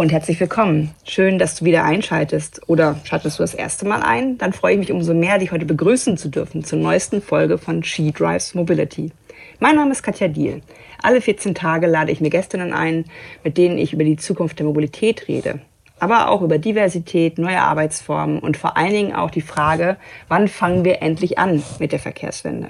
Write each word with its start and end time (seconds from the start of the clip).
Und 0.00 0.12
herzlich 0.12 0.40
willkommen. 0.40 0.94
Schön, 1.04 1.38
dass 1.38 1.56
du 1.56 1.66
wieder 1.66 1.84
einschaltest. 1.84 2.62
Oder 2.70 2.96
schaltest 3.04 3.38
du 3.38 3.42
das 3.42 3.52
erste 3.52 3.86
Mal 3.86 4.00
ein? 4.00 4.38
Dann 4.38 4.54
freue 4.54 4.72
ich 4.72 4.78
mich 4.78 4.92
umso 4.92 5.12
mehr, 5.12 5.36
dich 5.36 5.52
heute 5.52 5.66
begrüßen 5.66 6.16
zu 6.16 6.30
dürfen 6.30 6.64
zur 6.64 6.78
neuesten 6.78 7.20
Folge 7.20 7.58
von 7.58 7.82
She 7.82 8.10
Drives 8.10 8.54
Mobility. 8.54 9.12
Mein 9.58 9.76
Name 9.76 9.92
ist 9.92 10.02
Katja 10.02 10.28
Diel. 10.28 10.62
Alle 11.02 11.20
14 11.20 11.54
Tage 11.54 11.86
lade 11.86 12.12
ich 12.12 12.22
mir 12.22 12.30
Gästinnen 12.30 12.72
ein, 12.72 13.04
mit 13.44 13.58
denen 13.58 13.76
ich 13.76 13.92
über 13.92 14.04
die 14.04 14.16
Zukunft 14.16 14.58
der 14.58 14.64
Mobilität 14.64 15.28
rede. 15.28 15.60
Aber 15.98 16.30
auch 16.30 16.40
über 16.40 16.56
Diversität, 16.56 17.36
neue 17.36 17.60
Arbeitsformen 17.60 18.38
und 18.38 18.56
vor 18.56 18.78
allen 18.78 18.94
Dingen 18.94 19.14
auch 19.14 19.30
die 19.30 19.42
Frage, 19.42 19.98
wann 20.28 20.48
fangen 20.48 20.82
wir 20.82 21.02
endlich 21.02 21.38
an 21.38 21.62
mit 21.78 21.92
der 21.92 21.98
Verkehrswende? 21.98 22.68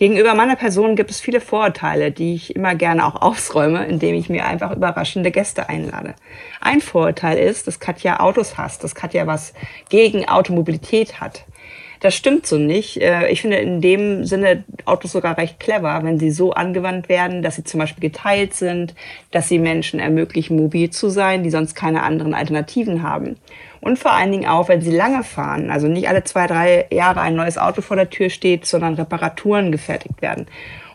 Gegenüber 0.00 0.34
meiner 0.34 0.56
Person 0.56 0.96
gibt 0.96 1.10
es 1.10 1.20
viele 1.20 1.42
Vorurteile, 1.42 2.10
die 2.10 2.34
ich 2.34 2.56
immer 2.56 2.74
gerne 2.74 3.04
auch 3.04 3.20
ausräume, 3.20 3.84
indem 3.84 4.14
ich 4.14 4.30
mir 4.30 4.46
einfach 4.46 4.74
überraschende 4.74 5.30
Gäste 5.30 5.68
einlade. 5.68 6.14
Ein 6.62 6.80
Vorurteil 6.80 7.36
ist, 7.36 7.66
dass 7.66 7.80
Katja 7.80 8.18
Autos 8.18 8.56
hasst, 8.56 8.82
dass 8.82 8.94
Katja 8.94 9.26
was 9.26 9.52
gegen 9.90 10.26
Automobilität 10.26 11.20
hat. 11.20 11.44
Das 12.00 12.14
stimmt 12.14 12.46
so 12.46 12.56
nicht. 12.56 13.02
Äh, 13.02 13.28
ich 13.28 13.42
finde 13.42 13.58
in 13.58 13.82
dem 13.82 14.24
Sinne 14.24 14.64
Autos 14.86 15.12
sogar 15.12 15.36
recht 15.36 15.60
clever, 15.60 16.00
wenn 16.02 16.18
sie 16.18 16.30
so 16.30 16.52
angewandt 16.52 17.10
werden, 17.10 17.42
dass 17.42 17.56
sie 17.56 17.64
zum 17.64 17.78
Beispiel 17.78 18.08
geteilt 18.08 18.54
sind, 18.54 18.94
dass 19.32 19.48
sie 19.48 19.58
Menschen 19.58 20.00
ermöglichen, 20.00 20.56
mobil 20.56 20.88
zu 20.88 21.10
sein, 21.10 21.42
die 21.42 21.50
sonst 21.50 21.74
keine 21.74 22.04
anderen 22.04 22.32
Alternativen 22.32 23.02
haben. 23.02 23.36
Und 23.80 23.98
vor 23.98 24.12
allen 24.12 24.32
Dingen 24.32 24.46
auch, 24.46 24.68
wenn 24.68 24.82
sie 24.82 24.94
lange 24.94 25.24
fahren. 25.24 25.70
Also 25.70 25.88
nicht 25.88 26.08
alle 26.08 26.24
zwei, 26.24 26.46
drei 26.46 26.86
Jahre 26.90 27.20
ein 27.20 27.34
neues 27.34 27.56
Auto 27.56 27.80
vor 27.80 27.96
der 27.96 28.10
Tür 28.10 28.28
steht, 28.28 28.66
sondern 28.66 28.94
Reparaturen 28.94 29.72
gefertigt 29.72 30.20
werden. 30.20 30.46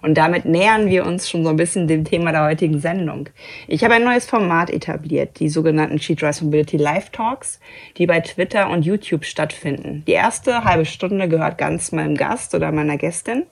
Und 0.06 0.20
damit 0.20 0.46
nähern 0.46 0.88
wir 0.88 1.04
uns 1.04 1.28
schon 1.28 1.44
so 1.44 1.50
ein 1.50 1.56
bisschen 1.56 1.88
dem 1.88 2.06
Thema 2.06 2.32
der 2.32 2.44
heutigen 2.44 2.80
Sendung. 2.80 3.28
Ich 3.68 3.84
habe 3.84 3.96
ein 3.96 4.04
neues 4.04 4.28
Format 4.28 4.70
etabliert, 4.70 5.40
die 5.40 5.50
sogenannten 5.50 5.98
She 5.98 6.14
Drives 6.14 6.44
Mobility 6.44 6.78
Live 6.78 7.10
Talks, 7.10 7.60
die 7.98 8.06
bei 8.06 8.20
Twitter 8.20 8.70
und 8.70 8.86
YouTube 8.86 9.26
stattfinden. 9.26 10.04
Die 10.06 10.12
erste 10.12 10.64
halbe 10.64 10.86
Stunde 10.86 11.28
gehört 11.28 11.58
ganz 11.58 11.92
meinem 11.92 12.16
Gast 12.16 12.54
oder 12.54 12.72
meiner 12.72 12.98
Gästin. 12.98 13.48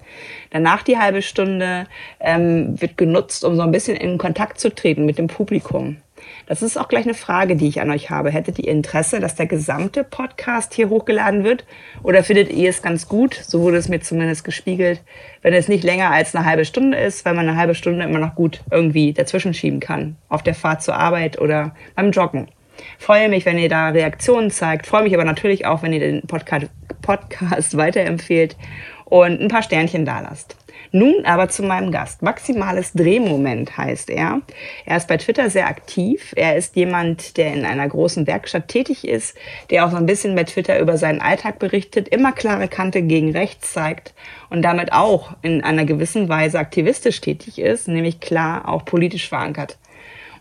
Danach 0.51 0.83
die 0.83 0.99
halbe 0.99 1.23
Stunde 1.23 1.87
ähm, 2.19 2.79
wird 2.79 2.97
genutzt, 2.97 3.43
um 3.43 3.55
so 3.55 3.63
ein 3.63 3.71
bisschen 3.71 3.97
in 3.97 4.19
Kontakt 4.19 4.59
zu 4.59 4.69
treten 4.69 5.07
mit 5.07 5.17
dem 5.17 5.25
Publikum. 5.25 6.02
Das 6.45 6.61
ist 6.61 6.77
auch 6.77 6.89
gleich 6.89 7.05
eine 7.05 7.13
Frage, 7.13 7.55
die 7.55 7.67
ich 7.67 7.79
an 7.79 7.89
euch 7.89 8.09
habe. 8.09 8.29
Hättet 8.29 8.59
ihr 8.59 8.67
Interesse, 8.67 9.19
dass 9.19 9.35
der 9.35 9.45
gesamte 9.45 10.03
Podcast 10.03 10.73
hier 10.73 10.89
hochgeladen 10.89 11.43
wird? 11.43 11.65
Oder 12.03 12.23
findet 12.23 12.51
ihr 12.51 12.69
es 12.69 12.81
ganz 12.81 13.07
gut, 13.07 13.33
so 13.33 13.61
wurde 13.61 13.77
es 13.77 13.87
mir 13.87 14.01
zumindest 14.01 14.43
gespiegelt, 14.43 15.01
wenn 15.41 15.53
es 15.53 15.69
nicht 15.69 15.83
länger 15.83 16.11
als 16.11 16.35
eine 16.35 16.45
halbe 16.45 16.65
Stunde 16.65 16.97
ist, 16.97 17.23
weil 17.25 17.33
man 17.33 17.47
eine 17.47 17.57
halbe 17.57 17.75
Stunde 17.75 18.03
immer 18.03 18.19
noch 18.19 18.35
gut 18.35 18.61
irgendwie 18.71 19.13
dazwischen 19.13 19.53
schieben 19.53 19.79
kann, 19.79 20.17
auf 20.27 20.43
der 20.43 20.55
Fahrt 20.55 20.83
zur 20.83 20.95
Arbeit 20.95 21.39
oder 21.39 21.75
beim 21.95 22.11
Joggen. 22.11 22.49
Freue 22.97 23.29
mich, 23.29 23.45
wenn 23.45 23.57
ihr 23.57 23.69
da 23.69 23.89
Reaktionen 23.89 24.51
zeigt. 24.51 24.87
Freue 24.87 25.03
mich 25.03 25.13
aber 25.13 25.25
natürlich 25.25 25.65
auch, 25.65 25.83
wenn 25.83 25.93
ihr 25.93 25.99
den 25.99 26.21
Podcast, 26.23 26.67
Podcast 27.01 27.77
weiterempfehlt 27.77 28.57
und 29.05 29.39
ein 29.39 29.47
paar 29.47 29.63
Sternchen 29.63 30.05
da 30.05 30.21
lasst. 30.21 30.57
Nun 30.95 31.25
aber 31.25 31.49
zu 31.49 31.63
meinem 31.63 31.91
Gast. 31.91 32.21
Maximales 32.21 32.93
Drehmoment 32.93 33.75
heißt 33.75 34.11
er. 34.11 34.41
Er 34.85 34.97
ist 34.97 35.07
bei 35.07 35.17
Twitter 35.17 35.49
sehr 35.49 35.67
aktiv. 35.67 36.33
Er 36.35 36.55
ist 36.55 36.75
jemand, 36.75 37.37
der 37.37 37.51
in 37.51 37.65
einer 37.65 37.89
großen 37.89 38.27
Werkstatt 38.27 38.67
tätig 38.67 39.07
ist, 39.07 39.35
der 39.71 39.87
auch 39.87 39.89
so 39.89 39.97
ein 39.97 40.05
bisschen 40.05 40.35
bei 40.35 40.43
Twitter 40.43 40.79
über 40.79 40.99
seinen 40.99 41.19
Alltag 41.19 41.57
berichtet, 41.57 42.09
immer 42.09 42.31
klare 42.31 42.67
Kante 42.67 43.01
gegen 43.01 43.31
rechts 43.31 43.73
zeigt 43.73 44.13
und 44.51 44.61
damit 44.61 44.93
auch 44.93 45.35
in 45.41 45.63
einer 45.63 45.85
gewissen 45.85 46.29
Weise 46.29 46.59
aktivistisch 46.59 47.21
tätig 47.21 47.57
ist, 47.57 47.87
nämlich 47.87 48.19
klar 48.19 48.69
auch 48.69 48.85
politisch 48.85 49.27
verankert. 49.27 49.79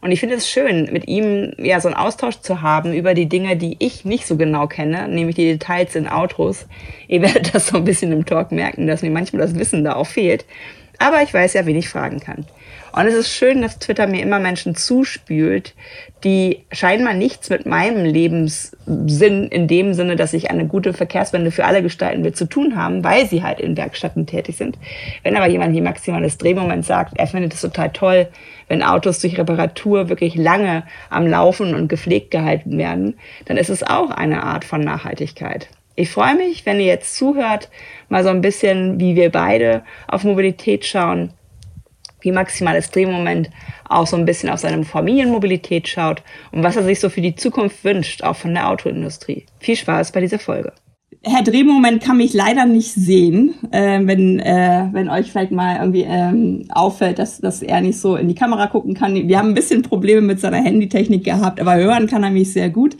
Und 0.03 0.11
ich 0.11 0.19
finde 0.19 0.35
es 0.35 0.51
schön, 0.51 0.89
mit 0.93 1.07
ihm 1.07 1.53
ja 1.59 1.81
so 1.81 1.87
einen 1.87 1.97
Austausch 1.97 2.41
zu 2.41 2.61
haben 2.61 2.93
über 2.93 3.15
die 3.15 3.29
Dinge, 3.29 3.57
die 3.57 3.77
ich 3.79 4.05
nicht 4.05 4.27
so 4.27 4.37
genau 4.37 4.67
kenne, 4.67 5.07
nämlich 5.07 5.37
die 5.37 5.53
Details 5.53 5.95
in 5.95 6.09
Autos. 6.09 6.67
Ihr 7.07 7.23
werdet 7.23 7.55
das 7.55 7.69
so 7.69 7.77
ein 7.77 7.85
bisschen 7.85 8.11
im 8.11 8.27
Talk 8.27 8.51
merken, 8.51 8.89
dass 8.89 9.03
mir 9.03 9.13
manchmal 9.13 9.43
das 9.43 9.55
Wissen 9.57 9.85
da 9.85 9.95
auch 9.95 10.09
fehlt. 10.09 10.45
Aber 10.99 11.23
ich 11.23 11.33
weiß 11.33 11.55
ja, 11.55 11.67
wen 11.67 11.77
ich 11.77 11.89
fragen 11.89 12.19
kann. 12.19 12.45
Und 12.94 13.06
es 13.06 13.14
ist 13.14 13.32
schön, 13.32 13.62
dass 13.62 13.78
Twitter 13.78 14.06
mir 14.06 14.20
immer 14.20 14.38
Menschen 14.38 14.75
zuspült, 14.75 15.75
die 16.25 16.64
scheinbar 16.70 17.14
nichts 17.14 17.48
mit 17.48 17.64
meinem 17.64 18.04
Lebenssinn 18.04 19.48
in 19.48 19.66
dem 19.66 19.94
Sinne, 19.94 20.14
dass 20.14 20.34
ich 20.34 20.50
eine 20.50 20.66
gute 20.66 20.92
Verkehrswende 20.92 21.50
für 21.50 21.64
alle 21.64 21.82
gestalten 21.82 22.22
will, 22.22 22.34
zu 22.34 22.44
tun 22.44 22.76
haben, 22.76 23.03
weil 23.03 23.26
sie 23.26 23.42
halt 23.42 23.60
in 23.60 23.78
Werkstätten 23.78 24.26
tätig 24.26 24.58
sind. 24.58 24.78
Wenn 25.22 25.36
aber 25.36 25.48
jemand 25.48 25.75
wie 25.75 25.80
Maximales 25.80 26.36
Drehmoment 26.36 26.84
sagt, 26.84 27.16
er 27.16 27.26
findet 27.26 27.54
es 27.54 27.62
total 27.62 27.91
toll, 27.92 28.28
wenn 28.69 28.82
Autos 28.82 29.20
durch 29.20 29.38
Reparatur 29.38 30.10
wirklich 30.10 30.34
lange 30.34 30.82
am 31.09 31.26
Laufen 31.26 31.74
und 31.74 31.88
gepflegt 31.88 32.30
gehalten 32.30 32.76
werden, 32.76 33.14
dann 33.47 33.56
ist 33.56 33.70
es 33.70 33.82
auch 33.82 34.10
eine 34.10 34.42
Art 34.42 34.66
von 34.66 34.82
Nachhaltigkeit. 34.82 35.69
Ich 35.94 36.10
freue 36.10 36.34
mich, 36.34 36.66
wenn 36.66 36.78
ihr 36.78 36.86
jetzt 36.86 37.16
zuhört, 37.16 37.70
mal 38.09 38.22
so 38.22 38.30
ein 38.30 38.41
bisschen, 38.42 39.00
wie 39.00 39.16
wir 39.16 39.30
beide 39.30 39.82
auf 40.09 40.24
Mobilität 40.24 40.84
schauen, 40.84 41.32
wie 42.22 42.33
maximales 42.33 42.91
Drehmoment 42.91 43.50
auch 43.88 44.06
so 44.06 44.16
ein 44.16 44.25
bisschen 44.25 44.49
auf 44.49 44.60
seine 44.60 44.84
Familienmobilität 44.84 45.88
schaut 45.88 46.22
und 46.50 46.62
was 46.62 46.77
er 46.77 46.84
sich 46.84 47.00
so 47.00 47.09
für 47.09 47.21
die 47.21 47.34
Zukunft 47.34 47.84
wünscht, 47.84 48.22
auch 48.22 48.37
von 48.37 48.55
der 48.55 48.69
Autoindustrie. 48.69 49.47
Viel 49.59 49.77
Spaß 49.77 50.12
bei 50.12 50.21
dieser 50.21 50.38
Folge. 50.38 50.72
Herr 51.25 51.43
Drehmoment 51.43 52.03
kann 52.03 52.16
mich 52.16 52.33
leider 52.33 52.66
nicht 52.66 52.93
sehen, 52.94 53.55
äh, 53.71 54.00
wenn, 54.03 54.41
äh, 54.41 54.88
wenn 54.91 55.09
euch 55.09 55.31
vielleicht 55.31 55.53
mal 55.53 55.77
irgendwie 55.77 56.03
ähm, 56.03 56.65
auffällt, 56.71 57.21
dass, 57.21 57.38
dass 57.38 57.62
er 57.62 57.81
nicht 57.81 58.00
so 58.00 58.16
in 58.16 58.27
die 58.27 58.34
Kamera 58.34 58.66
gucken 58.66 58.94
kann. 58.94 59.15
Wir 59.15 59.39
haben 59.39 59.50
ein 59.50 59.54
bisschen 59.54 59.83
Probleme 59.83 60.21
mit 60.21 60.41
seiner 60.41 60.56
Handytechnik 60.56 61.22
gehabt, 61.22 61.60
aber 61.60 61.77
hören 61.77 62.09
kann 62.09 62.25
er 62.25 62.31
mich 62.31 62.53
sehr 62.53 62.71
gut. 62.71 62.97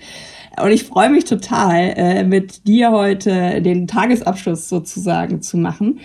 Und 0.63 0.71
ich 0.71 0.85
freue 0.85 1.11
mich 1.11 1.25
total, 1.25 1.95
äh, 1.97 2.25
mit 2.25 2.69
dir 2.69 2.93
heute 2.93 3.61
den 3.61 3.89
Tagesabschluss 3.89 4.69
sozusagen 4.69 5.43
zu 5.43 5.57
machen 5.57 5.99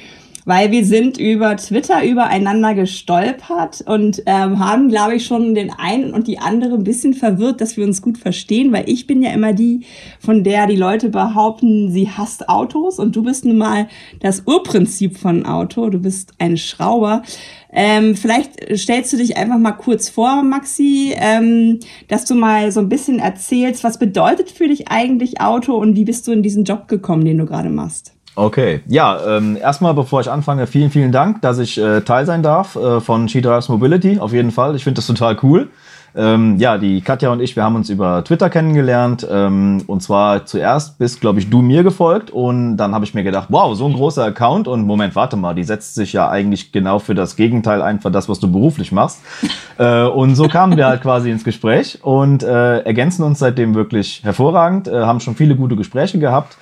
weil 0.48 0.72
wir 0.72 0.86
sind 0.86 1.18
über 1.18 1.58
Twitter 1.58 2.06
übereinander 2.06 2.74
gestolpert 2.74 3.84
und 3.86 4.24
ähm, 4.26 4.60
haben, 4.60 4.88
glaube 4.88 5.16
ich, 5.16 5.26
schon 5.26 5.56
den 5.56 5.72
einen 5.72 6.14
und 6.14 6.26
die 6.26 6.40
andere 6.40 6.76
ein 6.76 6.86
bisschen 6.86 7.14
verwirrt, 7.14 7.60
dass 7.60 7.76
wir 7.76 7.84
uns 7.86 8.02
gut 8.02 8.18
verstehen, 8.18 8.72
weil 8.72 8.90
ich 8.90 9.08
bin 9.08 9.22
ja 9.22 9.32
immer 9.32 9.52
die, 9.52 9.82
von 10.22 10.46
der 10.46 10.66
die 10.66 10.78
Leute 10.78 11.10
behaupten, 11.10 11.92
sie 11.92 12.10
hasst 12.10 12.48
Autos 12.48 12.98
und 12.98 13.14
du 13.18 13.24
bist 13.24 13.44
nun 13.44 13.58
mal 13.58 13.90
das 14.22 14.44
Urprinzip 14.46 15.18
von 15.18 15.46
Auto, 15.46 15.90
du 15.90 16.00
bist 16.00 16.32
ein 16.40 16.56
Schrauber. 16.56 17.24
Ähm, 17.70 18.16
vielleicht 18.16 18.54
stellst 18.78 19.12
du 19.12 19.18
dich 19.18 19.36
einfach 19.36 19.58
mal 19.58 19.74
kurz 19.74 20.08
vor, 20.08 20.44
Maxi, 20.44 21.14
ähm, 21.18 21.82
dass 22.08 22.24
du 22.24 22.36
mal 22.36 22.72
so 22.72 22.80
ein 22.80 22.88
bisschen 22.88 23.20
erzählst, 23.20 23.84
was 23.84 24.00
bedeutet 24.00 24.50
für 24.50 24.70
dich 24.70 24.88
eigentlich 24.88 25.42
Auto 25.42 25.76
und 25.76 25.98
wie 25.98 26.06
bist 26.06 26.26
du 26.26 26.32
in 26.32 26.42
diesen 26.42 26.64
Job 26.64 26.88
gekommen, 26.88 27.26
den 27.26 27.38
du 27.38 27.46
gerade 27.46 27.70
machst? 27.70 28.17
Okay, 28.38 28.82
ja, 28.86 29.38
ähm, 29.38 29.58
erstmal 29.58 29.96
bevor 29.96 30.22
ich 30.22 30.30
anfange, 30.30 30.68
vielen, 30.68 30.92
vielen 30.92 31.12
Dank, 31.12 31.42
dass 31.42 31.58
ich 31.58 31.76
äh, 31.80 32.02
Teil 32.02 32.28
sein 32.28 32.44
darf 32.44 32.76
äh, 32.76 33.02
von 33.02 33.28
She 33.28 33.42
Drives 33.42 33.68
Mobility, 33.68 34.20
auf 34.20 34.32
jeden 34.32 34.52
Fall. 34.52 34.76
Ich 34.76 34.84
finde 34.84 34.98
das 34.98 35.08
total 35.08 35.38
cool. 35.42 35.70
Ähm, 36.16 36.58
ja, 36.60 36.78
die 36.78 37.02
Katja 37.02 37.32
und 37.32 37.40
ich, 37.40 37.56
wir 37.56 37.64
haben 37.64 37.76
uns 37.76 37.90
über 37.90 38.24
Twitter 38.24 38.52
kennengelernt. 38.52 39.28
Ähm, 39.28 39.84
und 39.88 40.04
zwar 40.04 40.46
zuerst 40.46 41.00
bist, 41.00 41.20
glaube 41.20 41.40
ich, 41.40 41.50
du 41.50 41.64
mir 41.64 41.82
gefolgt. 41.82 42.30
Und 42.30 42.78
dann 42.78 42.94
habe 42.94 43.06
ich 43.06 43.16
mir 43.16 43.24
gedacht, 43.24 43.48
wow, 43.50 43.76
so 43.76 43.88
ein 43.88 43.94
großer 43.94 44.26
Account. 44.26 44.68
Und 44.68 44.86
Moment, 44.86 45.16
warte 45.16 45.36
mal, 45.36 45.56
die 45.56 45.64
setzt 45.64 45.96
sich 45.96 46.14
ja 46.14 46.30
eigentlich 46.30 46.72
genau 46.72 47.00
für 47.00 47.16
das 47.16 47.38
Gegenteil 47.38 47.82
ein, 47.82 48.02
für 48.02 48.12
das, 48.12 48.30
was 48.30 48.40
du 48.40 48.52
beruflich 48.52 48.92
machst. 48.92 49.20
äh, 49.80 50.04
und 50.04 50.36
so 50.36 50.48
kamen 50.48 50.78
wir 50.78 50.86
halt 50.86 51.02
quasi 51.02 51.32
ins 51.32 51.44
Gespräch 51.44 52.00
und 52.04 52.44
äh, 52.44 52.82
ergänzen 52.82 53.24
uns 53.24 53.40
seitdem 53.40 53.74
wirklich 53.74 54.22
hervorragend, 54.24 54.88
äh, 54.88 55.02
haben 55.02 55.22
schon 55.22 55.36
viele 55.36 55.56
gute 55.56 55.76
Gespräche 55.76 56.20
gehabt. 56.20 56.58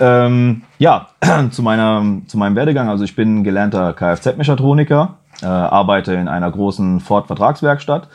Ähm, 0.00 0.62
ja, 0.78 1.08
zu, 1.50 1.62
meiner, 1.62 2.04
zu 2.26 2.38
meinem 2.38 2.56
Werdegang. 2.56 2.88
Also 2.88 3.04
ich 3.04 3.16
bin 3.16 3.44
gelernter 3.44 3.92
Kfz-Mechatroniker, 3.92 5.16
äh, 5.42 5.46
arbeite 5.46 6.14
in 6.14 6.28
einer 6.28 6.50
großen 6.50 7.00
Ford-Vertragswerkstatt 7.00 8.08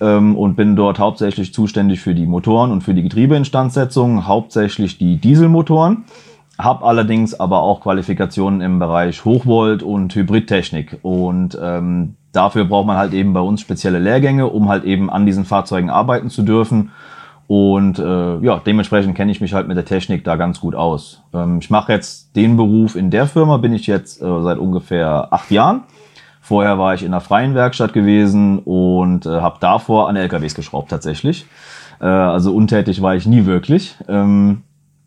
ähm, 0.00 0.36
und 0.36 0.56
bin 0.56 0.76
dort 0.76 0.98
hauptsächlich 0.98 1.54
zuständig 1.54 2.00
für 2.00 2.14
die 2.14 2.26
Motoren 2.26 2.70
und 2.70 2.82
für 2.82 2.94
die 2.94 3.02
Getriebeinstandsetzung, 3.02 4.26
hauptsächlich 4.26 4.98
die 4.98 5.16
Dieselmotoren. 5.16 6.04
Hab 6.58 6.84
allerdings 6.84 7.38
aber 7.38 7.62
auch 7.62 7.80
Qualifikationen 7.80 8.60
im 8.60 8.78
Bereich 8.78 9.24
Hochvolt 9.24 9.82
und 9.82 10.14
Hybridtechnik. 10.14 10.98
Und 11.02 11.58
ähm, 11.60 12.16
dafür 12.32 12.66
braucht 12.66 12.86
man 12.86 12.98
halt 12.98 13.14
eben 13.14 13.32
bei 13.32 13.40
uns 13.40 13.62
spezielle 13.62 13.98
Lehrgänge, 13.98 14.46
um 14.46 14.68
halt 14.68 14.84
eben 14.84 15.08
an 15.08 15.24
diesen 15.24 15.46
Fahrzeugen 15.46 15.88
arbeiten 15.88 16.28
zu 16.28 16.42
dürfen 16.42 16.90
und 17.52 17.98
äh, 17.98 18.38
ja, 18.38 18.62
dementsprechend 18.64 19.14
kenne 19.14 19.30
ich 19.30 19.42
mich 19.42 19.52
halt 19.52 19.68
mit 19.68 19.76
der 19.76 19.84
Technik 19.84 20.24
da 20.24 20.36
ganz 20.36 20.58
gut 20.58 20.74
aus. 20.74 21.22
Ähm, 21.34 21.58
ich 21.60 21.68
mache 21.68 21.92
jetzt 21.92 22.34
den 22.34 22.56
Beruf 22.56 22.96
in 22.96 23.10
der 23.10 23.26
Firma, 23.26 23.58
bin 23.58 23.74
ich 23.74 23.86
jetzt 23.86 24.22
äh, 24.22 24.42
seit 24.42 24.56
ungefähr 24.56 25.30
acht 25.30 25.50
Jahren. 25.50 25.82
Vorher 26.40 26.78
war 26.78 26.94
ich 26.94 27.02
in 27.02 27.08
einer 27.08 27.20
freien 27.20 27.54
Werkstatt 27.54 27.92
gewesen 27.92 28.58
und 28.60 29.26
äh, 29.26 29.42
habe 29.42 29.58
davor 29.60 30.08
an 30.08 30.16
LKWs 30.16 30.54
geschraubt 30.54 30.88
tatsächlich. 30.88 31.44
Äh, 32.00 32.06
also 32.06 32.54
untätig 32.54 33.02
war 33.02 33.16
ich 33.16 33.26
nie 33.26 33.44
wirklich. 33.44 33.98
Ähm, 34.08 34.62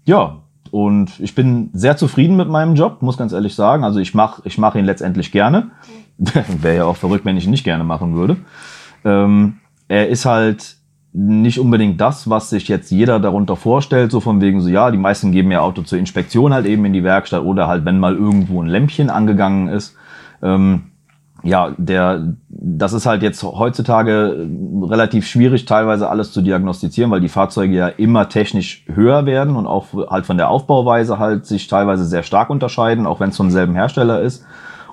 ja, 0.05 0.35
und 0.69 1.19
ich 1.19 1.33
bin 1.33 1.71
sehr 1.73 1.97
zufrieden 1.97 2.35
mit 2.35 2.47
meinem 2.47 2.75
Job, 2.75 3.01
muss 3.01 3.17
ganz 3.17 3.33
ehrlich 3.33 3.55
sagen. 3.55 3.83
Also 3.83 3.99
ich 3.99 4.13
mache 4.13 4.43
ich 4.45 4.59
mach 4.59 4.75
ihn 4.75 4.85
letztendlich 4.85 5.31
gerne. 5.31 5.71
Wäre 6.61 6.75
ja 6.75 6.85
auch 6.85 6.97
verrückt, 6.97 7.25
wenn 7.25 7.37
ich 7.37 7.45
ihn 7.45 7.51
nicht 7.51 7.63
gerne 7.63 7.83
machen 7.83 8.13
würde. 8.13 8.37
Ähm, 9.03 9.57
er 9.87 10.09
ist 10.09 10.25
halt 10.25 10.77
nicht 11.17 11.59
unbedingt 11.59 12.01
das, 12.01 12.29
was 12.29 12.49
sich 12.49 12.67
jetzt 12.67 12.91
jeder 12.91 13.21
darunter 13.21 13.55
vorstellt, 13.55 14.11
so 14.11 14.19
von 14.19 14.41
wegen 14.41 14.59
so, 14.59 14.67
ja, 14.67 14.91
die 14.91 14.97
meisten 14.97 15.31
geben 15.31 15.49
ihr 15.49 15.63
Auto 15.63 15.81
zur 15.81 15.97
Inspektion 15.97 16.53
halt 16.53 16.65
eben 16.65 16.83
in 16.83 16.91
die 16.91 17.05
Werkstatt 17.05 17.43
oder 17.43 17.67
halt, 17.67 17.85
wenn 17.85 17.99
mal 17.99 18.15
irgendwo 18.15 18.61
ein 18.61 18.67
Lämpchen 18.67 19.09
angegangen 19.09 19.69
ist. 19.69 19.95
Ähm, 20.43 20.91
ja, 21.41 21.73
der, 21.77 22.33
das 22.49 22.91
ist 22.91 23.05
halt 23.05 23.21
jetzt 23.21 23.43
heutzutage 23.43 24.47
relativ 24.81 25.25
schwierig, 25.27 25.65
teilweise 25.65 26.09
alles 26.09 26.33
zu 26.33 26.41
diagnostizieren, 26.41 27.11
weil 27.11 27.21
die 27.21 27.29
Fahrzeuge 27.29 27.75
ja 27.75 27.87
immer 27.87 28.27
technisch 28.27 28.83
höher 28.91 29.25
werden 29.25 29.55
und 29.55 29.67
auch 29.67 29.87
halt 30.09 30.25
von 30.25 30.37
der 30.37 30.49
Aufbauweise 30.49 31.17
halt 31.17 31.45
sich 31.45 31.67
teilweise 31.67 32.03
sehr 32.05 32.23
stark 32.23 32.49
unterscheiden, 32.49 33.05
auch 33.05 33.21
wenn 33.21 33.29
es 33.29 33.37
vom 33.37 33.51
selben 33.51 33.75
Hersteller 33.75 34.21
ist. 34.21 34.45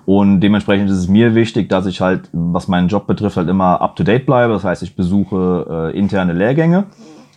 Und 0.05 0.41
dementsprechend 0.41 0.91
ist 0.91 0.97
es 0.97 1.09
mir 1.09 1.35
wichtig, 1.35 1.69
dass 1.69 1.87
ich 1.87 2.01
halt, 2.01 2.29
was 2.33 2.69
meinen 2.69 2.89
Job 2.89 3.07
betrifft, 3.07 3.37
halt 3.37 3.49
immer 3.49 3.81
up 3.81 3.97
to 3.97 4.03
date 4.03 4.27
bleibe. 4.27 4.53
Das 4.53 4.65
heißt, 4.65 4.83
ich 4.83 4.97
besuche 4.97 5.93
äh, 5.95 5.99
interne 5.99 6.33
Lehrgänge 6.33 6.85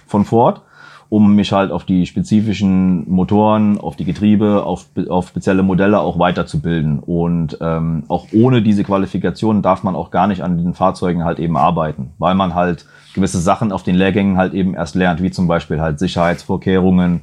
von 0.08 0.26
Ford 0.26 0.62
um 1.10 1.36
mich 1.36 1.52
halt 1.52 1.72
auf 1.72 1.86
die 1.86 2.06
spezifischen 2.06 3.10
Motoren, 3.10 3.80
auf 3.80 3.96
die 3.96 4.06
Getriebe, 4.06 4.64
auf, 4.64 4.88
auf 5.10 5.28
spezielle 5.28 5.64
Modelle 5.64 6.00
auch 6.00 6.18
weiterzubilden. 6.18 7.00
Und 7.00 7.58
ähm, 7.62 8.04
auch 8.08 8.28
ohne 8.34 8.62
diese 8.62 8.84
Qualifikation 8.84 9.62
darf 9.62 9.84
man 9.84 9.96
auch 9.96 10.12
gar 10.12 10.28
nicht 10.28 10.42
an 10.42 10.58
den 10.58 10.74
Fahrzeugen 10.74 11.24
halt 11.24 11.40
eben 11.40 11.58
arbeiten, 11.58 12.12
weil 12.18 12.36
man 12.36 12.56
halt 12.56 12.86
gewisse 13.14 13.40
Sachen 13.40 13.72
auf 13.72 13.84
den 13.84 13.96
Lehrgängen 13.96 14.38
halt 14.38 14.54
eben 14.54 14.74
erst 14.74 14.96
lernt, 14.96 15.22
wie 15.22 15.32
zum 15.32 15.48
Beispiel 15.48 15.80
halt 15.80 16.00
Sicherheitsvorkehrungen 16.00 17.22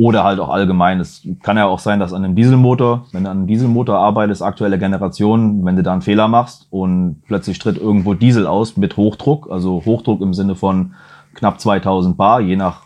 oder 0.00 0.24
halt 0.24 0.40
auch 0.40 0.48
allgemein. 0.48 0.98
Es 0.98 1.20
kann 1.42 1.58
ja 1.58 1.66
auch 1.66 1.78
sein, 1.78 2.00
dass 2.00 2.14
an 2.14 2.24
einem 2.24 2.34
Dieselmotor, 2.34 3.04
wenn 3.12 3.24
du 3.24 3.30
an 3.30 3.38
einem 3.38 3.46
Dieselmotor 3.46 3.98
arbeitest, 3.98 4.42
aktuelle 4.42 4.78
Generation, 4.78 5.62
wenn 5.66 5.76
du 5.76 5.82
da 5.82 5.92
einen 5.92 6.00
Fehler 6.00 6.26
machst 6.26 6.66
und 6.70 7.22
plötzlich 7.26 7.58
tritt 7.58 7.76
irgendwo 7.76 8.14
Diesel 8.14 8.46
aus 8.46 8.78
mit 8.78 8.96
Hochdruck, 8.96 9.50
also 9.50 9.82
Hochdruck 9.84 10.22
im 10.22 10.32
Sinne 10.32 10.54
von 10.54 10.94
knapp 11.34 11.60
2000 11.60 12.16
Bar, 12.16 12.40
je 12.40 12.56
nach 12.56 12.84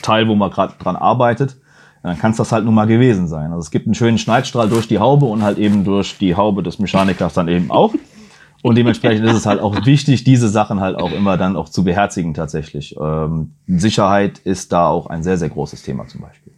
Teil, 0.00 0.26
wo 0.26 0.34
man 0.34 0.50
gerade 0.50 0.72
dran 0.78 0.96
arbeitet, 0.96 1.58
dann 2.02 2.18
kann 2.18 2.30
es 2.30 2.38
das 2.38 2.50
halt 2.50 2.64
nun 2.64 2.74
mal 2.74 2.86
gewesen 2.86 3.28
sein. 3.28 3.50
Also 3.50 3.60
es 3.60 3.70
gibt 3.70 3.86
einen 3.86 3.94
schönen 3.94 4.16
Schneidstrahl 4.16 4.70
durch 4.70 4.88
die 4.88 4.98
Haube 4.98 5.26
und 5.26 5.42
halt 5.42 5.58
eben 5.58 5.84
durch 5.84 6.16
die 6.16 6.34
Haube 6.34 6.62
des 6.62 6.78
Mechanikers 6.78 7.34
dann 7.34 7.48
eben 7.48 7.70
auch. 7.70 7.92
Und 8.64 8.76
dementsprechend 8.76 9.26
ist 9.26 9.36
es 9.36 9.44
halt 9.44 9.60
auch 9.60 9.84
wichtig, 9.84 10.24
diese 10.24 10.48
Sachen 10.48 10.80
halt 10.80 10.96
auch 10.96 11.12
immer 11.12 11.36
dann 11.36 11.54
auch 11.54 11.68
zu 11.68 11.84
beherzigen 11.84 12.32
tatsächlich. 12.32 12.96
Ähm, 12.98 13.50
Sicherheit 13.66 14.38
ist 14.38 14.72
da 14.72 14.88
auch 14.88 15.06
ein 15.06 15.22
sehr, 15.22 15.36
sehr 15.36 15.50
großes 15.50 15.82
Thema 15.82 16.06
zum 16.08 16.22
Beispiel. 16.22 16.54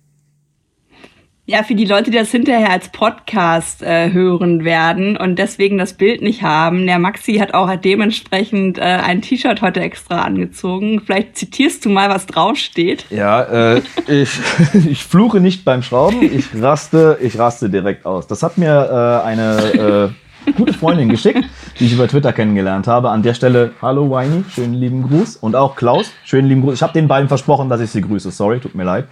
Ja, 1.47 1.65
für 1.65 1.75
die 1.75 1.85
Leute, 1.85 2.13
die 2.13 2.17
das 2.17 2.31
hinterher 2.31 2.71
als 2.71 2.91
Podcast 2.91 3.83
äh, 3.83 4.13
hören 4.13 4.65
werden 4.65 5.17
und 5.17 5.41
deswegen 5.41 5.79
das 5.79 5.95
Bild 5.95 6.23
nicht 6.23 6.43
haben, 6.43 6.87
der 6.87 7.01
Maxi 7.01 7.39
hat 7.39 7.55
auch 7.55 7.75
dementsprechend 7.75 8.79
äh, 8.79 8.83
ein 8.83 9.21
T-Shirt 9.21 9.61
heute 9.61 9.81
extra 9.81 10.23
angezogen. 10.23 11.03
Vielleicht 11.05 11.37
zitierst 11.37 11.85
du 11.85 11.89
mal, 11.89 12.09
was 12.09 12.27
draufsteht. 12.27 13.07
Ja, 13.11 13.43
äh, 13.75 13.83
ich, 14.07 14.31
ich 14.89 15.03
fluche 15.03 15.41
nicht 15.41 15.65
beim 15.65 15.83
Schrauben, 15.83 16.23
ich 16.23 16.47
raste, 16.63 17.19
ich 17.21 17.37
raste 17.37 17.69
direkt 17.69 18.07
aus. 18.07 18.29
Das 18.29 18.45
hat 18.45 18.59
mir 18.59 19.23
äh, 19.25 19.27
eine 19.27 20.13
äh, 20.13 20.26
gute 20.55 20.73
Freundin 20.73 21.09
geschickt, 21.09 21.45
die 21.79 21.87
ich 21.87 21.93
über 21.93 22.09
Twitter 22.09 22.33
kennengelernt 22.33 22.87
habe. 22.87 23.11
An 23.11 23.23
der 23.23 23.35
Stelle, 23.35 23.73
hallo 23.83 24.11
Winey, 24.11 24.45
schönen 24.49 24.75
lieben 24.75 25.03
Gruß. 25.03 25.37
Und 25.37 25.57
auch 25.57 25.77
Klaus, 25.77 26.13
schönen 26.25 26.49
lieben 26.49 26.63
Gruß. 26.63 26.75
Ich 26.75 26.83
habe 26.83 26.93
den 26.93 27.09
beiden 27.09 27.29
versprochen, 27.29 27.69
dass 27.69 27.81
ich 27.81 27.91
sie 27.91 28.01
grüße. 28.01 28.31
Sorry, 28.31 28.61
tut 28.61 28.75
mir 28.75 28.85
leid. 28.85 29.07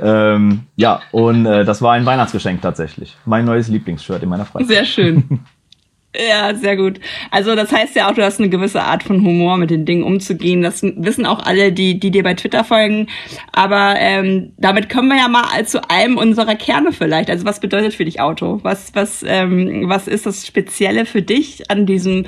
Ähm, 0.00 0.62
ja, 0.76 1.00
und 1.12 1.46
äh, 1.46 1.64
das 1.64 1.82
war 1.82 1.92
ein 1.92 2.06
Weihnachtsgeschenk 2.06 2.62
tatsächlich. 2.62 3.16
Mein 3.24 3.44
neues 3.44 3.68
Lieblingsshirt 3.68 4.22
in 4.22 4.28
meiner 4.28 4.44
Freizeit. 4.44 4.68
Sehr 4.68 4.84
schön. 4.84 5.40
Ja, 6.14 6.54
sehr 6.54 6.76
gut. 6.76 7.00
Also 7.30 7.54
das 7.54 7.72
heißt 7.72 7.96
ja 7.96 8.10
auch, 8.10 8.14
du 8.14 8.22
hast 8.22 8.38
eine 8.38 8.50
gewisse 8.50 8.82
Art 8.82 9.02
von 9.02 9.22
Humor 9.22 9.56
mit 9.56 9.70
den 9.70 9.86
Dingen 9.86 10.02
umzugehen. 10.02 10.60
Das 10.60 10.82
wissen 10.82 11.24
auch 11.24 11.38
alle, 11.38 11.72
die, 11.72 11.98
die 11.98 12.10
dir 12.10 12.22
bei 12.22 12.34
Twitter 12.34 12.64
folgen. 12.64 13.06
Aber 13.52 13.94
ähm, 13.98 14.52
damit 14.58 14.90
kommen 14.90 15.08
wir 15.08 15.16
ja 15.16 15.28
mal 15.28 15.64
zu 15.64 15.88
einem 15.88 16.18
unserer 16.18 16.54
Kerne 16.54 16.92
vielleicht. 16.92 17.30
Also 17.30 17.46
was 17.46 17.60
bedeutet 17.60 17.94
für 17.94 18.04
dich 18.04 18.20
Auto? 18.20 18.60
Was, 18.62 18.94
was, 18.94 19.24
ähm, 19.26 19.88
was 19.88 20.06
ist 20.06 20.26
das 20.26 20.46
Spezielle 20.46 21.06
für 21.06 21.22
dich 21.22 21.70
an 21.70 21.86
diesem 21.86 22.26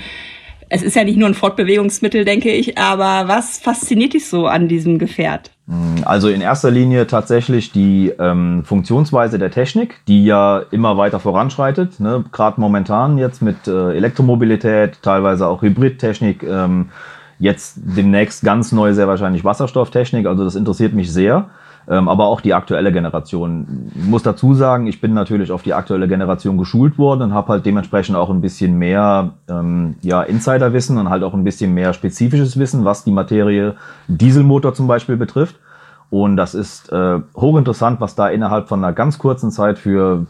es 0.70 0.82
ist 0.82 0.96
ja 0.96 1.04
nicht 1.04 1.18
nur 1.18 1.28
ein 1.28 1.34
Fortbewegungsmittel, 1.34 2.24
denke 2.24 2.50
ich, 2.50 2.78
aber 2.78 3.28
was 3.28 3.58
fasziniert 3.58 4.14
dich 4.14 4.26
so 4.26 4.46
an 4.46 4.66
diesem 4.66 4.98
Gefährt? 4.98 5.53
Mm, 5.66 6.02
also 6.04 6.28
in 6.28 6.40
erster 6.40 6.70
Linie 6.70 7.06
tatsächlich 7.06 7.72
die 7.72 8.12
ähm, 8.18 8.62
Funktionsweise 8.64 9.38
der 9.38 9.50
Technik, 9.50 10.00
die 10.06 10.24
ja 10.24 10.62
immer 10.70 10.96
weiter 10.96 11.20
voranschreitet. 11.20 12.00
Ne? 12.00 12.24
Gerade 12.32 12.60
momentan 12.60 13.18
jetzt 13.18 13.42
mit 13.42 13.66
äh, 13.66 13.94
Elektromobilität, 13.94 15.02
teilweise 15.02 15.46
auch 15.46 15.62
Hybridtechnik, 15.62 16.42
ähm, 16.42 16.90
jetzt 17.38 17.76
demnächst 17.76 18.44
ganz 18.44 18.72
neu 18.72 18.92
sehr 18.92 19.08
wahrscheinlich 19.08 19.44
Wasserstofftechnik. 19.44 20.26
Also 20.26 20.44
das 20.44 20.54
interessiert 20.54 20.94
mich 20.94 21.12
sehr 21.12 21.48
aber 21.86 22.26
auch 22.26 22.40
die 22.40 22.54
aktuelle 22.54 22.92
Generation. 22.92 23.90
Ich 23.94 24.04
muss 24.04 24.22
dazu 24.22 24.54
sagen, 24.54 24.86
ich 24.86 25.00
bin 25.00 25.12
natürlich 25.12 25.52
auf 25.52 25.62
die 25.62 25.74
aktuelle 25.74 26.08
Generation 26.08 26.56
geschult 26.56 26.98
worden 26.98 27.22
und 27.22 27.34
habe 27.34 27.48
halt 27.48 27.66
dementsprechend 27.66 28.16
auch 28.16 28.30
ein 28.30 28.40
bisschen 28.40 28.78
mehr 28.78 29.34
ähm, 29.48 29.96
ja, 30.02 30.22
Insiderwissen 30.22 30.98
und 30.98 31.10
halt 31.10 31.22
auch 31.22 31.34
ein 31.34 31.44
bisschen 31.44 31.74
mehr 31.74 31.92
spezifisches 31.92 32.58
Wissen, 32.58 32.84
was 32.84 33.04
die 33.04 33.12
Materie 33.12 33.74
Dieselmotor 34.08 34.74
zum 34.74 34.86
Beispiel 34.86 35.16
betrifft. 35.16 35.56
Und 36.10 36.36
das 36.36 36.54
ist 36.54 36.92
äh, 36.92 37.20
hochinteressant, 37.34 38.00
was 38.00 38.14
da 38.14 38.28
innerhalb 38.28 38.68
von 38.68 38.84
einer 38.84 38.92
ganz 38.92 39.18
kurzen 39.18 39.50
Zeit 39.50 39.78
für 39.78 40.26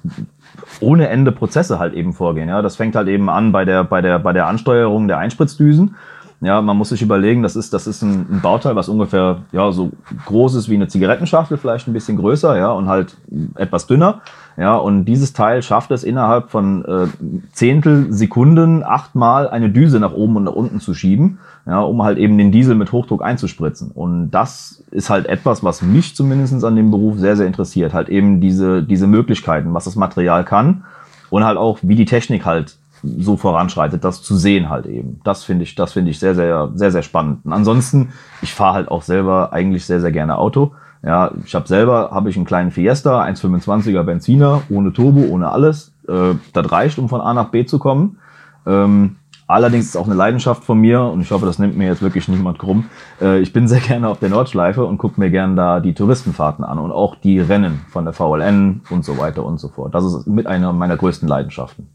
ohne 0.81 1.09
Ende 1.09 1.31
Prozesse 1.31 1.79
halt 1.79 1.95
eben 1.95 2.13
vorgehen. 2.13 2.49
Ja, 2.49 2.63
das 2.63 2.77
fängt 2.77 2.97
halt 2.97 3.09
eben 3.09 3.29
an 3.29 3.53
bei 3.53 3.65
der, 3.65 3.85
bei 3.85 4.01
der, 4.01 4.19
bei 4.19 4.33
der 4.33 4.47
Ansteuerung 4.47 5.09
der 5.09 5.19
Einspritzdüsen 5.19 5.97
ja, 6.45 6.61
man 6.61 6.77
muss 6.77 6.91
sich 6.91 7.01
überlegen, 7.01 7.43
das 7.43 7.57
ist, 7.57 7.73
das 7.73 7.87
ist 7.87 8.03
ein, 8.03 8.27
ein, 8.31 8.41
Bauteil, 8.43 8.77
was 8.77 8.89
ungefähr 8.89 9.39
ja, 9.53 9.73
so 9.73 9.93
groß 10.27 10.57
ist 10.57 10.69
wie 10.69 10.75
eine 10.75 10.89
Zigarettenschachtel, 10.89 11.57
vielleicht 11.57 11.89
ein 11.89 11.95
bisschen 11.95 12.19
größer, 12.19 12.59
ja, 12.59 12.71
und 12.71 12.89
halt 12.89 13.17
etwas 13.57 13.87
dünner. 13.87 14.21
Ja, 14.57 14.77
und 14.77 15.07
dieses 15.07 15.33
Teil 15.33 15.63
schafft 15.63 15.91
es 15.91 16.05
innerhalb 16.05 16.51
von 16.51 16.85
äh, 16.85 17.07
Zehntel 17.53 18.13
Sekunden 18.13 18.85
achtmal 18.85 19.49
eine 19.49 19.71
Düse 19.71 19.99
nach 19.99 20.13
oben 20.13 20.37
und 20.37 20.45
nach 20.45 20.53
unten 20.53 20.79
zu 20.79 20.95
schieben, 20.95 21.39
ja, 21.67 21.81
um 21.81 22.03
halt 22.03 22.19
eben 22.19 22.39
den 22.39 22.53
Diesel 22.53 22.77
mit 22.77 22.93
Hochdruck 22.93 23.23
einzuspritzen. 23.23 23.91
Und 23.93 24.31
das 24.31 24.85
ist 24.93 25.11
halt 25.11 25.27
etwas, 25.27 25.65
was 25.65 25.83
mich 25.83 26.15
zumindest 26.15 26.63
an 26.63 26.77
dem 26.77 26.91
Beruf 26.91 27.19
sehr, 27.19 27.37
sehr 27.37 27.47
interessiert. 27.47 27.95
Halt 27.95 28.09
eben 28.09 28.41
diese, 28.41 28.83
diese 28.83 29.09
Möglichkeiten, 29.09 29.75
was 29.75 29.85
das 29.85 29.97
Material 29.97 30.45
kann 30.45 30.85
und 31.31 31.45
halt 31.45 31.59
auch, 31.59 31.79
wie 31.83 31.97
die 31.97 32.05
Technik 32.05 32.45
halt 32.45 32.77
so 33.19 33.37
voranschreitet, 33.37 34.05
das 34.05 34.23
zu 34.23 34.37
sehen 34.37 34.71
halt 34.71 34.87
eben. 34.87 35.21
Das 35.25 35.45
finde 35.45 35.65
ich, 35.65 35.75
das 35.75 35.93
finde 35.93 36.11
ich 36.11 36.19
sehr, 36.19 36.35
sehr, 36.35 36.71
sehr, 36.75 36.91
sehr 36.91 37.03
spannend. 37.03 37.45
Und 37.45 37.53
ansonsten, 37.53 38.13
ich 38.43 38.55
fahre 38.55 38.75
halt 38.75 38.89
auch 38.89 39.03
selber 39.03 39.53
eigentlich 39.53 39.85
sehr, 39.85 40.01
sehr 40.01 40.13
gerne 40.13 40.39
Auto. 40.39 40.73
Ja, 41.05 41.33
ich 41.45 41.55
habe 41.55 41.69
selber, 41.69 42.11
habe 42.13 42.31
ich 42.31 42.37
einen 42.37 42.47
kleinen 42.47 42.71
Fiesta, 42.71 43.23
1,25er 43.23 44.03
Benziner, 44.05 44.63
ohne 44.71 44.93
Turbo, 44.93 45.27
ohne 45.29 45.51
alles. 45.51 45.93
Äh, 46.09 46.35
das 46.53 46.73
reicht, 46.73 46.99
um 46.99 47.09
von 47.09 47.21
A 47.21 47.35
nach 47.35 47.51
B 47.51 47.67
zu 47.67 47.79
kommen. 47.79 48.19
Ähm, 48.67 49.17
allerdings 49.47 49.87
ist 49.87 49.97
auch 49.97 50.07
eine 50.07 50.15
Leidenschaft 50.15 50.65
von 50.65 50.79
mir 50.79 51.03
und 51.03 51.21
ich 51.21 51.31
hoffe, 51.31 51.45
das 51.45 51.59
nimmt 51.59 51.77
mir 51.77 51.89
jetzt 51.89 52.01
wirklich 52.01 52.27
niemand 52.29 52.59
krumm. 52.59 52.87
Äh, 53.21 53.41
ich 53.41 53.53
bin 53.53 53.69
sehr 53.69 53.81
gerne 53.81 54.09
auf 54.09 54.19
der 54.19 54.31
Nordschleife 54.31 54.85
und 54.85 54.97
gucke 54.97 55.21
mir 55.21 55.31
gerne 55.31 55.55
da 55.55 55.81
die 55.81 55.93
Touristenfahrten 55.93 56.65
an 56.65 56.79
und 56.79 56.91
auch 56.91 57.17
die 57.17 57.39
Rennen 57.39 57.83
von 57.91 58.05
der 58.05 58.15
VLN 58.15 58.81
und 58.89 59.05
so 59.05 59.19
weiter 59.19 59.45
und 59.45 59.61
so 59.61 59.69
fort. 59.69 59.95
Das 59.95 60.05
ist 60.05 60.27
mit 60.27 60.47
einer 60.47 60.73
meiner 60.73 60.97
größten 60.97 61.29
Leidenschaften. 61.29 61.89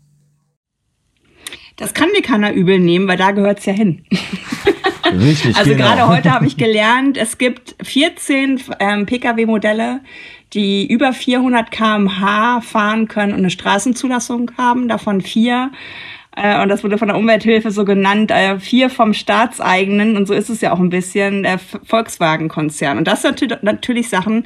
Das 1.79 1.93
kann 1.93 2.09
mir 2.11 2.21
keiner 2.21 2.51
übel 2.51 2.77
nehmen, 2.77 3.07
weil 3.07 3.15
da 3.15 3.31
gehört's 3.31 3.65
ja 3.65 3.71
hin. 3.71 4.03
Richtig. 5.11 5.55
also 5.55 5.71
genau. 5.71 5.85
gerade 5.85 6.07
heute 6.07 6.31
habe 6.31 6.45
ich 6.45 6.57
gelernt, 6.57 7.17
es 7.17 7.37
gibt 7.37 7.75
14 7.81 8.61
ähm, 8.79 9.05
Pkw-Modelle, 9.05 10.01
die 10.53 10.85
über 10.91 11.13
400 11.13 11.71
km/h 11.71 12.61
fahren 12.61 13.07
können 13.07 13.31
und 13.31 13.39
eine 13.39 13.49
Straßenzulassung 13.49 14.51
haben, 14.57 14.89
davon 14.89 15.21
vier. 15.21 15.71
Äh, 16.35 16.61
und 16.61 16.69
das 16.69 16.83
wurde 16.83 16.97
von 16.97 17.07
der 17.07 17.17
Umwelthilfe 17.17 17.71
so 17.71 17.85
genannt, 17.85 18.29
äh, 18.31 18.59
vier 18.59 18.89
vom 18.89 19.13
staatseigenen, 19.13 20.17
und 20.17 20.27
so 20.27 20.33
ist 20.33 20.49
es 20.49 20.59
ja 20.59 20.73
auch 20.73 20.79
ein 20.79 20.89
bisschen, 20.89 21.43
der 21.43 21.59
Volkswagen-Konzern. 21.59 22.97
Und 22.97 23.07
das 23.07 23.21
sind 23.21 23.41
natürlich 23.63 24.09
Sachen, 24.09 24.43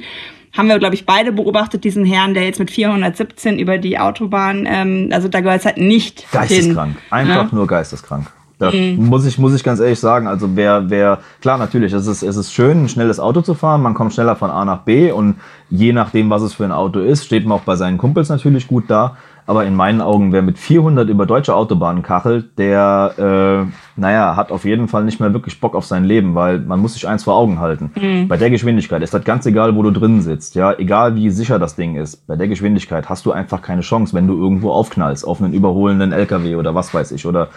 haben 0.56 0.68
wir, 0.68 0.78
glaube 0.78 0.94
ich, 0.94 1.04
beide 1.04 1.32
beobachtet, 1.32 1.84
diesen 1.84 2.04
Herrn, 2.04 2.34
der 2.34 2.44
jetzt 2.44 2.58
mit 2.58 2.70
417 2.70 3.58
über 3.58 3.78
die 3.78 3.98
Autobahn, 3.98 4.66
ähm, 4.68 5.10
also 5.12 5.28
da 5.28 5.40
gehört 5.40 5.60
es 5.60 5.66
halt 5.66 5.78
nicht 5.78 6.30
Geisteskrank, 6.32 6.94
hin. 6.94 7.02
einfach 7.10 7.50
ja? 7.50 7.54
nur 7.54 7.66
geisteskrank. 7.66 8.26
Da 8.58 8.70
mhm. 8.70 9.06
muss 9.06 9.26
ich, 9.26 9.36
muss 9.36 9.52
ich 9.54 9.64
ganz 9.64 9.80
ehrlich 9.80 9.98
sagen, 9.98 10.28
also 10.28 10.54
wer, 10.54 10.88
wer, 10.88 11.18
klar, 11.40 11.58
natürlich, 11.58 11.92
es 11.92 12.06
ist, 12.06 12.22
es 12.22 12.36
ist 12.36 12.52
schön, 12.52 12.84
ein 12.84 12.88
schnelles 12.88 13.18
Auto 13.18 13.40
zu 13.42 13.54
fahren, 13.54 13.82
man 13.82 13.94
kommt 13.94 14.14
schneller 14.14 14.36
von 14.36 14.50
A 14.50 14.64
nach 14.64 14.82
B 14.82 15.10
und 15.10 15.36
je 15.70 15.92
nachdem, 15.92 16.30
was 16.30 16.42
es 16.42 16.54
für 16.54 16.64
ein 16.64 16.72
Auto 16.72 17.00
ist, 17.00 17.24
steht 17.24 17.44
man 17.46 17.58
auch 17.58 17.64
bei 17.64 17.74
seinen 17.74 17.98
Kumpels 17.98 18.28
natürlich 18.28 18.68
gut 18.68 18.84
da. 18.88 19.16
Aber 19.46 19.66
in 19.66 19.74
meinen 19.74 20.00
Augen, 20.00 20.32
wer 20.32 20.40
mit 20.40 20.58
400 20.58 21.08
über 21.08 21.26
deutsche 21.26 21.54
Autobahnen 21.54 22.02
kachelt, 22.02 22.58
der, 22.58 23.66
äh, 23.66 24.00
naja, 24.00 24.36
hat 24.36 24.50
auf 24.50 24.64
jeden 24.64 24.88
Fall 24.88 25.04
nicht 25.04 25.20
mehr 25.20 25.32
wirklich 25.34 25.60
Bock 25.60 25.74
auf 25.74 25.84
sein 25.84 26.04
Leben, 26.04 26.34
weil 26.34 26.60
man 26.60 26.80
muss 26.80 26.94
sich 26.94 27.06
eins 27.06 27.24
vor 27.24 27.36
Augen 27.36 27.60
halten. 27.60 27.90
Mhm. 27.94 28.28
Bei 28.28 28.38
der 28.38 28.48
Geschwindigkeit 28.48 29.02
ist 29.02 29.12
das 29.12 29.24
ganz 29.24 29.44
egal, 29.44 29.76
wo 29.76 29.82
du 29.82 29.90
drin 29.90 30.22
sitzt, 30.22 30.54
ja, 30.54 30.72
egal 30.78 31.14
wie 31.14 31.28
sicher 31.28 31.58
das 31.58 31.76
Ding 31.76 31.96
ist. 31.96 32.26
Bei 32.26 32.36
der 32.36 32.48
Geschwindigkeit 32.48 33.08
hast 33.10 33.26
du 33.26 33.32
einfach 33.32 33.60
keine 33.60 33.82
Chance, 33.82 34.14
wenn 34.14 34.26
du 34.26 34.34
irgendwo 34.34 34.70
aufknallst, 34.70 35.26
auf 35.26 35.42
einen 35.42 35.52
überholenden 35.52 36.12
LKW 36.12 36.56
oder 36.56 36.74
was 36.74 36.94
weiß 36.94 37.12
ich, 37.12 37.26
oder 37.26 37.48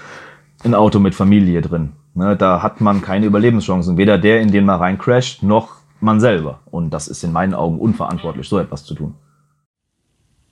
ein 0.66 0.74
Auto 0.74 1.00
mit 1.00 1.16
Familie 1.16 1.62
drin. 1.62 1.94
Ne, 2.16 2.36
da 2.36 2.64
hat 2.64 2.82
man 2.82 3.02
keine 3.02 3.28
Überlebenschancen. 3.28 3.98
Weder 3.98 4.18
der, 4.18 4.42
in 4.42 4.52
den 4.52 4.66
man 4.66 4.80
reincrasht, 4.80 5.44
noch 5.44 5.76
man 6.02 6.20
selber. 6.20 6.60
Und 6.66 6.90
das 6.90 7.08
ist 7.08 7.24
in 7.24 7.32
meinen 7.32 7.54
Augen 7.54 7.80
unverantwortlich, 7.80 8.50
so 8.50 8.58
etwas 8.58 8.84
zu 8.84 8.96
tun. 8.96 9.14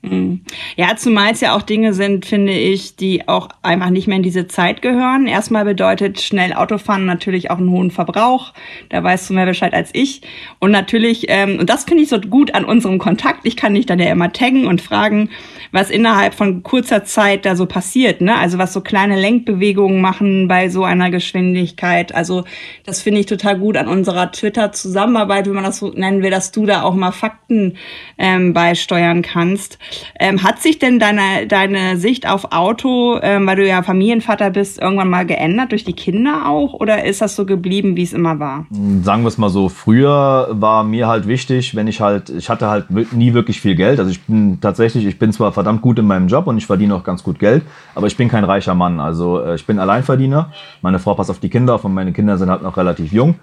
Mhm. 0.09 0.41
Ja, 0.75 0.95
zumal 0.95 1.31
es 1.31 1.41
ja 1.41 1.55
auch 1.55 1.61
Dinge 1.61 1.93
sind, 1.93 2.25
finde 2.25 2.53
ich, 2.53 2.95
die 2.95 3.27
auch 3.27 3.49
einfach 3.61 3.89
nicht 3.89 4.07
mehr 4.07 4.17
in 4.17 4.23
diese 4.23 4.47
Zeit 4.47 4.81
gehören. 4.81 5.27
Erstmal 5.27 5.65
bedeutet 5.65 6.21
schnell 6.21 6.53
Autofahren 6.53 7.05
natürlich 7.05 7.51
auch 7.51 7.57
einen 7.57 7.69
hohen 7.69 7.91
Verbrauch. 7.91 8.53
Da 8.89 9.03
weißt 9.03 9.29
du 9.29 9.33
mehr 9.33 9.45
Bescheid 9.45 9.73
als 9.73 9.89
ich. 9.93 10.21
Und 10.59 10.71
natürlich, 10.71 11.25
ähm, 11.29 11.59
und 11.59 11.69
das 11.69 11.85
finde 11.85 12.03
ich 12.03 12.09
so 12.09 12.19
gut 12.19 12.53
an 12.53 12.65
unserem 12.65 12.99
Kontakt. 12.99 13.41
Ich 13.43 13.55
kann 13.55 13.73
dich 13.73 13.85
dann 13.85 13.99
ja 13.99 14.11
immer 14.11 14.31
taggen 14.31 14.67
und 14.67 14.81
fragen, 14.81 15.29
was 15.75 15.89
innerhalb 15.89 16.33
von 16.33 16.63
kurzer 16.63 17.03
Zeit 17.03 17.45
da 17.45 17.57
so 17.57 17.65
passiert. 17.65 18.21
Ne? 18.21 18.33
Also 18.33 18.57
was 18.57 18.71
so 18.71 18.79
kleine 18.79 19.19
Lenkbewegungen 19.19 19.99
machen 19.99 20.47
bei 20.47 20.69
so 20.69 20.85
einer 20.85 21.11
Geschwindigkeit. 21.11 22.15
Also 22.15 22.45
das 22.85 23.01
finde 23.01 23.19
ich 23.19 23.25
total 23.25 23.59
gut 23.59 23.75
an 23.75 23.89
unserer 23.89 24.31
Twitter-Zusammenarbeit, 24.31 25.47
wenn 25.47 25.53
man 25.53 25.65
das 25.65 25.79
so 25.79 25.89
nennen 25.89 26.23
will, 26.23 26.31
dass 26.31 26.53
du 26.53 26.65
da 26.65 26.83
auch 26.83 26.95
mal 26.95 27.11
Fakten 27.11 27.73
ähm, 28.17 28.53
beisteuern 28.53 29.21
kannst. 29.21 29.77
Ähm, 30.17 30.43
hat 30.43 30.61
sich 30.61 30.79
denn 30.79 30.97
deine, 30.97 31.45
deine 31.45 31.97
Sicht 31.97 32.25
auf 32.25 32.53
Auto, 32.53 33.19
ähm, 33.21 33.45
weil 33.45 33.57
du 33.57 33.67
ja 33.67 33.83
Familienvater 33.83 34.51
bist, 34.51 34.81
irgendwann 34.81 35.09
mal 35.09 35.25
geändert 35.25 35.73
durch 35.73 35.83
die 35.83 35.91
Kinder 35.91 36.47
auch? 36.47 36.73
Oder 36.73 37.03
ist 37.03 37.21
das 37.21 37.35
so 37.35 37.45
geblieben, 37.45 37.97
wie 37.97 38.03
es 38.03 38.13
immer 38.13 38.39
war? 38.39 38.65
Sagen 39.03 39.23
wir 39.23 39.27
es 39.27 39.37
mal 39.37 39.49
so, 39.49 39.67
früher 39.67 40.47
war 40.51 40.85
mir 40.85 41.07
halt 41.07 41.27
wichtig, 41.27 41.75
wenn 41.75 41.87
ich 41.87 41.99
halt, 41.99 42.29
ich 42.29 42.49
hatte 42.49 42.69
halt 42.69 42.89
nie 43.11 43.33
wirklich 43.33 43.59
viel 43.59 43.75
Geld. 43.75 43.99
Also 43.99 44.11
ich 44.11 44.21
bin 44.21 44.59
tatsächlich, 44.61 45.05
ich 45.05 45.19
bin 45.19 45.33
zwar 45.33 45.51
verdammt 45.65 45.81
gut 45.81 45.97
in 45.97 46.05
meinem 46.05 46.27
Job 46.27 46.45
und 46.45 46.59
ich 46.59 46.67
verdiene 46.67 46.93
auch 46.93 47.03
ganz 47.03 47.23
gut 47.23 47.39
Geld, 47.39 47.63
aber 47.95 48.05
ich 48.05 48.15
bin 48.15 48.29
kein 48.29 48.43
reicher 48.43 48.75
Mann. 48.75 48.99
Also 48.99 49.41
äh, 49.41 49.55
ich 49.55 49.65
bin 49.65 49.79
Alleinverdiener. 49.79 50.51
Meine 50.83 50.99
Frau 50.99 51.15
passt 51.15 51.31
auf 51.31 51.39
die 51.39 51.49
Kinder 51.49 51.73
auf 51.73 51.83
und 51.83 51.93
meine 51.95 52.13
Kinder 52.13 52.37
sind 52.37 52.51
halt 52.51 52.61
noch 52.61 52.77
relativ 52.77 53.11
jung. 53.11 53.35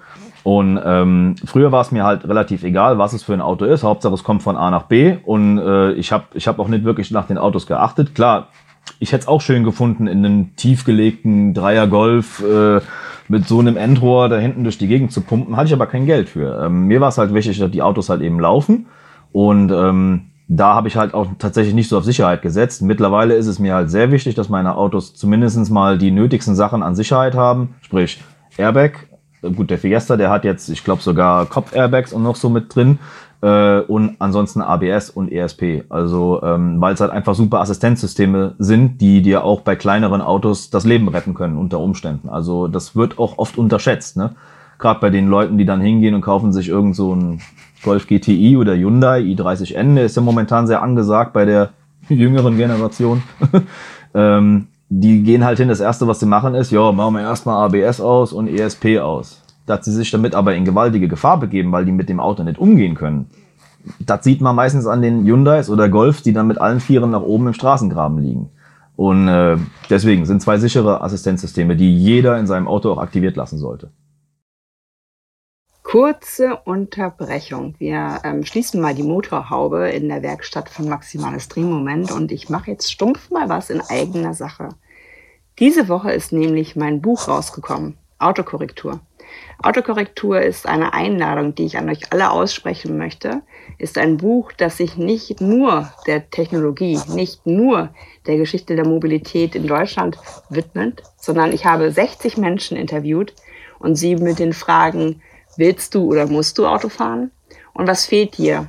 Und 0.45 0.81
ähm, 0.85 1.35
früher 1.45 1.73
war 1.73 1.81
es 1.81 1.91
mir 1.91 2.05
halt 2.05 2.25
relativ 2.25 2.63
egal, 2.63 2.99
was 2.99 3.13
es 3.13 3.25
für 3.25 3.33
ein 3.33 3.41
Auto 3.41 3.65
ist. 3.65 3.83
Hauptsache 3.83 4.15
es 4.15 4.23
kommt 4.23 4.45
von 4.45 4.57
A 4.57 4.71
nach 4.71 4.85
B. 4.85 5.17
Und 5.25 5.59
äh, 5.59 5.93
ich 5.95 6.13
habe 6.13 6.27
ich 6.35 6.47
hab 6.47 6.61
auch 6.61 6.69
nicht 6.69 6.85
wirklich 6.85 7.11
nach 7.11 7.27
den 7.27 7.39
Autos 7.39 7.67
geachtet. 7.67 8.15
Klar, 8.15 8.49
ich 9.01 9.11
hätte 9.11 9.23
es 9.23 9.29
auch 9.29 9.41
schön 9.41 9.65
gefunden, 9.65 10.07
in 10.07 10.25
einem 10.25 10.55
tiefgelegten 10.55 11.55
Dreier 11.55 11.89
Golf 11.89 12.41
äh, 12.45 12.81
mit 13.27 13.49
so 13.49 13.59
einem 13.59 13.77
Endrohr 13.77 14.29
da 14.29 14.39
hinten 14.39 14.63
durch 14.63 14.79
die 14.79 14.87
Gegend 14.87 15.11
zu 15.11 15.23
pumpen. 15.23 15.57
Hatte 15.57 15.67
ich 15.67 15.75
aber 15.75 15.87
kein 15.87 16.07
Geld 16.07 16.29
für. 16.29 16.67
Ähm, 16.67 16.87
mir 16.87 17.01
war 17.01 17.09
es 17.09 17.19
halt 17.19 17.35
wichtig, 17.35 17.59
dass 17.59 17.73
die 17.73 17.83
Autos 17.83 18.09
halt 18.09 18.21
eben 18.23 18.39
laufen. 18.39 18.87
Und 19.33 19.73
ähm, 19.73 20.32
da 20.49 20.75
habe 20.75 20.89
ich 20.89 20.97
halt 20.97 21.15
auch 21.15 21.27
tatsächlich 21.39 21.75
nicht 21.75 21.89
so 21.89 21.99
auf 21.99 22.05
Sicherheit 22.05 22.43
gesetzt. 22.43 22.83
Mittlerweile 22.83 23.35
ist 23.35 23.47
es 23.47 23.59
mir 23.59 23.75
halt 23.75 23.91
sehr 23.91 24.11
wichtig, 24.11 24.35
dass 24.35 24.49
meine 24.49 24.77
Autos 24.77 25.15
zumindest 25.15 25.71
mal 25.71 25.99
die 25.99 26.11
nötigsten 26.11 26.55
Sachen 26.55 26.83
an 26.83 26.95
Sicherheit 26.95 27.35
haben. 27.35 27.75
Sprich, 27.81 28.23
Airbag, 28.57 29.09
gut, 29.43 29.71
der 29.71 29.79
Fiesta, 29.79 30.17
der 30.17 30.31
hat 30.31 30.45
jetzt, 30.45 30.69
ich 30.69 30.85
glaube, 30.85 31.03
sogar 31.03 31.47
Kopf-Airbags 31.47 32.13
und 32.13 32.23
noch 32.23 32.37
so 32.37 32.51
mit 32.51 32.75
drin. 32.75 32.99
Äh, 33.43 33.81
und 33.81 34.17
ansonsten 34.21 34.63
ABS 34.63 35.11
und 35.11 35.33
ESP. 35.33 35.85
Also, 35.89 36.41
ähm, 36.43 36.81
weil 36.81 36.95
es 36.95 37.01
halt 37.01 37.11
einfach 37.11 37.35
super 37.35 37.61
Assistenzsysteme 37.61 38.55
sind, 38.59 39.01
die 39.01 39.21
dir 39.21 39.45
auch 39.45 39.63
bei 39.63 39.75
kleineren 39.75 40.21
Autos 40.21 40.71
das 40.71 40.85
Leben 40.85 41.09
retten 41.09 41.35
können 41.35 41.59
unter 41.59 41.81
Umständen. 41.81 42.29
Also, 42.29 42.69
das 42.69 42.95
wird 42.95 43.19
auch 43.19 43.39
oft 43.39 43.59
unterschätzt, 43.59 44.17
ne? 44.17 44.37
Gerade 44.79 45.01
bei 45.01 45.11
den 45.11 45.29
Leuten, 45.29 45.59
die 45.59 45.65
dann 45.65 45.81
hingehen 45.81 46.15
und 46.15 46.23
kaufen 46.23 46.53
sich 46.53 46.69
irgend 46.69 46.97
so 46.97 47.15
ein 47.15 47.41
Golf 47.83 48.07
GTI 48.07 48.57
oder 48.57 48.75
Hyundai 48.75 49.21
i30N, 49.21 49.95
der 49.95 50.05
ist 50.05 50.17
ja 50.17 50.23
momentan 50.23 50.67
sehr 50.67 50.83
angesagt 50.83 51.33
bei 51.33 51.45
der 51.45 51.71
jüngeren 52.09 52.57
Generation. 52.57 53.23
ähm, 54.15 54.69
die 54.89 55.23
gehen 55.23 55.45
halt 55.45 55.59
hin, 55.59 55.69
das 55.69 55.81
erste, 55.81 56.07
was 56.07 56.21
sie 56.21 56.27
machen, 56.27 56.55
ist, 56.55 56.71
ja, 56.71 56.93
machen 56.93 57.15
wir 57.15 57.23
erstmal 57.23 57.65
ABS 57.65 58.01
aus 58.01 58.33
und 58.33 58.49
ESP 58.49 58.99
aus. 58.99 59.43
Dass 59.65 59.87
sie 59.87 59.93
sich 59.93 60.11
damit 60.11 60.35
aber 60.35 60.55
in 60.55 60.65
gewaltige 60.65 61.09
Gefahr 61.09 61.41
begeben, 61.41 61.73
weil 61.73 61.87
die 61.87 61.93
mit 61.93 62.09
dem 62.11 62.21
Auto 62.21 62.43
nicht 62.43 62.59
umgehen 62.59 62.95
können. 62.95 63.27
Das 64.01 64.23
sieht 64.23 64.41
man 64.41 64.55
meistens 64.55 64.87
an 64.87 65.01
den 65.01 65.25
Hyundais 65.25 65.71
oder 65.71 65.89
Golf, 65.89 66.21
die 66.21 66.33
dann 66.33 66.47
mit 66.47 66.61
allen 66.61 66.81
Vieren 66.81 67.11
nach 67.11 67.23
oben 67.23 67.49
im 67.49 67.55
Straßengraben 67.55 68.19
liegen. 68.19 68.51
Und 68.97 69.29
äh, 69.29 69.57
deswegen 69.89 70.27
sind 70.27 70.43
zwei 70.43 70.59
sichere 70.59 71.01
Assistenzsysteme, 71.01 71.75
die 71.75 71.97
jeder 71.97 72.39
in 72.39 72.47
seinem 72.47 72.69
Auto 72.69 72.93
auch 72.93 72.99
aktiviert 72.99 73.37
lassen 73.37 73.59
sollte. 73.59 73.91
Kurze 75.93 76.57
Unterbrechung. 76.65 77.75
Wir 77.77 78.23
ähm, 78.25 78.47
schließen 78.47 78.81
mal 78.81 78.95
die 78.95 79.03
Motorhaube 79.03 79.91
in 79.91 80.09
der 80.09 80.23
Werkstatt 80.23 80.71
von 80.71 80.89
Maximales 80.89 81.49
Drehmoment 81.49 82.11
und 82.11 82.33
ich 82.33 82.49
mache 82.49 82.71
jetzt 82.71 82.91
stumpf 82.91 83.31
mal 83.31 83.51
was 83.51 83.69
in 83.69 83.83
eigener 83.83 84.33
Sache. 84.33 84.71
Diese 85.59 85.89
Woche 85.89 86.11
ist 86.11 86.33
nämlich 86.33 86.77
mein 86.77 87.03
Buch 87.03 87.29
rausgekommen, 87.29 87.99
Autokorrektur. 88.19 89.01
Autokorrektur 89.63 90.41
ist 90.41 90.67
eine 90.67 90.95
Einladung, 90.95 91.55
die 91.55 91.67
ich 91.67 91.77
an 91.77 91.91
euch 91.91 92.11
alle 92.11 92.31
aussprechen 92.31 92.97
möchte, 92.97 93.43
ist 93.77 93.99
ein 93.99 94.17
Buch, 94.17 94.51
das 94.53 94.79
sich 94.79 94.97
nicht 94.97 95.43
nur 95.43 95.93
der 96.07 96.31
Technologie, 96.31 96.99
nicht 97.09 97.45
nur 97.45 97.91
der 98.27 98.39
Geschichte 98.39 98.77
der 98.77 98.87
Mobilität 98.87 99.55
in 99.55 99.67
Deutschland 99.67 100.17
widmet, 100.49 101.03
sondern 101.19 101.53
ich 101.53 101.67
habe 101.67 101.91
60 101.91 102.39
Menschen 102.39 102.79
interviewt 102.79 103.35
und 103.79 103.97
sie 103.97 104.17
mit 104.17 104.39
den 104.39 104.55
Fragen, 104.55 105.21
Willst 105.57 105.95
du 105.95 106.05
oder 106.05 106.27
musst 106.27 106.59
du 106.59 106.67
Auto 106.67 106.89
fahren? 106.89 107.31
Und 107.75 107.87
was 107.87 108.07
fehlt 108.07 108.39
dir, 108.39 108.69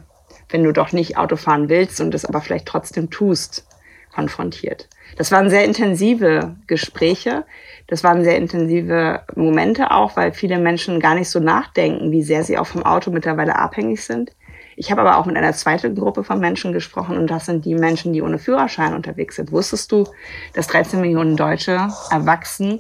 wenn 0.49 0.63
du 0.63 0.71
doch 0.71 0.91
nicht 0.91 1.17
Auto 1.17 1.35
fahren 1.35 1.69
willst 1.69 2.01
und 2.01 2.13
es 2.13 2.25
aber 2.25 2.41
vielleicht 2.41 2.65
trotzdem 2.65 3.09
tust, 3.09 3.65
konfrontiert? 4.13 4.89
Das 5.17 5.31
waren 5.31 5.49
sehr 5.49 5.65
intensive 5.65 6.55
Gespräche. 6.67 7.45
Das 7.87 8.03
waren 8.03 8.23
sehr 8.23 8.37
intensive 8.37 9.21
Momente 9.35 9.91
auch, 9.91 10.15
weil 10.15 10.33
viele 10.33 10.59
Menschen 10.59 10.99
gar 10.99 11.15
nicht 11.15 11.29
so 11.29 11.39
nachdenken, 11.39 12.11
wie 12.11 12.23
sehr 12.23 12.43
sie 12.43 12.57
auch 12.57 12.67
vom 12.67 12.83
Auto 12.83 13.11
mittlerweile 13.11 13.57
abhängig 13.57 14.03
sind. 14.03 14.31
Ich 14.75 14.91
habe 14.91 15.01
aber 15.01 15.17
auch 15.17 15.25
mit 15.25 15.37
einer 15.37 15.53
zweiten 15.53 15.95
Gruppe 15.95 16.23
von 16.23 16.39
Menschen 16.39 16.73
gesprochen 16.73 17.17
und 17.17 17.27
das 17.27 17.45
sind 17.45 17.65
die 17.65 17.75
Menschen, 17.75 18.11
die 18.11 18.21
ohne 18.21 18.39
Führerschein 18.39 18.93
unterwegs 18.93 19.35
sind. 19.35 19.51
Wusstest 19.51 19.91
du, 19.91 20.07
dass 20.53 20.67
13 20.67 20.99
Millionen 20.99 21.37
Deutsche 21.37 21.89
erwachsen 22.09 22.79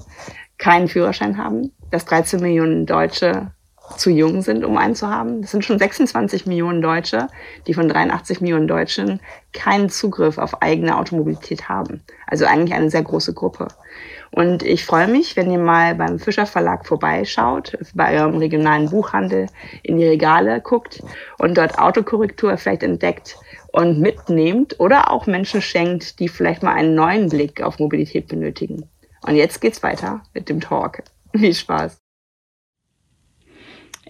keinen 0.57 0.87
Führerschein 0.87 1.37
haben? 1.37 1.71
Dass 1.91 2.05
13 2.05 2.41
Millionen 2.41 2.85
Deutsche 2.85 3.51
zu 3.97 4.09
jung 4.09 4.41
sind, 4.41 4.63
um 4.63 4.77
einen 4.77 4.95
zu 4.95 5.09
haben. 5.09 5.41
Das 5.41 5.51
sind 5.51 5.65
schon 5.65 5.79
26 5.79 6.45
Millionen 6.45 6.81
Deutsche, 6.81 7.27
die 7.67 7.73
von 7.73 7.87
83 7.87 8.41
Millionen 8.41 8.67
Deutschen 8.67 9.19
keinen 9.51 9.89
Zugriff 9.89 10.37
auf 10.37 10.61
eigene 10.61 10.97
Automobilität 10.97 11.69
haben. 11.69 12.01
Also 12.27 12.45
eigentlich 12.45 12.73
eine 12.73 12.89
sehr 12.89 13.03
große 13.03 13.33
Gruppe. 13.33 13.67
Und 14.31 14.63
ich 14.63 14.85
freue 14.85 15.07
mich, 15.07 15.35
wenn 15.35 15.51
ihr 15.51 15.59
mal 15.59 15.93
beim 15.93 16.17
Fischer 16.17 16.47
Verlag 16.47 16.87
vorbeischaut, 16.87 17.77
bei 17.93 18.19
eurem 18.19 18.37
regionalen 18.37 18.89
Buchhandel 18.89 19.47
in 19.83 19.97
die 19.97 20.07
Regale 20.07 20.59
guckt 20.59 21.03
und 21.37 21.55
dort 21.57 21.77
Autokorrektur 21.77 22.57
vielleicht 22.57 22.81
entdeckt 22.81 23.37
und 23.71 23.99
mitnehmt 23.99 24.79
oder 24.79 25.11
auch 25.11 25.27
Menschen 25.27 25.61
schenkt, 25.61 26.19
die 26.19 26.29
vielleicht 26.29 26.63
mal 26.63 26.73
einen 26.73 26.95
neuen 26.95 27.29
Blick 27.29 27.61
auf 27.61 27.79
Mobilität 27.79 28.27
benötigen. 28.27 28.89
Und 29.21 29.35
jetzt 29.35 29.61
geht's 29.61 29.83
weiter 29.83 30.21
mit 30.33 30.49
dem 30.49 30.59
Talk. 30.59 31.03
Viel 31.35 31.53
Spaß. 31.53 32.02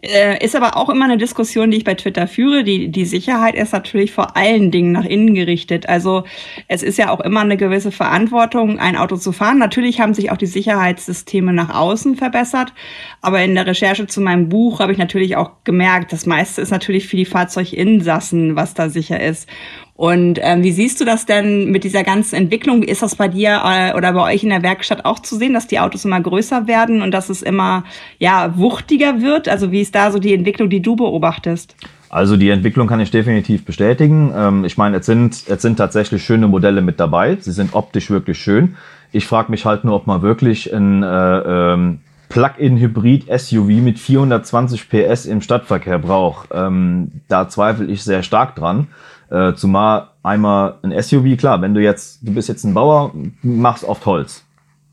Äh, 0.04 0.44
ist 0.44 0.54
aber 0.54 0.76
auch 0.76 0.90
immer 0.90 1.06
eine 1.06 1.18
Diskussion, 1.18 1.72
die 1.72 1.78
ich 1.78 1.86
bei 1.86 1.94
Twitter 1.94 2.28
führe. 2.28 2.66
Die, 2.66 2.90
die 2.90 3.06
Sicherheit 3.06 3.56
ist 3.56 3.72
natürlich 3.72 4.12
vor 4.12 4.36
allen 4.36 4.70
Dingen 4.70 4.92
nach 4.92 5.06
innen 5.06 5.34
gerichtet. 5.34 5.88
Also 5.88 6.26
es 6.68 6.84
ist 6.84 6.98
ja 6.98 7.10
auch 7.10 7.22
immer 7.22 7.40
eine 7.40 7.56
gewisse 7.56 7.90
Verantwortung, 7.90 8.80
ein 8.80 8.98
Auto 8.98 9.16
zu 9.16 9.32
fahren. 9.32 9.60
Natürlich 9.60 10.02
haben 10.02 10.14
sich 10.14 10.30
auch 10.30 10.36
die 10.36 10.46
Sicherheitssysteme 10.46 11.54
nach 11.54 11.74
außen 11.74 12.18
verbessert. 12.18 12.74
Aber 13.22 13.42
in 13.42 13.56
der 13.56 13.66
Recherche 13.66 14.06
zu 14.06 14.20
meinem 14.20 14.50
Buch 14.50 14.82
habe 14.82 14.92
ich 14.92 14.98
natürlich 14.98 15.38
auch 15.38 15.52
gemerkt, 15.64 16.12
das 16.12 16.26
meiste 16.26 16.62
ist 16.62 16.72
natürlich 16.72 17.08
für 17.08 17.16
die 17.16 17.24
Fahrzeuginsassen, 17.24 18.58
was 18.58 18.74
da 18.74 18.90
sicher 18.90 19.22
ist. 19.22 19.48
Und 19.96 20.40
ähm, 20.42 20.64
wie 20.64 20.72
siehst 20.72 21.00
du 21.00 21.06
das 21.06 21.28
denn 21.28 21.70
mit 21.70 21.84
dieser 21.84 22.04
ganzen 22.04 22.36
Entwicklung? 22.36 22.82
Wie 22.82 22.88
ist 22.88 23.04
das 23.04 23.16
bei 23.16 23.28
dir 23.28 23.62
äh, 23.64 23.94
oder 23.96 24.14
bei 24.14 24.34
euch 24.34 24.44
in 24.44 24.50
der 24.50 24.64
Werkstatt 24.64 25.06
auch 25.06 25.20
zu 25.20 25.36
sehen, 25.38 25.54
dass 25.54 25.68
die 25.68 25.80
Autos 25.80 26.04
immer 26.04 26.20
größer 26.20 26.68
werden 26.68 27.04
und 27.04 27.12
dass 27.12 27.30
es 27.30 27.44
immer 27.44 27.84
ja 28.18 28.58
wuchtiger 28.58 29.22
wird? 29.22 29.48
Also 29.48 29.72
wie 29.72 29.82
ist 29.82 29.94
da 29.94 30.12
so 30.12 30.18
die 30.18 30.34
Entwicklung, 30.34 30.70
die 30.70 30.82
du 30.82 30.96
beobachtest? 30.96 31.76
Also 32.10 32.38
die 32.38 32.50
Entwicklung 32.50 32.88
kann 32.88 33.00
ich 33.00 33.12
definitiv 33.12 33.66
bestätigen. 33.66 34.34
Ähm, 34.36 34.66
ich 34.66 34.78
meine, 34.78 34.98
es 34.98 35.06
sind, 35.06 35.44
es 35.48 35.62
sind 35.62 35.78
tatsächlich 35.78 36.24
schöne 36.24 36.48
Modelle 36.48 36.82
mit 36.82 37.00
dabei. 37.00 37.38
Sie 37.40 37.52
sind 37.52 37.76
optisch 37.76 38.10
wirklich 38.10 38.40
schön. 38.40 38.76
Ich 39.12 39.28
frage 39.28 39.52
mich 39.52 39.66
halt 39.66 39.84
nur, 39.84 39.96
ob 39.96 40.08
man 40.08 40.24
wirklich 40.24 40.74
ein 40.74 41.04
äh, 41.04 41.38
ähm, 41.40 42.00
Plug-in-Hybrid-SUV 42.30 43.68
mit 43.82 44.00
420 44.00 44.90
PS 44.90 45.28
im 45.28 45.42
Stadtverkehr 45.42 46.00
braucht. 46.00 46.50
Ähm, 46.52 47.12
da 47.28 47.48
zweifle 47.48 47.86
ich 47.86 48.04
sehr 48.04 48.24
stark 48.24 48.56
dran. 48.56 48.88
Äh, 49.30 49.54
zumal 49.54 50.10
einmal 50.22 50.76
ein 50.84 50.92
SUV, 51.02 51.38
klar, 51.38 51.62
wenn 51.62 51.74
du 51.74 51.82
jetzt, 51.82 52.20
du 52.22 52.34
bist 52.34 52.50
jetzt 52.50 52.64
ein 52.64 52.74
Bauer, 52.74 53.12
machst 53.42 53.84
oft 53.84 54.06
Holz. 54.06 54.44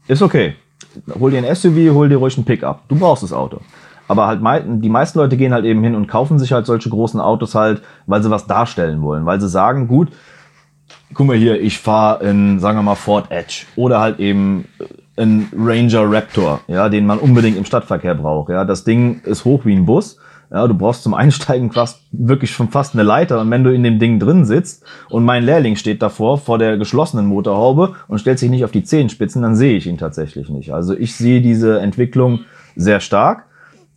Ist 0.09 0.23
okay. 0.23 0.55
Hol 1.19 1.31
dir 1.31 1.39
ein 1.39 1.55
SUV, 1.55 1.95
hol 1.95 2.09
dir 2.09 2.17
ruhig 2.17 2.37
ein 2.37 2.45
Pickup. 2.45 2.89
Du 2.89 2.97
brauchst 2.97 3.23
das 3.23 3.33
Auto. 3.33 3.61
Aber 4.09 4.27
halt 4.27 4.41
die 4.67 4.89
meisten 4.89 5.21
Leute 5.21 5.37
gehen 5.37 5.53
halt 5.53 5.65
eben 5.65 5.85
hin 5.85 5.95
und 5.95 6.09
kaufen 6.09 6.41
sich 6.41 6.53
halt 6.53 6.67
solche 6.67 6.91
großen 6.91 7.21
Autos 7.21 7.55
halt, 7.55 7.83
weil 8.07 8.23
sie 8.23 8.31
was 8.31 8.49
darstellen 8.49 9.03
wollen. 9.03 9.25
Weil 9.25 9.41
sie 9.41 9.49
sagen, 9.49 9.87
gut, 9.87 10.09
guck 11.15 11.29
mal 11.29 11.37
hier, 11.37 11.61
ich 11.61 11.79
fahre 11.79 12.25
in, 12.25 12.59
sagen 12.59 12.79
wir 12.79 12.83
mal, 12.83 12.97
Ford 12.97 13.31
Edge 13.31 13.67
oder 13.77 14.01
halt 14.01 14.19
eben 14.19 14.65
ein 15.17 15.49
Ranger 15.57 16.11
Raptor, 16.11 16.61
ja, 16.67 16.89
den 16.89 17.07
man 17.07 17.19
unbedingt 17.19 17.57
im 17.57 17.65
Stadtverkehr 17.65 18.15
braucht. 18.15 18.51
Ja, 18.51 18.65
das 18.65 18.83
Ding 18.85 19.21
ist 19.25 19.45
hoch 19.45 19.65
wie 19.65 19.77
ein 19.77 19.87
Bus. 19.87 20.19
Ja, 20.51 20.67
du 20.67 20.75
brauchst 20.75 21.05
zum 21.05 21.15
Einsteigen 21.15 21.71
fast, 21.71 22.03
wirklich 22.11 22.51
schon 22.51 22.69
fast 22.69 22.95
eine 22.95 23.05
Leiter. 23.05 23.41
Und 23.41 23.51
wenn 23.51 23.63
du 23.63 23.73
in 23.73 23.85
dem 23.85 23.99
Ding 23.99 24.19
drin 24.19 24.45
sitzt 24.45 24.85
und 25.09 25.25
mein 25.25 25.45
Lehrling 25.45 25.77
steht 25.77 26.03
davor, 26.03 26.39
vor 26.39 26.59
der 26.59 26.77
geschlossenen 26.77 27.27
Motorhaube 27.27 27.95
und 28.09 28.19
stellt 28.19 28.39
sich 28.39 28.51
nicht 28.51 28.65
auf 28.65 28.73
die 28.73 28.83
Zehenspitzen, 28.83 29.43
dann 29.43 29.55
sehe 29.55 29.77
ich 29.77 29.87
ihn 29.87 29.99
tatsächlich 29.99 30.49
nicht. 30.49 30.73
Also 30.73 30.95
ich 30.95 31.15
sehe 31.15 31.41
diese 31.41 31.81
Entwicklung 31.81 32.41
sehr 32.75 33.01
stark 33.01 33.47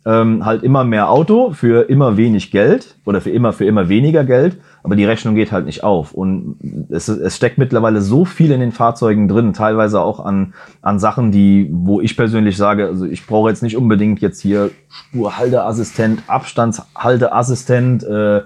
ähm, 0.06 0.44
halt 0.44 0.62
immer 0.62 0.84
mehr 0.84 1.10
Auto 1.10 1.52
für 1.52 1.88
immer 1.88 2.16
wenig 2.16 2.50
Geld 2.50 2.96
oder 3.04 3.20
für 3.20 3.30
immer 3.30 3.52
für 3.52 3.64
immer 3.64 3.88
weniger 3.88 4.24
Geld, 4.24 4.58
aber 4.84 4.96
die 4.96 5.06
Rechnung 5.06 5.34
geht 5.34 5.50
halt 5.50 5.64
nicht 5.64 5.82
auf. 5.82 6.12
Und 6.12 6.56
es, 6.90 7.08
es 7.08 7.34
steckt 7.34 7.56
mittlerweile 7.56 8.02
so 8.02 8.26
viel 8.26 8.52
in 8.52 8.60
den 8.60 8.70
Fahrzeugen 8.70 9.28
drin, 9.28 9.54
teilweise 9.54 10.02
auch 10.02 10.20
an, 10.20 10.52
an 10.82 10.98
Sachen, 10.98 11.32
die, 11.32 11.70
wo 11.72 12.02
ich 12.02 12.18
persönlich 12.18 12.58
sage, 12.58 12.86
also 12.86 13.06
ich 13.06 13.26
brauche 13.26 13.48
jetzt 13.48 13.62
nicht 13.62 13.78
unbedingt 13.78 14.20
jetzt 14.20 14.42
hier 14.42 14.70
Spurhalteassistent, 14.90 16.24
Abstandshalteassistent, 16.26 18.04
äh, 18.04 18.42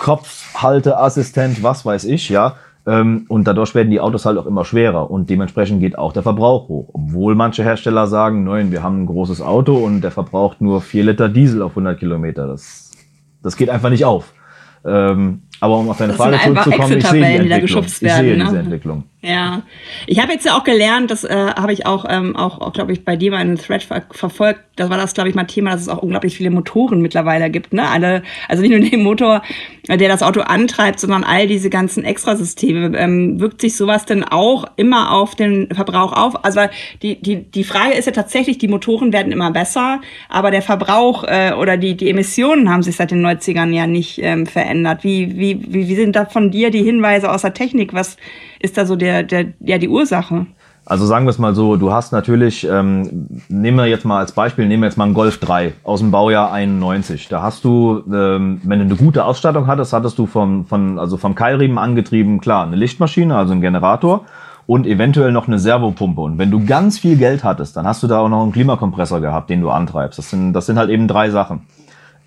Kopfhalteassistent, 0.00 1.62
was 1.62 1.86
weiß 1.86 2.06
ich, 2.06 2.28
ja. 2.28 2.56
Ähm, 2.84 3.26
und 3.28 3.46
dadurch 3.46 3.76
werden 3.76 3.92
die 3.92 4.00
Autos 4.00 4.26
halt 4.26 4.38
auch 4.38 4.46
immer 4.46 4.64
schwerer 4.64 5.12
und 5.12 5.30
dementsprechend 5.30 5.78
geht 5.78 5.96
auch 5.96 6.12
der 6.12 6.24
Verbrauch 6.24 6.68
hoch. 6.68 6.90
Obwohl 6.92 7.36
manche 7.36 7.62
Hersteller 7.62 8.08
sagen, 8.08 8.42
nein, 8.42 8.72
wir 8.72 8.82
haben 8.82 9.02
ein 9.02 9.06
großes 9.06 9.40
Auto 9.40 9.76
und 9.76 10.00
der 10.00 10.10
verbraucht 10.10 10.60
nur 10.60 10.80
4 10.80 11.04
Liter 11.04 11.28
Diesel 11.28 11.62
auf 11.62 11.70
100 11.70 12.00
Kilometer. 12.00 12.48
Das, 12.48 12.90
das 13.44 13.56
geht 13.56 13.70
einfach 13.70 13.90
nicht 13.90 14.04
auf. 14.04 14.32
Ähm, 14.84 15.42
aber 15.62 15.78
um 15.78 15.88
auf 15.90 15.96
deine 15.96 16.12
das 16.12 16.16
Frage 16.16 16.40
zurückzukommen, 16.40 16.98
ich 16.98 17.06
sehe 17.06 17.22
die 17.22 17.50
Entwicklung. 17.52 17.84
Ich 17.84 17.98
sehe 17.98 18.36
ne? 18.36 18.44
diese 18.44 18.58
Entwicklung. 18.58 19.04
Ja, 19.24 19.62
ich 20.08 20.20
habe 20.20 20.32
jetzt 20.32 20.44
ja 20.44 20.58
auch 20.58 20.64
gelernt, 20.64 21.12
das 21.12 21.22
äh, 21.22 21.52
habe 21.54 21.72
ich 21.72 21.86
auch, 21.86 22.04
ähm, 22.08 22.34
auch, 22.34 22.60
auch 22.60 22.72
glaube 22.72 22.92
ich, 22.92 23.04
bei 23.04 23.14
dir 23.14 23.30
mal 23.30 23.40
in 23.40 23.50
einem 23.50 23.58
Thread 23.58 23.84
ver 23.84 24.02
verfolgt. 24.10 24.60
Das 24.74 24.90
war 24.90 24.96
das, 24.96 25.14
glaube 25.14 25.28
ich, 25.28 25.36
mal 25.36 25.44
Thema, 25.44 25.70
dass 25.70 25.82
es 25.82 25.88
auch 25.88 26.02
unglaublich 26.02 26.36
viele 26.36 26.50
Motoren 26.50 27.00
mittlerweile 27.00 27.48
gibt. 27.48 27.72
Ne? 27.72 27.88
Alle, 27.88 28.24
also 28.48 28.62
nicht 28.62 28.72
nur 28.72 28.80
den 28.80 29.04
Motor, 29.04 29.42
äh, 29.86 29.96
der 29.96 30.08
das 30.08 30.24
Auto 30.24 30.40
antreibt, 30.40 30.98
sondern 30.98 31.22
all 31.22 31.46
diese 31.46 31.70
ganzen 31.70 32.02
Extrasysteme. 32.04 32.98
Ähm, 32.98 33.38
wirkt 33.38 33.60
sich 33.60 33.76
sowas 33.76 34.06
denn 34.06 34.24
auch 34.24 34.64
immer 34.74 35.12
auf 35.12 35.36
den 35.36 35.72
Verbrauch 35.72 36.12
auf? 36.12 36.44
Also 36.44 36.62
die, 37.02 37.22
die, 37.22 37.44
die 37.44 37.64
Frage 37.64 37.94
ist 37.94 38.06
ja 38.06 38.12
tatsächlich, 38.12 38.58
die 38.58 38.66
Motoren 38.66 39.12
werden 39.12 39.30
immer 39.30 39.52
besser, 39.52 40.00
aber 40.30 40.50
der 40.50 40.62
Verbrauch 40.62 41.22
äh, 41.22 41.52
oder 41.52 41.76
die, 41.76 41.96
die 41.96 42.10
Emissionen 42.10 42.68
haben 42.68 42.82
sich 42.82 42.96
seit 42.96 43.12
den 43.12 43.24
90ern 43.24 43.70
ja 43.72 43.86
nicht 43.86 44.18
ähm, 44.20 44.46
verändert. 44.46 45.04
Wie, 45.04 45.38
wie, 45.38 45.72
wie 45.72 45.94
sind 45.94 46.16
da 46.16 46.24
von 46.24 46.50
dir 46.50 46.70
die 46.70 46.82
Hinweise 46.82 47.30
aus 47.30 47.42
der 47.42 47.54
Technik? 47.54 47.94
Was 47.94 48.16
ist 48.62 48.78
da 48.78 48.86
so 48.86 48.96
der, 48.96 49.11
der, 49.20 49.46
ja, 49.60 49.78
die 49.78 49.88
Ursache? 49.88 50.46
Also 50.84 51.06
sagen 51.06 51.26
wir 51.26 51.30
es 51.30 51.38
mal 51.38 51.54
so, 51.54 51.76
du 51.76 51.92
hast 51.92 52.12
natürlich, 52.12 52.66
ähm, 52.68 53.28
nehmen 53.48 53.76
wir 53.76 53.86
jetzt 53.86 54.04
mal 54.04 54.18
als 54.18 54.32
Beispiel, 54.32 54.66
nehmen 54.66 54.82
wir 54.82 54.88
jetzt 54.88 54.96
mal 54.96 55.04
einen 55.04 55.14
Golf 55.14 55.38
3 55.38 55.74
aus 55.84 56.00
dem 56.00 56.10
Baujahr 56.10 56.50
91. 56.52 57.28
Da 57.28 57.40
hast 57.40 57.64
du, 57.64 58.02
ähm, 58.12 58.60
wenn 58.64 58.80
du 58.80 58.86
eine 58.86 58.96
gute 58.96 59.24
Ausstattung 59.24 59.68
hattest, 59.68 59.92
hattest 59.92 60.18
du 60.18 60.26
vom, 60.26 60.66
von, 60.66 60.98
also 60.98 61.18
vom 61.18 61.36
Keilriemen 61.36 61.78
angetrieben, 61.78 62.40
klar, 62.40 62.66
eine 62.66 62.74
Lichtmaschine, 62.74 63.36
also 63.36 63.52
einen 63.52 63.60
Generator 63.60 64.24
und 64.66 64.86
eventuell 64.86 65.30
noch 65.30 65.46
eine 65.46 65.60
Servopumpe. 65.60 66.20
Und 66.20 66.38
wenn 66.38 66.50
du 66.50 66.64
ganz 66.64 66.98
viel 66.98 67.16
Geld 67.16 67.44
hattest, 67.44 67.76
dann 67.76 67.86
hast 67.86 68.02
du 68.02 68.08
da 68.08 68.18
auch 68.18 68.28
noch 68.28 68.42
einen 68.42 68.52
Klimakompressor 68.52 69.20
gehabt, 69.20 69.50
den 69.50 69.60
du 69.60 69.70
antreibst. 69.70 70.18
Das 70.18 70.30
sind, 70.30 70.52
das 70.52 70.66
sind 70.66 70.78
halt 70.78 70.90
eben 70.90 71.06
drei 71.06 71.30
Sachen. 71.30 71.60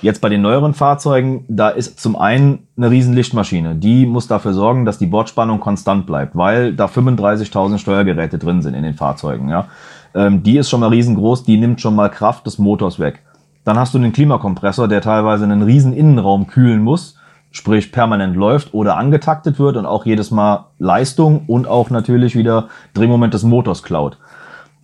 Jetzt 0.01 0.19
bei 0.19 0.27
den 0.27 0.41
neueren 0.41 0.73
Fahrzeugen, 0.73 1.45
da 1.47 1.69
ist 1.69 1.99
zum 1.99 2.17
einen 2.17 2.67
eine 2.75 2.91
riesen 2.91 3.13
Lichtmaschine. 3.13 3.75
Die 3.75 4.05
muss 4.05 4.27
dafür 4.27 4.53
sorgen, 4.53 4.83
dass 4.83 4.97
die 4.97 5.05
Bordspannung 5.05 5.61
konstant 5.61 6.05
bleibt, 6.05 6.35
weil 6.35 6.73
da 6.73 6.85
35.000 6.85 7.77
Steuergeräte 7.77 8.37
drin 8.37 8.61
sind 8.61 8.73
in 8.73 8.83
den 8.83 8.95
Fahrzeugen. 8.95 9.49
Ja. 9.49 9.67
Ähm, 10.13 10.43
die 10.43 10.57
ist 10.57 10.69
schon 10.69 10.81
mal 10.81 10.89
riesengroß, 10.89 11.43
die 11.43 11.57
nimmt 11.57 11.79
schon 11.79 11.95
mal 11.95 12.09
Kraft 12.09 12.45
des 12.45 12.57
Motors 12.57 12.99
weg. 12.99 13.21
Dann 13.63 13.79
hast 13.79 13.93
du 13.93 13.97
einen 13.97 14.13
Klimakompressor, 14.13 14.87
der 14.87 15.01
teilweise 15.01 15.45
einen 15.45 15.63
riesen 15.63 15.93
Innenraum 15.93 16.47
kühlen 16.47 16.81
muss, 16.81 17.17
sprich 17.51 17.93
permanent 17.93 18.35
läuft 18.35 18.73
oder 18.73 18.97
angetaktet 18.97 19.59
wird 19.59 19.77
und 19.77 19.85
auch 19.85 20.05
jedes 20.05 20.29
Mal 20.29 20.65
Leistung 20.77 21.45
und 21.47 21.67
auch 21.67 21.89
natürlich 21.89 22.35
wieder 22.35 22.67
Drehmoment 22.93 23.33
des 23.33 23.43
Motors 23.43 23.81
klaut. 23.81 24.17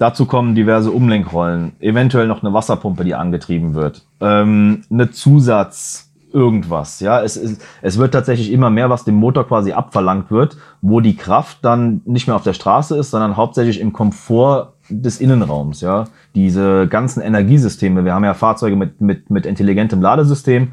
Dazu 0.02 0.26
kommen 0.26 0.56
diverse 0.56 0.90
Umlenkrollen, 0.90 1.74
eventuell 1.80 2.26
noch 2.26 2.42
eine 2.42 2.54
Wasserpumpe, 2.54 3.04
die 3.04 3.14
angetrieben 3.14 3.76
wird, 3.76 4.04
ähm, 4.20 4.82
eine 4.90 5.12
Zusatz 5.12 6.12
irgendwas. 6.34 7.02
Ja, 7.02 7.22
es, 7.22 7.36
es, 7.36 7.60
es 7.84 8.00
wird 8.00 8.12
tatsächlich 8.12 8.52
immer 8.52 8.72
mehr, 8.72 8.90
was 8.90 9.04
dem 9.04 9.14
Motor 9.14 9.48
quasi 9.48 9.74
abverlangt 9.74 10.32
wird, 10.32 10.58
wo 10.82 11.02
die 11.02 11.16
Kraft 11.16 11.60
dann 11.62 12.02
nicht 12.06 12.26
mehr 12.26 12.36
auf 12.36 12.42
der 12.42 12.54
Straße 12.54 12.98
ist, 12.98 13.12
sondern 13.12 13.38
hauptsächlich 13.38 13.80
im 13.80 13.94
Komfort 13.94 14.74
des 14.90 15.22
Innenraums. 15.22 15.82
Ja, 15.82 16.06
diese 16.34 16.88
ganzen 16.88 17.22
Energiesysteme. 17.22 18.04
Wir 18.04 18.16
haben 18.16 18.26
ja 18.26 18.34
Fahrzeuge 18.34 18.76
mit 18.76 19.02
mit 19.02 19.30
mit 19.30 19.46
intelligentem 19.46 20.02
Ladesystem 20.02 20.70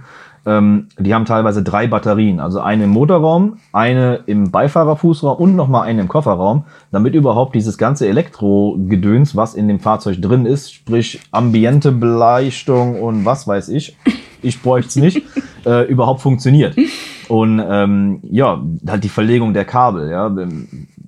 ähm, 0.49 0.89
die 0.99 1.15
haben 1.15 1.27
teilweise 1.27 1.63
drei 1.63 1.87
Batterien, 1.87 2.41
also 2.41 2.61
eine 2.61 2.85
im 2.85 2.91
Motorraum, 2.91 3.59
eine 3.73 4.21
im 4.25 4.51
Beifahrerfußraum 4.51 5.37
und 5.37 5.55
nochmal 5.55 5.87
eine 5.87 6.01
im 6.01 6.09
Kofferraum, 6.09 6.65
damit 6.91 7.15
überhaupt 7.15 7.55
dieses 7.55 7.77
ganze 7.77 8.09
Elektrogedöns, 8.09 9.37
was 9.37 9.55
in 9.55 9.69
dem 9.69 9.79
Fahrzeug 9.79 10.23
drin 10.23 10.47
ist, 10.47 10.73
sprich 10.73 11.21
ambiente 11.33 11.93
Beleuchtung 11.93 13.03
und 13.03 13.27
was 13.27 13.47
weiß 13.47 13.69
ich, 13.69 13.99
ich 14.41 14.63
bräuchte 14.63 14.89
es 14.89 14.97
nicht, 14.97 15.23
äh, 15.67 15.87
überhaupt 15.87 16.23
funktioniert. 16.23 16.75
Und 17.29 17.63
ähm, 17.69 18.21
ja, 18.23 18.63
halt 18.87 19.05
die 19.05 19.11
Verlegung 19.11 19.53
der 19.53 19.67
Kabel. 19.67 20.11
Ja. 20.11 20.35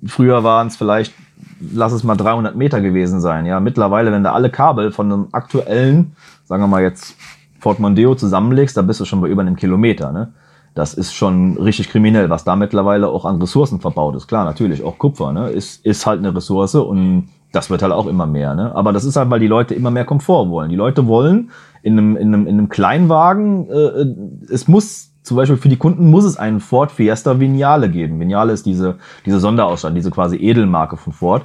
Früher 0.05 0.43
waren 0.43 0.67
es 0.67 0.75
vielleicht, 0.75 1.15
lass 1.59 1.93
es 1.93 2.03
mal 2.03 2.15
300 2.15 2.55
Meter 2.55 2.79
gewesen 2.79 3.21
sein. 3.21 3.47
Ja, 3.47 3.59
mittlerweile, 3.59 4.11
wenn 4.11 4.23
da 4.23 4.33
alle 4.33 4.51
Kabel 4.51 4.91
von 4.91 5.11
einem 5.11 5.27
aktuellen, 5.31 6.15
sagen 6.45 6.61
wir 6.61 6.67
mal 6.67 6.83
jetzt 6.83 7.15
Fort 7.61 7.79
Mondeo 7.79 8.15
zusammenlegst, 8.15 8.75
da 8.75 8.81
bist 8.81 8.99
du 8.99 9.05
schon 9.05 9.21
bei 9.21 9.27
über 9.27 9.41
einem 9.41 9.55
Kilometer. 9.55 10.11
Ne? 10.11 10.33
Das 10.73 10.95
ist 10.95 11.13
schon 11.13 11.57
richtig 11.57 11.89
kriminell, 11.89 12.29
was 12.29 12.43
da 12.43 12.55
mittlerweile 12.55 13.07
auch 13.07 13.23
an 13.23 13.39
Ressourcen 13.39 13.79
verbaut 13.79 14.15
ist. 14.15 14.27
Klar, 14.27 14.45
natürlich, 14.45 14.83
auch 14.83 14.97
Kupfer 14.97 15.31
ne? 15.31 15.49
ist, 15.49 15.85
ist 15.85 16.05
halt 16.07 16.19
eine 16.19 16.35
Ressource 16.35 16.75
und 16.75 17.29
das 17.51 17.69
wird 17.69 17.83
halt 17.83 17.93
auch 17.93 18.07
immer 18.07 18.25
mehr. 18.25 18.55
Ne? 18.55 18.73
Aber 18.75 18.93
das 18.93 19.05
ist 19.05 19.15
halt, 19.15 19.29
weil 19.29 19.39
die 19.39 19.47
Leute 19.47 19.75
immer 19.75 19.91
mehr 19.91 20.05
Komfort 20.05 20.49
wollen. 20.49 20.69
Die 20.69 20.75
Leute 20.75 21.05
wollen 21.05 21.51
in 21.83 21.99
einem, 21.99 22.17
in 22.17 22.33
einem, 22.33 22.47
in 22.47 22.57
einem 22.57 22.69
Kleinwagen, 22.69 23.69
äh, 23.69 24.51
es 24.51 24.67
muss 24.67 25.11
zum 25.21 25.37
Beispiel 25.37 25.57
für 25.57 25.69
die 25.69 25.77
Kunden 25.77 26.09
muss 26.09 26.25
es 26.25 26.37
einen 26.37 26.59
Ford 26.59 26.91
Fiesta 26.91 27.39
Vignale 27.39 27.89
geben. 27.89 28.19
Vignale 28.19 28.53
ist 28.53 28.65
diese, 28.65 28.97
diese 29.27 29.39
Sonderausstattung, 29.39 29.95
diese 29.95 30.09
quasi 30.09 30.37
Edelmarke 30.37 30.97
von 30.97 31.13
Ford. 31.13 31.43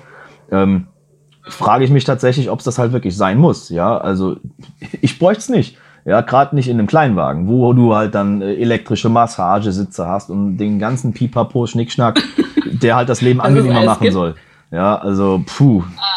Ähm, 0.50 0.86
frage 1.42 1.84
ich 1.84 1.90
mich 1.90 2.04
tatsächlich, 2.04 2.48
ob 2.48 2.60
es 2.60 2.64
das 2.64 2.78
halt 2.78 2.92
wirklich 2.92 3.16
sein 3.16 3.36
muss. 3.36 3.68
Ja, 3.68 3.98
also 3.98 4.36
ich 5.02 5.18
bräuchte 5.18 5.40
es 5.40 5.48
nicht. 5.50 5.76
Ja, 6.06 6.20
gerade 6.20 6.54
nicht 6.54 6.68
in 6.68 6.78
einem 6.78 6.86
Kleinwagen, 6.86 7.48
wo 7.48 7.72
du 7.72 7.94
halt 7.94 8.14
dann 8.14 8.40
äh, 8.40 8.54
elektrische 8.54 9.08
Massagesitze 9.08 10.06
hast 10.06 10.30
und 10.30 10.56
den 10.56 10.78
ganzen 10.78 11.12
Pipapo, 11.12 11.66
Schnickschnack, 11.66 12.22
der 12.64 12.94
halt 12.94 13.08
das 13.08 13.20
Leben 13.20 13.40
angenehmer 13.40 13.84
machen 13.84 14.02
gibt. 14.02 14.12
soll. 14.12 14.36
Ja, 14.70 14.96
also 14.96 15.42
puh. 15.44 15.82
Ah. 15.98 16.15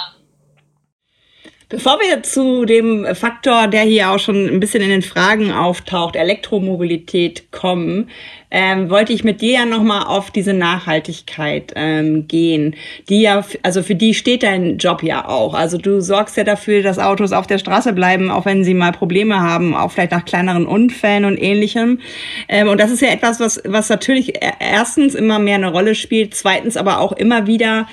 Bevor 1.71 1.99
wir 1.99 2.23
zu 2.23 2.65
dem 2.65 3.05
Faktor, 3.13 3.67
der 3.67 3.83
hier 3.83 4.09
auch 4.09 4.17
schon 4.17 4.47
ein 4.47 4.59
bisschen 4.59 4.81
in 4.81 4.89
den 4.89 5.03
Fragen 5.03 5.51
auftaucht, 5.51 6.15
Elektromobilität 6.15 7.51
kommen, 7.51 8.09
ähm, 8.49 8.89
wollte 8.89 9.13
ich 9.13 9.23
mit 9.23 9.41
dir 9.41 9.51
ja 9.51 9.65
nochmal 9.65 10.07
auf 10.07 10.31
diese 10.31 10.53
Nachhaltigkeit 10.53 11.73
ähm, 11.75 12.27
gehen, 12.27 12.75
die 13.07 13.21
ja, 13.21 13.45
also 13.61 13.83
für 13.83 13.93
die 13.93 14.15
steht 14.15 14.41
dein 14.41 14.79
Job 14.79 15.03
ja 15.03 15.27
auch. 15.27 15.53
Also 15.53 15.77
du 15.77 16.01
sorgst 16.01 16.37
ja 16.37 16.43
dafür, 16.43 16.81
dass 16.81 16.97
Autos 16.97 17.33
auf 17.33 17.45
der 17.45 17.59
Straße 17.59 17.93
bleiben, 17.93 18.31
auch 18.31 18.45
wenn 18.45 18.63
sie 18.63 18.73
mal 18.73 18.91
Probleme 18.91 19.39
haben, 19.39 19.75
auch 19.75 19.91
vielleicht 19.91 20.11
nach 20.11 20.25
kleineren 20.25 20.65
Unfällen 20.65 21.25
und 21.25 21.37
ähnlichem. 21.37 21.99
Ähm, 22.47 22.67
und 22.67 22.79
das 22.79 22.89
ist 22.89 23.03
ja 23.03 23.09
etwas, 23.09 23.39
was, 23.39 23.61
was 23.63 23.89
natürlich 23.89 24.33
erstens 24.59 25.13
immer 25.13 25.37
mehr 25.37 25.57
eine 25.57 25.71
Rolle 25.71 25.93
spielt, 25.93 26.33
zweitens 26.33 26.77
aber 26.77 26.99
auch 26.99 27.11
immer 27.11 27.45
wieder 27.45 27.85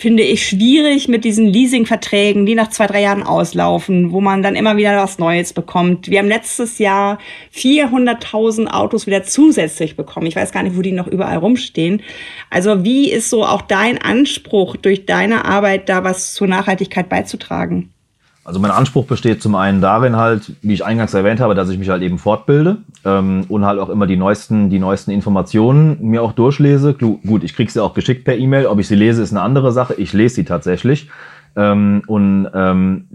finde 0.00 0.22
ich 0.22 0.48
schwierig 0.48 1.08
mit 1.08 1.24
diesen 1.26 1.44
Leasingverträgen, 1.44 2.46
die 2.46 2.54
nach 2.54 2.70
zwei, 2.70 2.86
drei 2.86 3.02
Jahren 3.02 3.22
auslaufen, 3.22 4.12
wo 4.12 4.22
man 4.22 4.42
dann 4.42 4.56
immer 4.56 4.78
wieder 4.78 4.96
was 4.96 5.18
Neues 5.18 5.52
bekommt. 5.52 6.08
Wir 6.08 6.20
haben 6.20 6.28
letztes 6.28 6.78
Jahr 6.78 7.18
400.000 7.54 8.68
Autos 8.68 9.06
wieder 9.06 9.24
zusätzlich 9.24 9.96
bekommen. 9.96 10.26
Ich 10.26 10.36
weiß 10.36 10.52
gar 10.52 10.62
nicht, 10.62 10.74
wo 10.74 10.80
die 10.80 10.92
noch 10.92 11.06
überall 11.06 11.36
rumstehen. 11.36 12.00
Also 12.48 12.82
wie 12.82 13.10
ist 13.10 13.28
so 13.28 13.44
auch 13.44 13.60
dein 13.60 13.98
Anspruch, 13.98 14.76
durch 14.76 15.04
deine 15.04 15.44
Arbeit 15.44 15.90
da 15.90 16.02
was 16.02 16.32
zur 16.32 16.46
Nachhaltigkeit 16.46 17.10
beizutragen? 17.10 17.92
Also 18.42 18.58
mein 18.58 18.70
Anspruch 18.70 19.04
besteht 19.04 19.42
zum 19.42 19.54
einen 19.54 19.80
darin 19.80 20.16
halt, 20.16 20.52
wie 20.62 20.72
ich 20.72 20.84
eingangs 20.84 21.12
erwähnt 21.12 21.40
habe, 21.40 21.54
dass 21.54 21.68
ich 21.68 21.78
mich 21.78 21.90
halt 21.90 22.02
eben 22.02 22.18
fortbilde 22.18 22.78
ähm, 23.04 23.44
und 23.48 23.66
halt 23.66 23.78
auch 23.78 23.90
immer 23.90 24.06
die 24.06 24.16
neuesten, 24.16 24.70
die 24.70 24.78
neuesten 24.78 25.10
Informationen 25.10 25.98
mir 26.00 26.22
auch 26.22 26.32
durchlese. 26.32 26.94
Gut, 26.94 27.44
ich 27.44 27.54
kriege 27.54 27.70
sie 27.70 27.82
auch 27.82 27.92
geschickt 27.92 28.24
per 28.24 28.36
E-Mail. 28.36 28.66
Ob 28.66 28.78
ich 28.78 28.88
sie 28.88 28.94
lese, 28.94 29.22
ist 29.22 29.32
eine 29.32 29.42
andere 29.42 29.72
Sache. 29.72 29.94
Ich 29.94 30.14
lese 30.14 30.36
sie 30.36 30.44
tatsächlich. 30.44 31.10
Ähm, 31.56 32.02
und 32.06 32.48
ähm, 32.54 33.08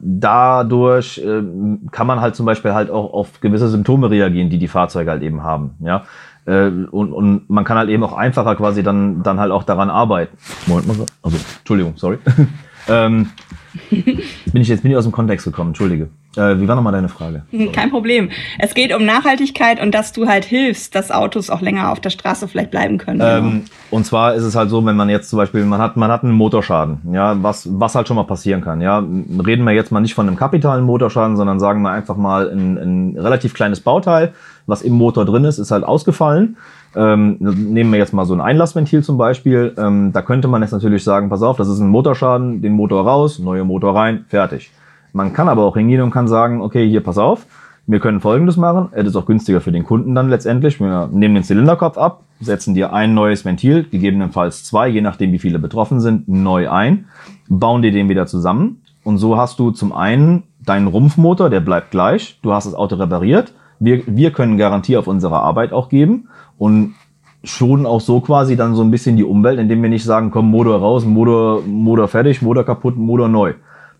dadurch 0.00 1.18
äh, 1.18 1.42
kann 1.90 2.06
man 2.06 2.20
halt 2.20 2.34
zum 2.34 2.46
Beispiel 2.46 2.74
halt 2.74 2.90
auch 2.90 3.12
auf 3.12 3.40
gewisse 3.40 3.68
Symptome 3.68 4.10
reagieren, 4.10 4.50
die 4.50 4.58
die 4.58 4.68
Fahrzeuge 4.68 5.10
halt 5.10 5.22
eben 5.22 5.42
haben. 5.42 5.76
Ja, 5.80 6.04
äh, 6.46 6.66
und, 6.68 7.12
und 7.12 7.48
man 7.48 7.64
kann 7.64 7.78
halt 7.78 7.88
eben 7.88 8.02
auch 8.02 8.12
einfacher 8.12 8.56
quasi 8.56 8.82
dann 8.82 9.22
dann 9.22 9.38
halt 9.38 9.52
auch 9.52 9.62
daran 9.62 9.88
arbeiten. 9.88 10.36
Moment 10.66 10.88
mal, 10.88 11.06
also 11.22 11.36
Entschuldigung, 11.58 11.94
sorry. 11.96 12.18
ähm, 12.88 13.30
bin 13.90 14.62
ich 14.62 14.68
jetzt 14.68 14.82
bin 14.82 14.90
ich 14.90 14.96
aus 14.96 15.04
dem 15.04 15.12
Kontext 15.12 15.44
gekommen, 15.44 15.70
entschuldige. 15.70 16.08
Äh, 16.36 16.60
wie 16.60 16.68
war 16.68 16.76
nochmal 16.76 16.92
deine 16.92 17.08
Frage? 17.08 17.42
Sorry. 17.50 17.68
Kein 17.72 17.90
Problem. 17.90 18.30
Es 18.58 18.74
geht 18.74 18.94
um 18.94 19.04
Nachhaltigkeit 19.04 19.80
und 19.80 19.92
dass 19.92 20.12
du 20.12 20.28
halt 20.28 20.44
hilfst, 20.44 20.94
dass 20.94 21.10
Autos 21.10 21.50
auch 21.50 21.60
länger 21.60 21.90
auf 21.90 22.00
der 22.00 22.10
Straße 22.10 22.46
vielleicht 22.46 22.70
bleiben 22.70 22.98
können. 22.98 23.20
Ähm, 23.22 23.64
und 23.90 24.06
zwar 24.06 24.34
ist 24.34 24.44
es 24.44 24.54
halt 24.54 24.70
so, 24.70 24.84
wenn 24.86 24.96
man 24.96 25.08
jetzt 25.08 25.28
zum 25.30 25.38
Beispiel, 25.38 25.64
man 25.64 25.80
hat, 25.80 25.96
man 25.96 26.10
hat 26.10 26.22
einen 26.22 26.32
Motorschaden, 26.32 27.12
ja, 27.12 27.42
was, 27.42 27.68
was 27.70 27.94
halt 27.94 28.06
schon 28.06 28.16
mal 28.16 28.24
passieren 28.24 28.60
kann, 28.60 28.80
ja. 28.80 28.98
Reden 28.98 29.64
wir 29.64 29.72
jetzt 29.72 29.90
mal 29.90 30.00
nicht 30.00 30.14
von 30.14 30.26
einem 30.26 30.36
kapitalen 30.36 30.84
Motorschaden, 30.84 31.36
sondern 31.36 31.58
sagen 31.58 31.82
wir 31.82 31.90
einfach 31.90 32.16
mal 32.16 32.50
ein, 32.50 32.76
ein 32.76 33.18
relativ 33.18 33.54
kleines 33.54 33.80
Bauteil, 33.80 34.32
was 34.66 34.82
im 34.82 34.92
Motor 34.92 35.24
drin 35.24 35.44
ist, 35.44 35.58
ist 35.58 35.70
halt 35.70 35.84
ausgefallen. 35.84 36.56
Ähm, 36.96 37.36
nehmen 37.38 37.92
wir 37.92 37.98
jetzt 37.98 38.12
mal 38.12 38.24
so 38.24 38.34
ein 38.34 38.40
Einlassventil 38.40 39.02
zum 39.02 39.16
Beispiel. 39.16 39.74
Ähm, 39.78 40.12
da 40.12 40.22
könnte 40.22 40.48
man 40.48 40.62
jetzt 40.62 40.72
natürlich 40.72 41.04
sagen, 41.04 41.28
pass 41.28 41.42
auf, 41.42 41.56
das 41.56 41.68
ist 41.68 41.78
ein 41.80 41.88
Motorschaden, 41.88 42.62
den 42.62 42.72
Motor 42.72 43.06
raus, 43.06 43.38
neue 43.38 43.64
Motor 43.64 43.94
rein, 43.94 44.24
fertig. 44.28 44.70
Man 45.12 45.32
kann 45.32 45.48
aber 45.48 45.64
auch 45.64 45.76
hingehen 45.76 46.02
und 46.02 46.10
kann 46.10 46.28
sagen, 46.28 46.60
okay, 46.60 46.88
hier 46.88 47.02
pass 47.02 47.18
auf, 47.18 47.46
wir 47.86 48.00
können 48.00 48.20
Folgendes 48.20 48.56
machen. 48.56 48.88
Es 48.92 49.06
ist 49.06 49.16
auch 49.16 49.26
günstiger 49.26 49.60
für 49.60 49.72
den 49.72 49.84
Kunden 49.84 50.14
dann 50.14 50.28
letztendlich. 50.28 50.80
Wir 50.80 51.08
nehmen 51.12 51.34
den 51.34 51.44
Zylinderkopf 51.44 51.98
ab, 51.98 52.22
setzen 52.40 52.74
dir 52.74 52.92
ein 52.92 53.14
neues 53.14 53.44
Ventil, 53.44 53.84
gegebenenfalls 53.84 54.64
zwei, 54.64 54.88
je 54.88 55.00
nachdem 55.00 55.32
wie 55.32 55.38
viele 55.38 55.58
betroffen 55.58 56.00
sind, 56.00 56.28
neu 56.28 56.70
ein, 56.70 57.06
bauen 57.48 57.82
dir 57.82 57.92
den 57.92 58.08
wieder 58.08 58.26
zusammen. 58.26 58.82
Und 59.02 59.18
so 59.18 59.36
hast 59.36 59.58
du 59.58 59.70
zum 59.70 59.92
einen 59.92 60.44
deinen 60.64 60.86
Rumpfmotor, 60.86 61.50
der 61.50 61.60
bleibt 61.60 61.90
gleich. 61.90 62.38
Du 62.42 62.52
hast 62.52 62.66
das 62.66 62.74
Auto 62.74 62.96
repariert. 62.96 63.52
Wir, 63.80 64.02
wir 64.06 64.30
können 64.30 64.56
Garantie 64.56 64.96
auf 64.96 65.08
unsere 65.08 65.40
Arbeit 65.40 65.72
auch 65.72 65.88
geben 65.88 66.28
und 66.58 66.94
schon 67.42 67.86
auch 67.86 68.00
so 68.00 68.20
quasi 68.20 68.56
dann 68.56 68.74
so 68.74 68.82
ein 68.82 68.90
bisschen 68.90 69.16
die 69.16 69.24
Umwelt, 69.24 69.58
indem 69.58 69.82
wir 69.82 69.88
nicht 69.88 70.04
sagen, 70.04 70.30
komm, 70.30 70.50
Motor 70.50 70.78
raus, 70.78 71.04
Motor, 71.04 71.62
Motor 71.62 72.06
fertig, 72.06 72.42
Motor 72.42 72.64
kaputt, 72.64 72.96
Motor 72.96 73.28
neu 73.28 73.54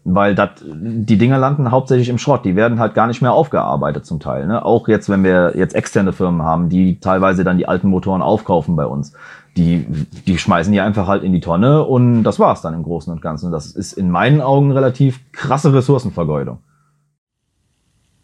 weil 0.04 0.34
dat, 0.34 0.62
die 0.64 1.18
Dinger 1.18 1.38
landen 1.38 1.70
hauptsächlich 1.70 2.08
im 2.08 2.18
Schrott. 2.18 2.44
Die 2.44 2.56
werden 2.56 2.78
halt 2.78 2.94
gar 2.94 3.06
nicht 3.06 3.20
mehr 3.20 3.32
aufgearbeitet 3.32 4.06
zum 4.06 4.20
Teil. 4.20 4.46
Ne? 4.46 4.64
Auch 4.64 4.88
jetzt, 4.88 5.08
wenn 5.08 5.22
wir 5.22 5.52
jetzt 5.56 5.74
externe 5.74 6.12
Firmen 6.12 6.42
haben, 6.42 6.68
die 6.68 7.00
teilweise 7.00 7.44
dann 7.44 7.58
die 7.58 7.68
alten 7.68 7.88
Motoren 7.88 8.22
aufkaufen 8.22 8.76
bei 8.76 8.86
uns. 8.86 9.12
Die, 9.56 9.84
die 10.26 10.38
schmeißen 10.38 10.72
die 10.72 10.80
einfach 10.80 11.06
halt 11.06 11.22
in 11.22 11.32
die 11.32 11.40
Tonne 11.40 11.84
und 11.84 12.22
das 12.22 12.38
war's 12.38 12.62
dann 12.62 12.72
im 12.72 12.82
Großen 12.82 13.12
und 13.12 13.20
Ganzen. 13.20 13.50
Das 13.50 13.66
ist 13.66 13.92
in 13.92 14.10
meinen 14.10 14.40
Augen 14.40 14.70
relativ 14.70 15.20
krasse 15.32 15.74
Ressourcenvergeudung. 15.74 16.58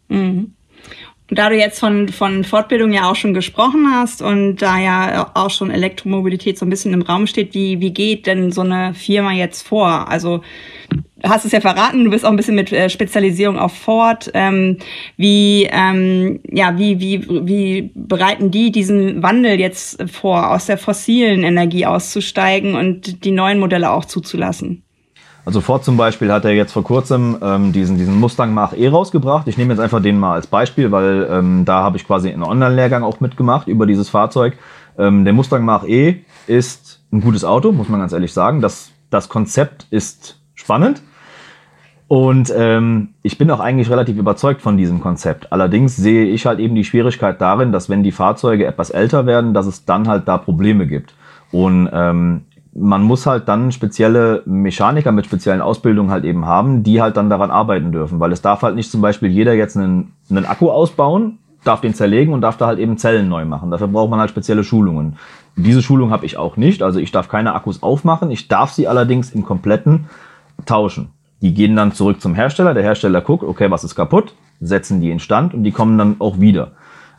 Mhm. 0.07 0.53
Da 1.29 1.49
du 1.49 1.57
jetzt 1.57 1.79
von, 1.79 2.07
von 2.07 2.45
Fortbildung 2.45 2.93
ja 2.93 3.09
auch 3.09 3.15
schon 3.15 3.33
gesprochen 3.33 3.87
hast 3.91 4.21
und 4.21 4.57
da 4.57 4.79
ja 4.79 5.31
auch 5.33 5.49
schon 5.49 5.71
Elektromobilität 5.71 6.57
so 6.57 6.65
ein 6.65 6.69
bisschen 6.69 6.93
im 6.93 7.01
Raum 7.01 7.27
steht, 7.27 7.53
wie, 7.53 7.81
wie 7.81 7.91
geht 7.91 8.27
denn 8.27 8.51
so 8.53 8.61
eine 8.61 8.93
Firma 8.93 9.33
jetzt 9.33 9.67
vor? 9.67 10.07
Also 10.09 10.41
hast 11.23 11.43
es 11.43 11.51
ja 11.51 11.59
verraten, 11.59 12.05
du 12.05 12.11
bist 12.11 12.25
auch 12.25 12.29
ein 12.29 12.37
bisschen 12.37 12.55
mit 12.55 12.71
äh, 12.71 12.89
Spezialisierung 12.89 13.59
auf 13.59 13.73
Ford. 13.73 14.31
Ähm, 14.33 14.77
wie, 15.17 15.67
ähm, 15.69 16.39
ja, 16.49 16.77
wie, 16.77 16.99
wie, 17.01 17.27
wie 17.45 17.91
bereiten 17.93 18.49
die 18.49 18.71
diesen 18.71 19.21
Wandel 19.21 19.59
jetzt 19.59 20.09
vor, 20.09 20.51
aus 20.51 20.67
der 20.67 20.77
fossilen 20.77 21.43
Energie 21.43 21.85
auszusteigen 21.85 22.75
und 22.75 23.25
die 23.25 23.31
neuen 23.31 23.59
Modelle 23.59 23.91
auch 23.91 24.05
zuzulassen? 24.05 24.86
Also 25.47 25.61
Ford 25.61 25.85
zum 25.85 25.95
Beispiel 25.95 26.29
hat 26.29 26.43
er 26.43 26.51
jetzt 26.51 26.73
vor 26.73 26.83
kurzem 26.83 27.37
ähm, 27.41 27.71
diesen, 27.71 27.97
diesen 27.97 28.19
Mustang 28.19 28.53
Mach-E 28.53 28.89
rausgebracht. 28.89 29.47
Ich 29.47 29.57
nehme 29.57 29.73
jetzt 29.73 29.79
einfach 29.79 30.01
den 30.01 30.19
mal 30.19 30.33
als 30.33 30.45
Beispiel, 30.45 30.91
weil 30.91 31.25
ähm, 31.31 31.63
da 31.63 31.83
habe 31.83 31.95
ich 31.95 32.05
quasi 32.05 32.29
einen 32.29 32.43
Online-Lehrgang 32.43 33.01
auch 33.01 33.21
mitgemacht 33.21 33.69
über 33.69 33.85
dieses 33.85 34.09
Fahrzeug. 34.09 34.57
Ähm, 34.97 35.23
der 35.23 35.31
Mustang 35.31 35.63
Mach-E 35.63 36.17
ist 36.47 37.01
ein 37.13 37.21
gutes 37.21 37.45
Auto, 37.45 37.71
muss 37.71 37.87
man 37.87 38.01
ganz 38.01 38.11
ehrlich 38.11 38.33
sagen. 38.33 38.59
Das, 38.59 38.91
das 39.09 39.29
Konzept 39.29 39.87
ist 39.89 40.37
spannend. 40.53 41.01
Und 42.09 42.53
ähm, 42.53 43.13
ich 43.21 43.37
bin 43.37 43.49
auch 43.49 43.61
eigentlich 43.61 43.89
relativ 43.89 44.17
überzeugt 44.17 44.61
von 44.61 44.75
diesem 44.75 44.99
Konzept. 44.99 45.53
Allerdings 45.53 45.95
sehe 45.95 46.25
ich 46.25 46.45
halt 46.45 46.59
eben 46.59 46.75
die 46.75 46.83
Schwierigkeit 46.83 47.39
darin, 47.39 47.71
dass 47.71 47.89
wenn 47.89 48.03
die 48.03 48.11
Fahrzeuge 48.11 48.65
etwas 48.65 48.89
älter 48.89 49.25
werden, 49.25 49.53
dass 49.53 49.65
es 49.65 49.85
dann 49.85 50.09
halt 50.09 50.27
da 50.27 50.37
Probleme 50.37 50.87
gibt. 50.87 51.15
Und 51.53 51.89
ähm, 51.93 52.41
man 52.79 53.01
muss 53.01 53.25
halt 53.25 53.47
dann 53.47 53.71
spezielle 53.71 54.43
Mechaniker 54.45 55.11
mit 55.11 55.25
speziellen 55.25 55.61
Ausbildungen 55.61 56.11
halt 56.11 56.25
eben 56.25 56.45
haben, 56.45 56.83
die 56.83 57.01
halt 57.01 57.17
dann 57.17 57.29
daran 57.29 57.49
arbeiten 57.49 57.91
dürfen. 57.91 58.19
Weil 58.19 58.31
es 58.31 58.43
darf 58.43 58.61
halt 58.61 58.75
nicht 58.75 58.91
zum 58.91 59.01
Beispiel 59.01 59.29
jeder 59.29 59.53
jetzt 59.53 59.75
einen, 59.75 60.13
einen 60.29 60.45
Akku 60.45 60.69
ausbauen, 60.69 61.39
darf 61.63 61.81
den 61.81 61.95
zerlegen 61.95 62.33
und 62.33 62.41
darf 62.41 62.57
da 62.57 62.67
halt 62.67 62.77
eben 62.77 62.97
Zellen 62.97 63.29
neu 63.29 63.45
machen. 63.45 63.71
Dafür 63.71 63.87
braucht 63.87 64.11
man 64.11 64.19
halt 64.19 64.29
spezielle 64.29 64.63
Schulungen. 64.63 65.17
Diese 65.55 65.81
Schulung 65.81 66.11
habe 66.11 66.27
ich 66.27 66.37
auch 66.37 66.55
nicht. 66.55 66.83
Also 66.83 66.99
ich 66.99 67.11
darf 67.11 67.29
keine 67.29 67.55
Akkus 67.55 67.81
aufmachen. 67.81 68.29
Ich 68.29 68.47
darf 68.47 68.71
sie 68.71 68.87
allerdings 68.87 69.31
im 69.31 69.43
kompletten 69.43 70.05
tauschen. 70.67 71.09
Die 71.41 71.55
gehen 71.55 71.75
dann 71.75 71.93
zurück 71.93 72.21
zum 72.21 72.35
Hersteller. 72.35 72.75
Der 72.75 72.83
Hersteller 72.83 73.21
guckt, 73.21 73.43
okay, 73.43 73.71
was 73.71 73.83
ist 73.83 73.95
kaputt, 73.95 74.35
setzen 74.61 75.01
die 75.01 75.09
in 75.09 75.19
Stand 75.19 75.55
und 75.55 75.63
die 75.63 75.71
kommen 75.71 75.97
dann 75.97 76.17
auch 76.19 76.39
wieder. 76.39 76.73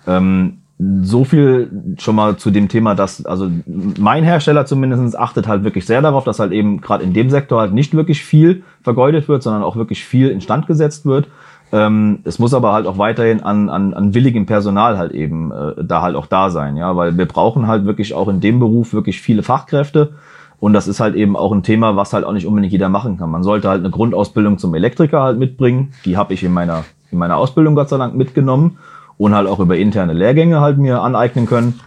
Ähm, 0.07 0.59
so 0.79 1.25
viel 1.25 1.97
schon 1.99 2.15
mal 2.15 2.37
zu 2.37 2.51
dem 2.51 2.69
Thema, 2.69 2.95
dass 2.95 3.27
also 3.27 3.51
mein 3.67 4.23
Hersteller 4.23 4.65
zumindest 4.65 5.19
achtet 5.19 5.49
halt 5.49 5.65
wirklich 5.65 5.87
sehr 5.87 6.03
darauf, 6.03 6.23
dass 6.25 6.39
halt 6.39 6.53
eben 6.53 6.81
gerade 6.81 7.03
in 7.03 7.13
dem 7.13 7.31
Sektor 7.31 7.61
halt 7.61 7.75
nicht 7.75 7.95
wirklich 7.95 8.23
viel 8.23 8.63
vergeudet 8.83 9.29
wird, 9.29 9.43
sondern 9.43 9.65
auch 9.65 9.75
wirklich 9.75 10.05
viel 10.05 10.29
instand 10.29 10.69
gesetzt 10.69 11.05
wird. 11.05 11.29
Ähm, 11.73 12.21
es 12.25 12.39
muss 12.39 12.55
aber 12.55 12.73
halt 12.73 12.87
auch 12.87 12.97
weiterhin 12.97 13.43
an, 13.43 13.69
an, 13.69 13.93
an 13.93 14.15
willigem 14.15 14.47
Personal 14.47 14.99
halt 14.99 15.13
eben 15.13 15.51
äh, 15.51 15.85
da 15.85 16.01
halt 16.01 16.15
auch 16.15 16.27
da 16.27 16.49
sein, 16.49 16.77
ja, 16.77 16.97
weil 16.97 17.19
wir 17.19 17.27
brauchen 17.27 17.67
halt 17.67 17.85
wirklich 17.85 18.15
auch 18.15 18.29
in 18.29 18.41
dem 18.41 18.61
Beruf 18.61 18.95
wirklich 18.95 19.21
viele 19.21 19.43
Fachkräfte 19.43 20.13
und 20.61 20.73
das 20.73 20.89
ist 20.89 21.01
halt 21.01 21.15
eben 21.15 21.37
auch 21.37 21.53
ein 21.53 21.63
Thema, 21.63 21.97
was 21.97 22.13
halt 22.13 22.25
auch 22.25 22.33
nicht 22.33 22.47
unbedingt 22.47 22.73
jeder 22.73 22.89
machen 22.89 23.19
kann. 23.19 23.31
Man 23.31 23.43
sollte 23.43 23.69
halt 23.69 23.81
eine 23.81 23.91
Grundausbildung 23.91 24.59
zum 24.59 24.75
Elektriker 24.75 25.23
halt 25.23 25.39
mitbringen. 25.39 25.93
Die 26.05 26.17
habe 26.17 26.35
ich 26.35 26.43
in 26.43 26.53
meiner, 26.53 26.85
in 27.11 27.19
meiner 27.19 27.37
Ausbildung 27.37 27.75
Gott 27.75 27.89
sei 27.89 27.99
Dank 27.99 28.15
mitgenommen 28.15 28.79
und 29.19 29.35
halt 29.35 29.47
auch 29.47 29.61
über 29.61 29.77
interne 29.77 30.15
Lehrgänge 30.15 30.61
halt 30.61 30.79
mir 30.79 31.03
aneignen 31.03 31.47
können. 31.47 31.81